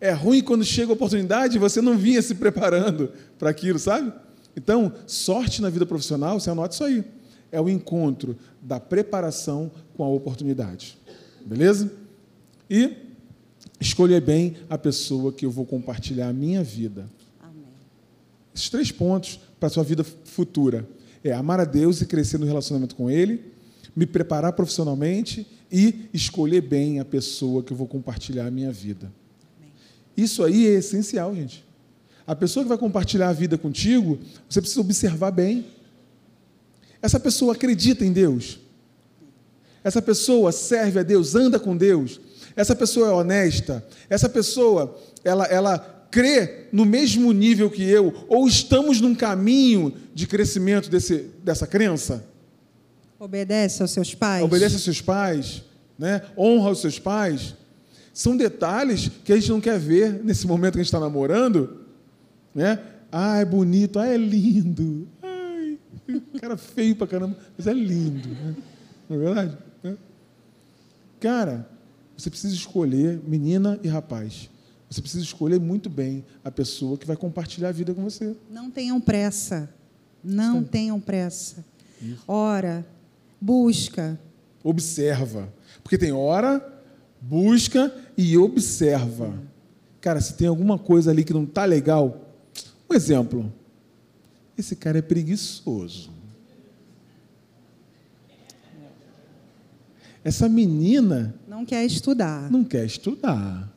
É 0.00 0.12
ruim 0.12 0.42
quando 0.42 0.64
chega 0.64 0.92
a 0.92 0.94
oportunidade 0.94 1.56
e 1.56 1.58
você 1.58 1.80
não 1.80 1.96
vinha 1.96 2.20
se 2.20 2.34
preparando 2.34 3.10
para 3.38 3.50
aquilo, 3.50 3.78
sabe? 3.78 4.12
Então, 4.54 4.92
sorte 5.06 5.62
na 5.62 5.70
vida 5.70 5.86
profissional, 5.86 6.38
você 6.38 6.50
anota 6.50 6.74
isso 6.74 6.84
aí. 6.84 7.04
É 7.50 7.60
o 7.60 7.68
encontro 7.68 8.36
da 8.62 8.78
preparação 8.78 9.70
com 9.96 10.04
a 10.04 10.08
oportunidade. 10.08 10.98
Beleza? 11.44 11.90
E 12.68 12.96
escolher 13.80 14.20
bem 14.20 14.56
a 14.68 14.76
pessoa 14.76 15.32
que 15.32 15.46
eu 15.46 15.50
vou 15.50 15.64
compartilhar 15.64 16.28
a 16.28 16.32
minha 16.32 16.62
vida. 16.62 17.08
Esses 18.54 18.68
três 18.68 18.90
pontos 18.90 19.38
para 19.58 19.68
a 19.68 19.70
sua 19.70 19.84
vida 19.84 20.02
futura 20.02 20.88
é 21.22 21.32
amar 21.32 21.60
a 21.60 21.64
Deus 21.64 22.00
e 22.00 22.06
crescer 22.06 22.38
no 22.38 22.46
relacionamento 22.46 22.96
com 22.96 23.10
Ele, 23.10 23.52
me 23.94 24.04
preparar 24.04 24.52
profissionalmente 24.52 25.46
e 25.70 26.08
escolher 26.12 26.60
bem 26.60 26.98
a 26.98 27.04
pessoa 27.04 27.62
que 27.62 27.72
eu 27.72 27.76
vou 27.76 27.86
compartilhar 27.86 28.46
a 28.46 28.50
minha 28.50 28.72
vida. 28.72 29.12
Isso 30.16 30.42
aí 30.42 30.66
é 30.66 30.70
essencial, 30.70 31.34
gente. 31.34 31.64
A 32.26 32.34
pessoa 32.34 32.64
que 32.64 32.68
vai 32.68 32.76
compartilhar 32.76 33.28
a 33.28 33.32
vida 33.32 33.56
contigo, 33.56 34.18
você 34.48 34.60
precisa 34.60 34.80
observar 34.80 35.30
bem. 35.30 35.64
Essa 37.00 37.20
pessoa 37.20 37.54
acredita 37.54 38.04
em 38.04 38.12
Deus? 38.12 38.58
Essa 39.82 40.02
pessoa 40.02 40.52
serve 40.52 41.00
a 41.00 41.02
Deus, 41.02 41.34
anda 41.34 41.58
com 41.58 41.76
Deus? 41.76 42.20
Essa 42.56 42.74
pessoa 42.74 43.08
é 43.08 43.12
honesta? 43.12 43.86
Essa 44.10 44.28
pessoa, 44.28 44.98
ela, 45.24 45.46
ela 45.46 46.06
crê 46.10 46.66
no 46.72 46.84
mesmo 46.84 47.32
nível 47.32 47.70
que 47.70 47.82
eu? 47.82 48.12
Ou 48.28 48.46
estamos 48.48 49.00
num 49.00 49.14
caminho 49.14 49.94
de 50.14 50.26
crescimento 50.26 50.90
desse, 50.90 51.30
dessa 51.42 51.66
crença? 51.66 52.24
Obedece 53.18 53.82
aos 53.82 53.90
seus 53.90 54.14
pais. 54.14 54.44
Obedece 54.44 54.74
aos 54.74 54.84
seus 54.84 55.00
pais, 55.00 55.62
né? 55.98 56.22
honra 56.36 56.70
os 56.70 56.80
seus 56.80 56.98
pais. 56.98 57.54
São 58.12 58.36
detalhes 58.36 59.10
que 59.24 59.32
a 59.32 59.36
gente 59.36 59.50
não 59.50 59.60
quer 59.60 59.78
ver 59.78 60.24
nesse 60.24 60.46
momento 60.46 60.74
que 60.74 60.80
a 60.80 60.82
gente 60.82 60.88
está 60.88 61.00
namorando. 61.00 61.84
Né? 62.54 62.80
Ah, 63.10 63.38
é 63.38 63.44
bonito, 63.44 63.98
ah, 63.98 64.06
é 64.06 64.16
lindo. 64.16 65.08
Cara 66.40 66.56
feio 66.56 66.96
pra 66.96 67.06
caramba, 67.06 67.36
mas 67.56 67.66
é 67.66 67.72
lindo. 67.72 68.28
Né? 68.28 68.56
Não 69.08 69.16
é 69.16 69.20
verdade? 69.20 69.58
Né? 69.82 69.96
Cara, 71.20 71.68
você 72.16 72.30
precisa 72.30 72.54
escolher, 72.54 73.20
menina 73.26 73.78
e 73.82 73.88
rapaz, 73.88 74.50
você 74.88 75.00
precisa 75.00 75.22
escolher 75.22 75.60
muito 75.60 75.90
bem 75.90 76.24
a 76.42 76.50
pessoa 76.50 76.96
que 76.96 77.06
vai 77.06 77.16
compartilhar 77.16 77.68
a 77.68 77.72
vida 77.72 77.92
com 77.92 78.02
você. 78.02 78.34
Não 78.50 78.70
tenham 78.70 79.00
pressa. 79.00 79.68
Não 80.24 80.64
tenham 80.64 80.98
pressa. 80.98 81.64
Ora, 82.26 82.86
busca. 83.40 84.18
Observa. 84.62 85.52
Porque 85.82 85.98
tem 85.98 86.12
hora, 86.12 86.64
busca 87.20 87.94
e 88.16 88.36
observa. 88.36 89.34
Cara, 90.00 90.20
se 90.20 90.34
tem 90.34 90.48
alguma 90.48 90.78
coisa 90.78 91.10
ali 91.10 91.24
que 91.24 91.32
não 91.32 91.44
está 91.44 91.64
legal, 91.64 92.34
um 92.88 92.94
exemplo. 92.94 93.52
Esse 94.58 94.74
cara 94.74 94.98
é 94.98 95.02
preguiçoso. 95.02 96.10
Essa 100.24 100.48
menina 100.48 101.34
Não 101.46 101.64
quer 101.64 101.84
estudar. 101.86 102.50
não 102.50 102.64
quer 102.64 102.84
estudar. 102.84 103.72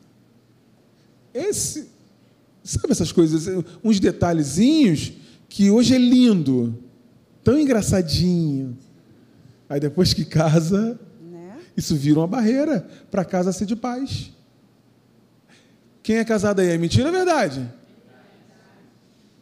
Esse, 1.33 1.87
sabe 2.63 2.91
essas 2.91 3.11
coisas, 3.11 3.63
uns 3.83 3.99
detalhezinhos 3.99 5.13
que 5.47 5.69
hoje 5.69 5.93
é 5.95 5.97
lindo, 5.97 6.77
tão 7.43 7.59
engraçadinho. 7.59 8.77
Aí 9.69 9.79
depois 9.79 10.13
que 10.13 10.25
casa, 10.25 10.99
Né? 11.21 11.57
isso 11.77 11.95
vira 11.95 12.19
uma 12.19 12.27
barreira 12.27 12.81
para 13.09 13.21
a 13.21 13.25
casa 13.25 13.53
ser 13.53 13.65
de 13.65 13.75
paz. 13.75 14.31
Quem 16.03 16.17
é 16.17 16.25
casado 16.25 16.59
aí 16.59 16.69
é 16.69 16.77
mentira 16.77 17.07
ou 17.09 17.15
é 17.15 17.17
verdade? 17.17 17.71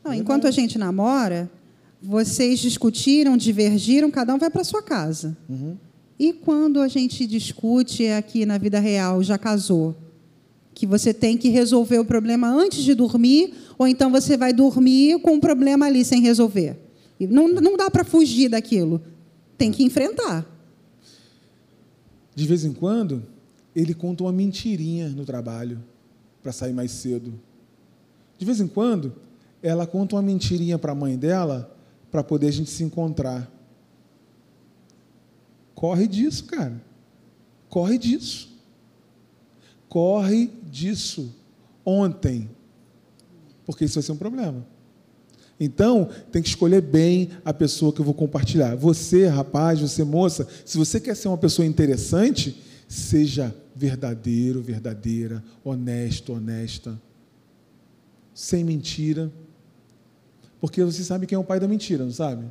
Não, 0.03 0.13
enquanto 0.13 0.47
a 0.47 0.51
gente 0.51 0.77
namora, 0.77 1.49
vocês 2.01 2.59
discutiram, 2.59 3.35
divergiram, 3.35 4.09
cada 4.09 4.33
um 4.33 4.37
vai 4.37 4.49
para 4.49 4.63
sua 4.63 4.81
casa. 4.81 5.37
E 6.17 6.33
quando 6.33 6.81
a 6.81 6.87
gente 6.87 7.25
discute 7.25 8.07
aqui 8.07 8.45
na 8.45 8.57
vida 8.57 8.79
real, 8.79 9.23
já 9.23 9.37
casou, 9.37 9.95
que 10.73 10.85
você 10.85 11.13
tem 11.13 11.37
que 11.37 11.49
resolver 11.49 11.99
o 11.99 12.05
problema 12.05 12.49
antes 12.49 12.83
de 12.83 12.93
dormir, 12.93 13.53
ou 13.77 13.87
então 13.87 14.11
você 14.11 14.35
vai 14.37 14.53
dormir 14.53 15.19
com 15.19 15.33
um 15.33 15.39
problema 15.39 15.85
ali 15.85 16.03
sem 16.03 16.21
resolver. 16.21 16.77
Não, 17.19 17.47
não 17.47 17.75
dá 17.75 17.89
para 17.89 18.03
fugir 18.03 18.49
daquilo. 18.49 19.01
Tem 19.57 19.71
que 19.71 19.83
enfrentar. 19.83 20.45
De 22.33 22.47
vez 22.47 22.63
em 22.63 22.71
quando, 22.71 23.23
ele 23.75 23.93
conta 23.93 24.23
uma 24.23 24.31
mentirinha 24.31 25.09
no 25.09 25.25
trabalho 25.25 25.83
para 26.41 26.53
sair 26.53 26.73
mais 26.73 26.91
cedo. 26.91 27.33
De 28.37 28.45
vez 28.45 28.61
em 28.61 28.67
quando, 28.67 29.13
ela 29.61 29.85
conta 29.85 30.15
uma 30.15 30.21
mentirinha 30.21 30.77
para 30.77 30.91
a 30.91 30.95
mãe 30.95 31.17
dela 31.17 31.75
para 32.11 32.23
poder 32.23 32.47
a 32.47 32.51
gente 32.51 32.69
se 32.69 32.83
encontrar. 32.83 33.51
Corre 35.75 36.07
disso, 36.07 36.45
cara. 36.45 36.81
Corre 37.69 37.97
disso. 37.97 38.49
Corre 39.87 40.47
disso. 40.69 41.33
Ontem. 41.85 42.49
Porque 43.65 43.85
isso 43.85 43.95
vai 43.95 44.03
ser 44.03 44.11
um 44.11 44.17
problema. 44.17 44.65
Então, 45.59 46.09
tem 46.31 46.41
que 46.41 46.47
escolher 46.47 46.81
bem 46.81 47.29
a 47.43 47.53
pessoa 47.53 47.91
que 47.91 47.99
eu 47.99 48.05
vou 48.05 48.13
compartilhar. 48.13 48.75
Você, 48.75 49.27
rapaz, 49.27 49.79
você, 49.79 50.03
moça, 50.03 50.47
se 50.65 50.77
você 50.77 50.99
quer 50.99 51.15
ser 51.15 51.27
uma 51.27 51.37
pessoa 51.37 51.65
interessante, 51.65 52.57
seja 52.87 53.53
verdadeiro, 53.75 54.61
verdadeira, 54.61 55.43
honesto, 55.63 56.33
honesta, 56.33 56.99
sem 58.33 58.63
mentira. 58.63 59.31
Porque 60.59 60.83
você 60.83 61.03
sabe 61.03 61.25
quem 61.25 61.35
é 61.35 61.39
o 61.39 61.43
pai 61.43 61.59
da 61.59 61.67
mentira, 61.67 62.03
não 62.03 62.11
sabe? 62.11 62.45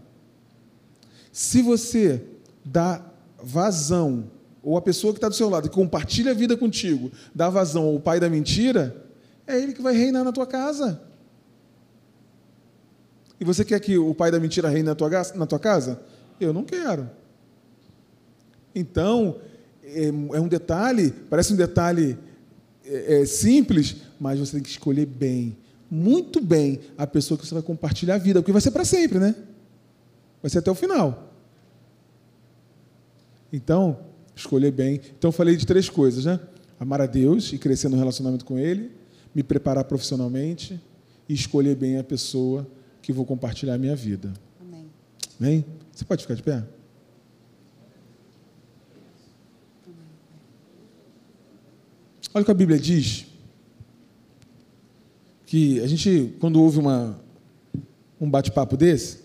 Se 1.33 1.63
você 1.63 2.23
dá 2.65 3.05
vazão, 3.43 4.31
ou 4.63 4.77
a 4.77 4.83
pessoa 4.83 5.13
que 5.13 5.19
está 5.19 5.29
do 5.29 5.35
seu 5.35 5.49
lado, 5.49 5.69
que 5.69 5.75
compartilha 5.75 6.33
a 6.33 6.35
vida 6.35 6.57
contigo, 6.57 7.11
dá 7.35 7.49
vazão 7.49 7.85
ao 7.85 8.01
pai 8.01 8.19
da 8.19 8.29
mentira, 8.29 9.07
é 9.47 9.59
ele 9.59 9.73
que 9.73 9.83
vai 9.83 9.95
reinar 9.95 10.25
na 10.25 10.33
tua 10.33 10.47
casa. 10.47 11.01
E 13.41 13.45
você 13.45 13.65
quer 13.65 13.79
que 13.81 13.97
o 13.97 14.15
pai 14.15 14.31
da 14.31 14.41
mentira 14.41 14.69
reine 14.69 14.89
na 14.89 14.95
tua, 14.95 15.11
na 15.35 15.47
tua 15.47 15.59
casa? 15.59 16.01
Eu 16.41 16.53
não 16.53 16.65
quero. 16.65 17.09
Então, 18.75 19.37
é, 19.83 20.09
é 20.09 20.41
um 20.41 20.49
detalhe, 20.49 21.13
parece 21.31 21.53
um 21.53 21.57
detalhe 21.57 22.19
é, 22.85 23.21
é, 23.21 23.27
simples, 23.27 23.97
mas 24.21 24.39
você 24.39 24.53
tem 24.53 24.63
que 24.63 24.69
escolher 24.69 25.07
bem, 25.07 25.57
muito 25.91 26.41
bem, 26.41 26.81
a 26.97 27.07
pessoa 27.07 27.39
que 27.39 27.47
você 27.47 27.55
vai 27.55 27.63
compartilhar 27.63 28.17
a 28.17 28.19
vida, 28.19 28.41
porque 28.41 28.53
vai 28.53 28.61
ser 28.61 28.71
para 28.71 28.85
sempre, 28.85 29.19
né? 29.19 29.35
Vai 30.43 30.51
ser 30.51 30.59
até 30.59 30.71
o 30.71 30.75
final. 30.75 31.33
Então, 33.53 33.99
escolher 34.37 34.71
bem. 34.71 35.01
Então, 35.19 35.29
eu 35.29 35.33
falei 35.33 35.57
de 35.57 35.67
três 35.67 35.89
coisas, 35.89 36.27
né? 36.27 36.39
Amar 36.79 37.01
a 37.01 37.07
Deus 37.07 37.53
e 37.53 37.59
crescer 37.59 37.89
no 37.89 37.97
relacionamento 37.97 38.45
com 38.45 38.59
Ele, 38.59 38.93
me 39.35 39.43
preparar 39.43 39.85
profissionalmente 39.85 40.81
e 41.29 41.35
escolher 41.35 41.75
bem 41.75 41.99
a 41.99 42.05
pessoa 42.05 42.67
que 43.01 43.13
vou 43.13 43.25
compartilhar 43.25 43.75
a 43.75 43.79
minha 43.79 43.97
vida. 43.97 44.33
Amém. 44.61 44.87
Amém? 45.41 45.65
Você 45.93 46.05
pode 46.05 46.23
ficar 46.23 46.35
de 46.35 46.43
pé? 46.43 46.63
Olha 52.35 52.43
o 52.43 52.45
que 52.45 52.51
a 52.51 52.55
Bíblia 52.55 52.79
diz. 52.79 53.28
Que 55.49 55.81
a 55.81 55.87
gente, 55.87 56.35
quando 56.39 56.61
ouve 56.61 56.79
uma, 56.79 57.19
um 58.21 58.29
bate-papo 58.29 58.77
desse, 58.77 59.21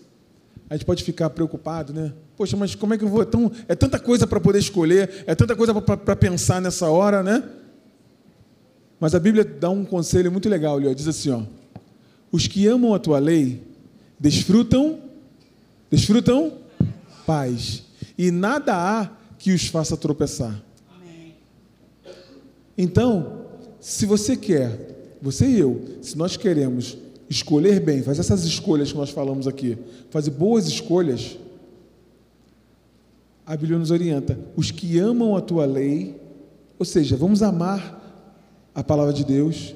a 0.70 0.74
gente 0.74 0.86
pode 0.86 1.04
ficar 1.04 1.28
preocupado, 1.28 1.92
né? 1.92 2.14
Poxa, 2.34 2.56
mas 2.56 2.74
como 2.74 2.94
é 2.94 2.98
que 2.98 3.04
eu 3.04 3.08
vou? 3.08 3.20
É, 3.20 3.26
tão, 3.26 3.52
é 3.68 3.74
tanta 3.74 3.98
coisa 3.98 4.26
para 4.26 4.40
poder 4.40 4.58
escolher, 4.58 5.22
é 5.26 5.34
tanta 5.34 5.54
coisa 5.54 5.78
para 5.78 6.16
pensar 6.16 6.62
nessa 6.62 6.88
hora, 6.88 7.22
né? 7.22 7.46
Mas 8.98 9.14
a 9.14 9.20
Bíblia 9.20 9.44
dá 9.44 9.68
um 9.68 9.84
conselho 9.84 10.32
muito 10.32 10.48
legal 10.48 10.80
ó. 10.82 10.94
diz 10.94 11.06
assim, 11.06 11.28
ó: 11.28 11.42
Os 12.32 12.46
que 12.46 12.66
amam 12.66 12.94
a 12.94 12.98
tua 12.98 13.18
lei 13.18 13.62
desfrutam, 14.18 15.00
desfrutam 15.90 16.54
paz, 17.26 17.82
e 18.16 18.30
nada 18.30 18.74
há 18.74 19.10
que 19.38 19.52
os 19.52 19.66
faça 19.66 19.94
tropeçar. 19.94 20.58
Então, 22.78 23.44
se 23.78 24.06
você 24.06 24.38
quer, 24.38 24.93
você 25.24 25.46
e 25.46 25.58
eu, 25.58 25.80
se 26.02 26.18
nós 26.18 26.36
queremos 26.36 26.98
escolher 27.30 27.80
bem, 27.80 28.02
fazer 28.02 28.20
essas 28.20 28.44
escolhas 28.44 28.92
que 28.92 28.98
nós 28.98 29.08
falamos 29.08 29.48
aqui, 29.48 29.78
fazer 30.10 30.30
boas 30.32 30.66
escolhas, 30.66 31.38
a 33.46 33.56
Bíblia 33.56 33.78
nos 33.78 33.90
orienta. 33.90 34.38
Os 34.54 34.70
que 34.70 34.98
amam 34.98 35.34
a 35.34 35.40
tua 35.40 35.64
lei, 35.64 36.20
ou 36.78 36.84
seja, 36.84 37.16
vamos 37.16 37.42
amar 37.42 38.02
a 38.74 38.84
palavra 38.84 39.14
de 39.14 39.24
Deus, 39.24 39.74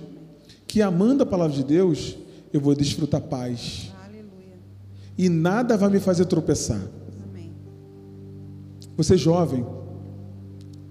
que 0.67 0.83
amando 0.83 1.23
a 1.23 1.27
palavra 1.27 1.57
de 1.57 1.65
Deus, 1.65 2.19
eu 2.53 2.61
vou 2.61 2.75
desfrutar 2.75 3.23
paz. 3.23 3.91
Aleluia. 4.05 4.59
E 5.17 5.31
nada 5.31 5.79
vai 5.79 5.89
me 5.89 5.99
fazer 5.99 6.27
tropeçar. 6.27 6.83
Amém. 7.25 7.55
Você 8.99 9.17
jovem, 9.17 9.65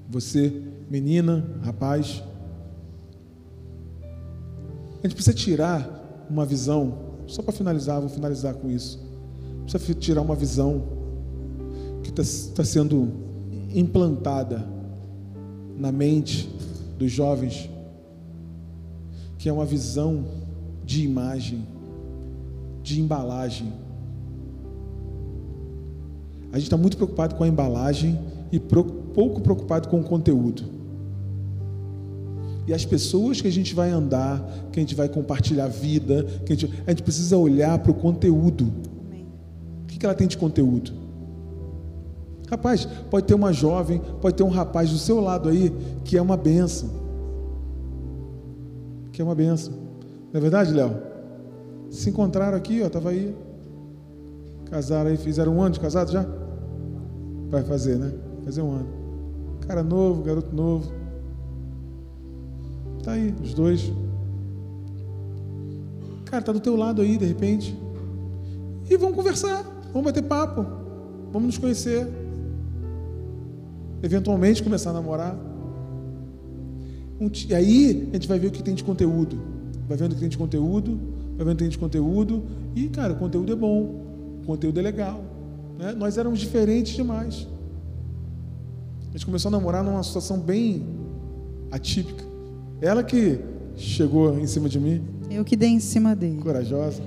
você 0.10 0.52
menina, 0.90 1.46
rapaz, 1.62 2.24
a 5.04 5.08
gente 5.08 5.16
precisa 5.16 5.36
tirar 5.36 6.26
uma 6.30 6.46
visão, 6.46 6.94
só 7.28 7.42
para 7.42 7.54
finalizar, 7.54 8.00
vou 8.00 8.10
finalizar 8.10 8.56
com 8.56 8.70
isso. 8.70 9.00
Precisa 9.64 9.94
tirar 9.94 10.22
uma 10.22 10.36
visão 10.36 10.84
que 12.04 12.10
está 12.10 12.24
tá 12.56 12.64
sendo 12.64 13.12
implantada 13.74 14.66
na 15.78 15.92
mente 15.92 16.50
dos 16.98 17.12
jovens, 17.12 17.70
que 19.38 19.48
é 19.48 19.54
uma 19.54 19.66
visão 19.66 20.26
de 20.84 21.04
imagem, 21.04 21.68
de 22.82 23.00
embalagem. 23.00 23.72
A 26.52 26.58
gente 26.58 26.68
está 26.68 26.78
muito 26.78 26.98
preocupado 26.98 27.36
com 27.36 27.44
a 27.44 27.48
embalagem 27.48 28.20
e 28.52 28.60
pouco 28.60 29.42
preocupado 29.42 29.90
com 29.90 30.00
o 30.00 30.04
conteúdo. 30.04 30.77
E 32.68 32.74
as 32.74 32.84
pessoas 32.84 33.40
que 33.40 33.48
a 33.48 33.52
gente 33.52 33.74
vai 33.74 33.90
andar, 33.90 34.46
que 34.74 34.80
a 34.80 34.82
gente 34.82 34.94
vai 34.94 35.08
compartilhar 35.08 35.66
a 35.66 35.70
vida, 35.70 36.24
que 36.46 36.52
a 36.52 36.56
gente, 36.56 36.74
a 36.86 36.90
gente 36.90 37.02
precisa 37.02 37.38
olhar 37.38 37.80
para 37.80 37.92
o 37.92 37.96
conteúdo. 37.96 38.72
O 39.84 39.88
que 39.88 40.06
ela 40.06 40.14
tem 40.14 40.28
de 40.28 40.38
conteúdo? 40.38 40.92
Rapaz, 42.50 42.86
pode 43.10 43.26
ter 43.26 43.34
uma 43.34 43.54
jovem, 43.54 44.02
pode 44.22 44.36
ter 44.36 44.44
um 44.44 44.50
rapaz 44.50 44.92
do 44.92 44.98
seu 44.98 45.20
lado 45.20 45.50
aí 45.50 45.74
que 46.04 46.18
é 46.18 46.22
uma 46.22 46.36
benção. 46.36 46.90
Que 49.14 49.22
é 49.22 49.26
uma 49.26 49.34
benção. 49.34 49.74
Não 49.74 50.38
é 50.38 50.40
verdade, 50.40 50.74
Léo? 50.74 50.96
Se 51.90 52.10
encontraram 52.10 52.58
aqui, 52.58 52.82
ó, 52.84 52.88
estava 52.88 53.10
aí. 53.10 53.34
Casaram 54.70 55.10
aí, 55.10 55.18
fizeram 55.18 55.56
um 55.56 55.62
ano 55.62 55.74
de 55.74 55.80
casado 55.80 56.12
já? 56.12 56.26
Vai 57.50 57.64
fazer, 57.64 57.98
né? 57.98 58.14
Fazer 58.44 58.62
um 58.62 58.72
ano. 58.72 58.88
Cara 59.66 59.84
novo, 59.84 60.22
garoto 60.22 60.54
novo. 60.54 60.97
Tá 63.08 63.14
aí, 63.14 63.34
os 63.42 63.54
dois. 63.54 63.90
Cara, 66.26 66.44
tá 66.44 66.52
do 66.52 66.60
teu 66.60 66.76
lado 66.76 67.02
aí, 67.02 67.16
de 67.16 67.24
repente. 67.24 67.74
E 68.90 68.98
vamos 68.98 69.16
conversar, 69.16 69.64
vamos 69.94 70.04
bater 70.04 70.24
papo, 70.24 70.66
vamos 71.32 71.46
nos 71.46 71.58
conhecer. 71.58 72.06
Eventualmente 74.04 74.62
começar 74.62 74.90
a 74.90 74.94
namorar. 74.94 75.38
e 77.48 77.56
aí 77.56 78.10
a 78.12 78.16
gente 78.16 78.28
vai 78.28 78.38
ver 78.40 78.48
o 78.48 78.52
que 78.52 78.62
tem 78.62 78.76
de 78.76 78.84
conteúdo. 78.84 79.40
Vai 79.88 79.96
vendo 79.96 80.12
o 80.12 80.16
que 80.16 80.20
tem 80.20 80.30
de 80.30 80.38
conteúdo, 80.38 81.00
vai 81.38 81.46
vendo 81.46 81.54
o 81.54 81.58
que 81.60 81.64
tem 81.64 81.70
de 81.70 81.78
conteúdo. 81.78 82.44
E, 82.76 82.90
cara, 82.90 83.14
o 83.14 83.16
conteúdo 83.16 83.54
é 83.54 83.56
bom, 83.56 83.84
o 84.42 84.46
conteúdo 84.46 84.82
é 84.82 84.84
legal. 84.84 85.24
Né? 85.80 85.94
Nós 85.94 86.18
éramos 86.18 86.40
diferentes 86.40 86.94
demais. 86.94 87.48
A 89.08 89.12
gente 89.14 89.26
começou 89.26 89.48
a 89.48 89.52
namorar 89.54 89.82
numa 89.82 90.04
situação 90.04 90.38
bem 90.38 90.86
atípica. 91.72 92.27
Ela 92.82 93.04
que 93.04 93.40
chegou 93.76 94.38
em 94.40 94.48
cima 94.48 94.70
de 94.70 94.80
mim. 94.80 95.04
Eu 95.30 95.44
que 95.44 95.56
dei 95.56 95.70
em 95.70 95.80
cima 95.80 96.16
dele. 96.16 96.42
Corajosa. 96.42 97.02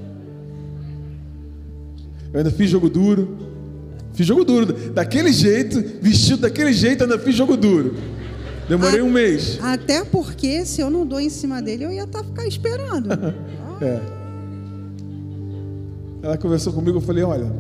Eu 2.32 2.38
ainda 2.38 2.50
fiz 2.50 2.70
jogo 2.70 2.88
duro. 2.88 3.36
Fiz 4.12 4.26
jogo 4.26 4.44
duro. 4.44 4.72
Daquele 4.90 5.32
jeito, 5.32 5.82
vestido 6.00 6.42
daquele 6.42 6.72
jeito, 6.72 7.04
ainda 7.04 7.18
fiz 7.18 7.34
jogo 7.34 7.56
duro. 7.56 7.94
Demorei 8.68 9.00
a, 9.00 9.04
um 9.04 9.10
mês. 9.10 9.58
Até 9.62 10.04
porque 10.04 10.64
se 10.64 10.80
eu 10.80 10.90
não 10.90 11.04
dou 11.04 11.20
em 11.20 11.30
cima 11.30 11.60
dele, 11.60 11.84
eu 11.84 11.90
ia 11.90 12.04
estar 12.04 12.20
tá, 12.20 12.24
ficar 12.24 12.46
esperando. 12.46 13.08
é. 13.82 14.00
Ela 16.22 16.36
conversou 16.36 16.72
comigo, 16.72 16.98
eu 16.98 17.02
falei, 17.02 17.24
olha, 17.24 17.50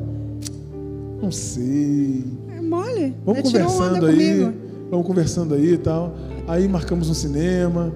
não 1.20 1.32
sei. 1.32 2.24
É 2.56 2.60
mole. 2.60 3.14
Vamos 3.24 3.42
conversando 3.42 4.06
aí. 4.06 4.12
Comigo. 4.12 4.54
Vamos 4.90 5.06
conversando 5.06 5.54
aí 5.54 5.72
e 5.72 5.78
tal. 5.78 6.14
Aí 6.50 6.66
marcamos 6.66 7.08
um 7.08 7.14
cinema, 7.14 7.92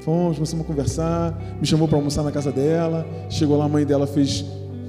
fomos, 0.00 0.34
começamos 0.34 0.64
a 0.64 0.66
conversar, 0.66 1.40
me 1.60 1.64
chamou 1.64 1.86
para 1.86 1.96
almoçar 1.96 2.24
na 2.24 2.32
casa 2.32 2.50
dela. 2.50 3.06
Chegou 3.30 3.56
lá, 3.56 3.66
a 3.66 3.68
mãe 3.68 3.86
dela 3.86 4.04
fez 4.04 4.44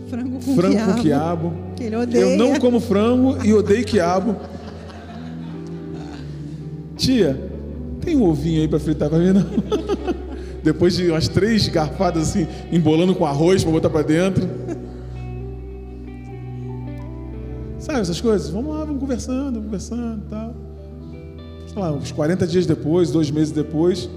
frango 0.09 0.39
com 0.43 0.55
frango 0.55 0.73
quiabo. 0.73 0.93
Com 0.93 1.01
quiabo. 1.03 1.53
Que 1.75 1.83
ele 1.83 1.95
odeia. 1.95 2.21
Eu 2.23 2.35
não 2.35 2.59
como 2.59 2.79
frango 2.79 3.45
e 3.45 3.53
odeio 3.53 3.85
quiabo. 3.85 4.35
Tia, 6.97 7.39
tem 8.01 8.17
um 8.17 8.23
ovinho 8.23 8.61
aí 8.61 8.67
para 8.67 8.79
fritar 8.79 9.07
para 9.07 9.19
mim 9.19 9.33
não? 9.33 9.45
Depois 10.63 10.95
de 10.95 11.11
umas 11.11 11.27
três 11.27 11.67
garfadas 11.67 12.29
assim, 12.29 12.47
embolando 12.71 13.13
com 13.13 13.23
arroz 13.23 13.63
para 13.63 13.71
botar 13.71 13.91
para 13.91 14.01
dentro. 14.01 14.49
Sabe 17.77 17.99
essas 17.99 18.19
coisas? 18.19 18.49
Vamos 18.49 18.73
lá, 18.73 18.83
vamos 18.83 18.99
conversando, 18.99 19.61
conversando 19.61 20.23
e 20.25 20.29
tal 20.31 20.62
sei 21.73 21.81
lá, 21.81 21.91
uns 21.91 22.11
40 22.11 22.45
dias 22.45 22.65
depois, 22.67 23.09
dois 23.09 23.31
meses 23.31 23.51
depois. 23.51 24.07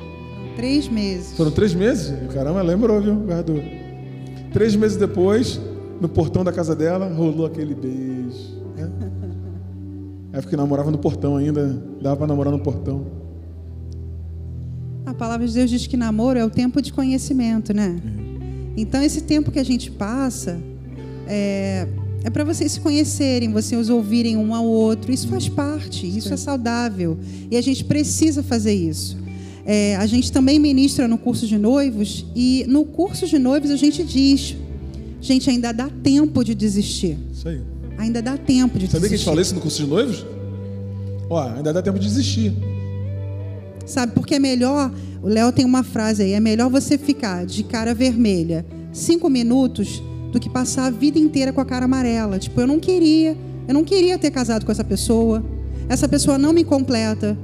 Três 0.56 0.88
meses. 0.88 1.36
Foram 1.36 1.50
três 1.50 1.74
meses? 1.74 2.12
Caramba, 2.32 2.60
lembrou, 2.62 3.00
viu, 3.00 3.14
guardou. 3.14 3.62
Três 4.52 4.76
meses 4.76 4.96
depois, 4.96 5.58
no 6.00 6.08
portão 6.08 6.44
da 6.44 6.52
casa 6.52 6.76
dela, 6.76 7.08
rolou 7.12 7.46
aquele 7.46 7.74
beijo. 7.74 8.62
Né? 8.76 8.90
Aí 10.34 10.42
que 10.42 10.56
namorava 10.56 10.90
no 10.90 10.98
portão 10.98 11.36
ainda, 11.36 11.82
dava 12.00 12.16
para 12.16 12.26
namorar 12.26 12.52
no 12.52 12.60
portão. 12.60 13.06
A 15.06 15.14
palavra 15.14 15.46
de 15.46 15.54
Deus 15.54 15.70
diz 15.70 15.86
que 15.86 15.96
namoro 15.96 16.38
é 16.38 16.44
o 16.44 16.50
tempo 16.50 16.82
de 16.82 16.92
conhecimento, 16.92 17.72
né? 17.72 17.96
É. 18.04 18.26
Então, 18.76 19.02
esse 19.02 19.22
tempo 19.22 19.50
que 19.50 19.58
a 19.58 19.64
gente 19.64 19.90
passa, 19.90 20.58
é, 21.26 21.88
é 22.26 22.30
para 22.30 22.42
vocês 22.42 22.72
se 22.72 22.80
conhecerem, 22.80 23.52
vocês 23.52 23.88
ouvirem 23.88 24.36
um 24.36 24.52
ao 24.52 24.66
outro. 24.66 25.12
Isso 25.12 25.28
faz 25.28 25.48
parte, 25.48 26.04
isso 26.04 26.34
é 26.34 26.36
saudável. 26.36 27.16
E 27.48 27.56
a 27.56 27.60
gente 27.60 27.84
precisa 27.84 28.42
fazer 28.42 28.74
isso. 28.74 29.16
É, 29.64 29.94
a 29.94 30.06
gente 30.06 30.32
também 30.32 30.58
ministra 30.58 31.06
no 31.06 31.18
curso 31.18 31.46
de 31.46 31.56
noivos, 31.56 32.26
e 32.34 32.64
no 32.66 32.84
curso 32.84 33.28
de 33.28 33.38
noivos 33.38 33.70
a 33.70 33.76
gente 33.76 34.02
diz: 34.02 34.56
gente, 35.20 35.48
ainda 35.48 35.70
dá 35.70 35.88
tempo 36.02 36.42
de 36.42 36.52
desistir. 36.52 37.16
Isso 37.32 37.48
aí. 37.48 37.60
Ainda 37.96 38.20
dá 38.20 38.36
tempo 38.36 38.76
de 38.76 38.88
Sabia 38.88 39.02
desistir. 39.02 39.08
que 39.08 39.14
a 39.14 39.16
gente 39.18 39.24
fala 39.24 39.40
isso 39.40 39.54
no 39.54 39.60
curso 39.60 39.84
de 39.84 39.88
noivos? 39.88 40.26
Ó, 41.30 41.40
ainda 41.40 41.72
dá 41.72 41.80
tempo 41.80 42.00
de 42.00 42.08
desistir. 42.08 42.52
Sabe, 43.86 44.14
porque 44.14 44.34
é 44.34 44.40
melhor. 44.40 44.92
O 45.22 45.28
Léo 45.28 45.52
tem 45.52 45.64
uma 45.64 45.84
frase 45.84 46.24
aí: 46.24 46.32
é 46.32 46.40
melhor 46.40 46.70
você 46.70 46.98
ficar 46.98 47.46
de 47.46 47.62
cara 47.62 47.94
vermelha 47.94 48.66
cinco 48.92 49.30
minutos 49.30 50.02
do 50.36 50.40
que 50.40 50.50
passar 50.50 50.86
a 50.86 50.90
vida 50.90 51.18
inteira 51.18 51.50
com 51.50 51.62
a 51.62 51.64
cara 51.64 51.86
amarela. 51.86 52.38
Tipo, 52.38 52.60
eu 52.60 52.66
não 52.66 52.78
queria, 52.78 53.36
eu 53.66 53.72
não 53.72 53.82
queria 53.82 54.18
ter 54.18 54.30
casado 54.30 54.66
com 54.66 54.72
essa 54.72 54.84
pessoa. 54.84 55.42
Essa 55.88 56.06
pessoa 56.06 56.36
não 56.36 56.52
me 56.52 56.62
completa. 56.62 57.36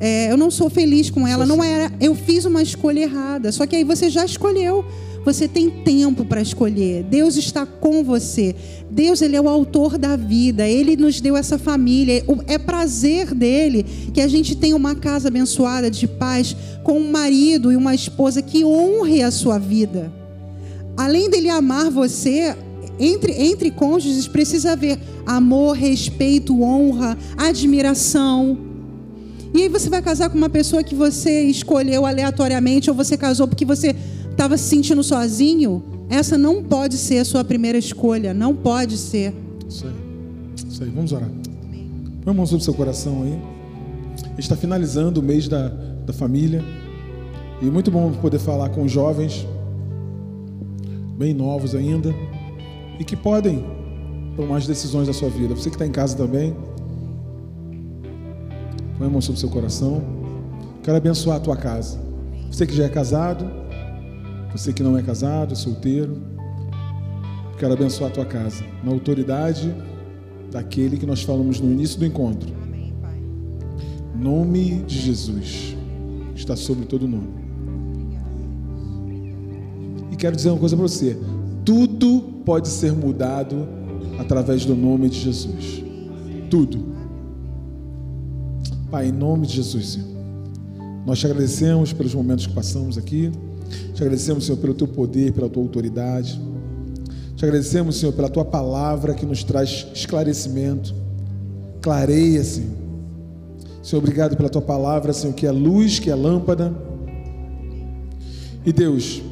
É, 0.00 0.30
eu 0.30 0.36
não 0.36 0.50
sou 0.50 0.68
feliz 0.68 1.08
com 1.08 1.26
ela. 1.26 1.46
Não 1.46 1.62
era, 1.62 1.92
eu 2.00 2.16
fiz 2.16 2.44
uma 2.44 2.60
escolha 2.62 3.00
errada. 3.00 3.52
Só 3.52 3.64
que 3.64 3.76
aí 3.76 3.84
você 3.84 4.10
já 4.10 4.24
escolheu. 4.24 4.84
Você 5.24 5.46
tem 5.46 5.70
tempo 5.70 6.24
para 6.24 6.40
escolher. 6.40 7.04
Deus 7.04 7.36
está 7.36 7.64
com 7.64 8.02
você. 8.02 8.54
Deus 8.90 9.22
ele 9.22 9.36
é 9.36 9.40
o 9.40 9.48
autor 9.48 9.96
da 9.96 10.16
vida. 10.16 10.66
Ele 10.66 10.96
nos 10.96 11.20
deu 11.20 11.36
essa 11.36 11.56
família. 11.56 12.24
É 12.48 12.58
prazer 12.58 13.34
dele 13.34 13.84
que 14.12 14.20
a 14.20 14.26
gente 14.26 14.56
tenha 14.56 14.74
uma 14.74 14.96
casa 14.96 15.28
abençoada 15.28 15.88
de 15.88 16.08
paz 16.08 16.56
com 16.82 16.98
um 16.98 17.10
marido 17.10 17.70
e 17.70 17.76
uma 17.76 17.94
esposa 17.94 18.42
que 18.42 18.64
honre 18.64 19.22
a 19.22 19.30
sua 19.30 19.58
vida 19.58 20.25
além 20.96 21.28
dele 21.30 21.48
amar 21.48 21.90
você, 21.90 22.56
entre, 22.98 23.32
entre 23.32 23.70
cônjuges 23.70 24.26
precisa 24.26 24.72
haver 24.72 24.98
amor, 25.26 25.76
respeito, 25.76 26.62
honra, 26.62 27.16
admiração. 27.36 28.58
E 29.54 29.62
aí 29.62 29.68
você 29.68 29.88
vai 29.88 30.02
casar 30.02 30.28
com 30.30 30.36
uma 30.36 30.48
pessoa 30.48 30.82
que 30.82 30.94
você 30.94 31.44
escolheu 31.44 32.04
aleatoriamente 32.04 32.90
ou 32.90 32.96
você 32.96 33.16
casou 33.16 33.48
porque 33.48 33.64
você 33.64 33.94
estava 34.30 34.56
se 34.56 34.64
sentindo 34.64 35.02
sozinho. 35.02 35.82
Essa 36.08 36.36
não 36.38 36.62
pode 36.62 36.96
ser 36.96 37.18
a 37.18 37.24
sua 37.24 37.42
primeira 37.42 37.78
escolha, 37.78 38.32
não 38.32 38.54
pode 38.54 38.96
ser. 38.96 39.34
Isso 39.68 39.86
aí. 39.86 39.94
Isso 40.68 40.84
aí. 40.84 40.90
Vamos 40.90 41.12
orar. 41.12 41.28
Põe 42.22 42.32
a 42.32 42.36
mão 42.36 42.46
sobre 42.46 42.60
o 42.60 42.64
seu 42.64 42.74
coração 42.74 43.22
aí. 43.22 43.38
Está 44.38 44.56
finalizando 44.56 45.20
o 45.20 45.22
mês 45.22 45.48
da, 45.48 45.68
da 45.68 46.12
família. 46.12 46.62
E 47.60 47.64
muito 47.66 47.90
bom 47.90 48.12
poder 48.12 48.38
falar 48.38 48.68
com 48.68 48.86
jovens, 48.86 49.46
bem 51.16 51.32
novos 51.32 51.74
ainda, 51.74 52.14
e 52.98 53.04
que 53.04 53.16
podem 53.16 53.64
tomar 54.36 54.58
as 54.58 54.66
decisões 54.66 55.06
da 55.06 55.12
sua 55.12 55.28
vida. 55.28 55.54
Você 55.54 55.70
que 55.70 55.76
está 55.76 55.86
em 55.86 55.90
casa 55.90 56.16
também, 56.16 56.54
põe 58.98 59.06
a 59.06 59.10
mão 59.10 59.20
sobre 59.20 59.38
o 59.38 59.40
seu 59.40 59.48
coração. 59.48 60.02
Quero 60.82 60.96
abençoar 60.96 61.38
a 61.38 61.40
tua 61.40 61.56
casa. 61.56 61.98
Você 62.50 62.66
que 62.66 62.74
já 62.74 62.84
é 62.84 62.88
casado, 62.88 63.50
você 64.52 64.72
que 64.72 64.82
não 64.82 64.96
é 64.96 65.02
casado, 65.02 65.52
é 65.52 65.56
solteiro, 65.56 66.22
quero 67.58 67.72
abençoar 67.72 68.10
a 68.10 68.14
tua 68.14 68.24
casa, 68.24 68.64
na 68.84 68.92
autoridade 68.92 69.74
daquele 70.50 70.96
que 70.96 71.06
nós 71.06 71.22
falamos 71.22 71.60
no 71.60 71.70
início 71.72 71.98
do 71.98 72.06
encontro. 72.06 72.54
Nome 74.14 74.82
de 74.86 74.98
Jesus 74.98 75.76
está 76.34 76.56
sobre 76.56 76.86
todo 76.86 77.06
nome. 77.06 77.45
E 80.16 80.18
quero 80.18 80.34
dizer 80.34 80.48
uma 80.48 80.58
coisa 80.58 80.74
para 80.74 80.88
você: 80.88 81.14
tudo 81.62 82.22
pode 82.42 82.68
ser 82.68 82.90
mudado 82.90 83.68
através 84.18 84.64
do 84.64 84.74
nome 84.74 85.10
de 85.10 85.20
Jesus. 85.20 85.84
Tudo. 86.50 86.96
Pai, 88.90 89.08
em 89.08 89.12
nome 89.12 89.46
de 89.46 89.56
Jesus, 89.56 89.88
Senhor. 89.90 90.08
Nós 91.04 91.18
te 91.18 91.26
agradecemos 91.26 91.92
pelos 91.92 92.14
momentos 92.14 92.46
que 92.46 92.54
passamos 92.54 92.96
aqui. 92.96 93.30
Te 93.92 94.02
agradecemos, 94.02 94.46
Senhor, 94.46 94.56
pelo 94.56 94.72
teu 94.72 94.88
poder, 94.88 95.34
pela 95.34 95.50
tua 95.50 95.62
autoridade. 95.62 96.40
Te 97.36 97.44
agradecemos, 97.44 97.96
Senhor, 97.98 98.12
pela 98.12 98.30
tua 98.30 98.44
palavra 98.44 99.12
que 99.12 99.26
nos 99.26 99.44
traz 99.44 99.86
esclarecimento. 99.92 100.94
Clareia, 101.82 102.42
Senhor. 102.42 102.70
Senhor, 103.82 104.00
obrigado 104.00 104.34
pela 104.34 104.48
tua 104.48 104.62
palavra, 104.62 105.12
Senhor, 105.12 105.34
que 105.34 105.46
é 105.46 105.50
luz, 105.50 105.98
que 105.98 106.10
é 106.10 106.14
lâmpada. 106.14 106.74
E 108.64 108.72
Deus, 108.72 109.22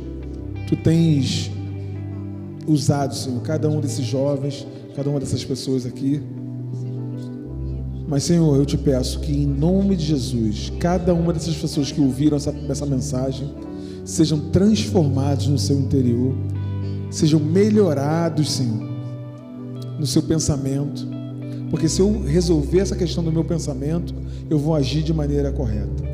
tu 0.74 0.76
tens 0.76 1.50
usado, 2.66 3.14
Senhor, 3.14 3.40
cada 3.42 3.68
um 3.68 3.80
desses 3.80 4.04
jovens, 4.04 4.66
cada 4.96 5.08
uma 5.08 5.20
dessas 5.20 5.44
pessoas 5.44 5.86
aqui. 5.86 6.20
Mas, 8.06 8.24
Senhor, 8.24 8.56
eu 8.56 8.66
te 8.66 8.76
peço 8.76 9.20
que, 9.20 9.32
em 9.32 9.46
nome 9.46 9.96
de 9.96 10.04
Jesus, 10.04 10.72
cada 10.78 11.14
uma 11.14 11.32
dessas 11.32 11.56
pessoas 11.56 11.90
que 11.90 12.00
ouviram 12.00 12.36
essa, 12.36 12.54
essa 12.68 12.84
mensagem 12.84 13.50
sejam 14.04 14.50
transformados 14.50 15.46
no 15.46 15.58
seu 15.58 15.78
interior, 15.78 16.34
sejam 17.10 17.40
melhorados, 17.40 18.52
Senhor, 18.52 18.86
no 19.98 20.06
seu 20.06 20.22
pensamento. 20.22 21.06
Porque 21.70 21.88
se 21.88 22.00
eu 22.00 22.22
resolver 22.22 22.80
essa 22.80 22.94
questão 22.94 23.24
do 23.24 23.32
meu 23.32 23.44
pensamento, 23.44 24.14
eu 24.50 24.58
vou 24.58 24.74
agir 24.74 25.02
de 25.02 25.12
maneira 25.12 25.50
correta. 25.50 26.13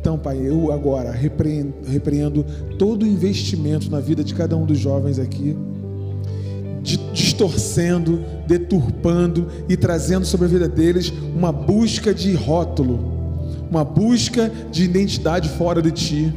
Então, 0.00 0.18
Pai, 0.18 0.38
eu 0.42 0.72
agora 0.72 1.10
repreendo, 1.10 1.74
repreendo 1.86 2.44
todo 2.78 3.02
o 3.02 3.06
investimento 3.06 3.90
na 3.90 4.00
vida 4.00 4.24
de 4.24 4.34
cada 4.34 4.56
um 4.56 4.64
dos 4.64 4.78
jovens 4.78 5.18
aqui, 5.18 5.54
distorcendo, 7.12 8.24
deturpando 8.46 9.46
e 9.68 9.76
trazendo 9.76 10.24
sobre 10.24 10.46
a 10.46 10.48
vida 10.48 10.66
deles 10.66 11.12
uma 11.36 11.52
busca 11.52 12.14
de 12.14 12.32
rótulo, 12.32 12.98
uma 13.70 13.84
busca 13.84 14.50
de 14.70 14.84
identidade 14.84 15.50
fora 15.50 15.82
de 15.82 15.90
Ti, 15.90 16.34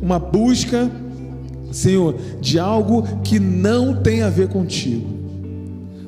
uma 0.00 0.18
busca, 0.18 0.90
Senhor, 1.70 2.14
de 2.40 2.58
algo 2.58 3.02
que 3.22 3.38
não 3.38 4.02
tem 4.02 4.22
a 4.22 4.30
ver 4.30 4.48
contigo. 4.48 5.23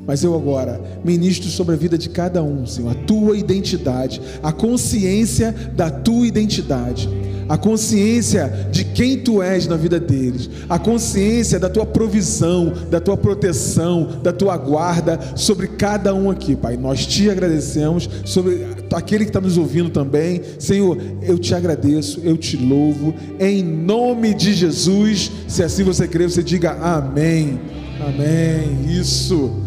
Mas 0.07 0.23
eu 0.23 0.35
agora 0.35 0.81
ministro 1.05 1.49
sobre 1.51 1.75
a 1.75 1.79
vida 1.79 1.99
de 1.99 2.09
cada 2.09 2.43
um, 2.43 2.65
Senhor, 2.65 2.91
a 2.91 2.95
tua 2.95 3.37
identidade, 3.37 4.21
a 4.43 4.53
consciência 4.53 5.55
da 5.75 5.91
tua 5.91 6.27
identidade, 6.27 7.09
a 7.49 7.57
consciência 7.57 8.69
de 8.71 8.85
quem 8.85 9.19
tu 9.19 9.43
és 9.43 9.67
na 9.67 9.77
vida 9.77 9.99
deles, 9.99 10.49
a 10.69 10.79
consciência 10.79 11.59
da 11.59 11.69
tua 11.69 11.87
provisão, 11.87 12.73
da 12.91 13.01
tua 13.01 13.17
proteção, 13.17 14.21
da 14.23 14.33
tua 14.33 14.57
guarda 14.57 15.19
sobre 15.35 15.69
cada 15.69 16.15
um 16.15 16.31
aqui, 16.31 16.57
Pai. 16.57 16.77
Nós 16.77 17.07
te 17.07 17.31
agradecemos, 17.31 18.09
sobre 18.25 18.67
aquele 18.93 19.25
que 19.25 19.31
está 19.31 19.41
nos 19.41 19.59
ouvindo 19.59 19.91
também, 19.91 20.41
Senhor, 20.59 20.99
eu 21.23 21.39
te 21.39 21.55
agradeço, 21.55 22.21
eu 22.23 22.37
te 22.37 22.57
louvo, 22.57 23.15
em 23.39 23.63
nome 23.63 24.35
de 24.35 24.55
Jesus. 24.55 25.31
Se 25.49 25.63
assim 25.63 25.85
você 25.85 26.07
crê, 26.07 26.29
você 26.29 26.43
diga 26.43 26.73
amém. 26.73 27.61
Amém. 28.01 28.87
Isso. 28.89 29.66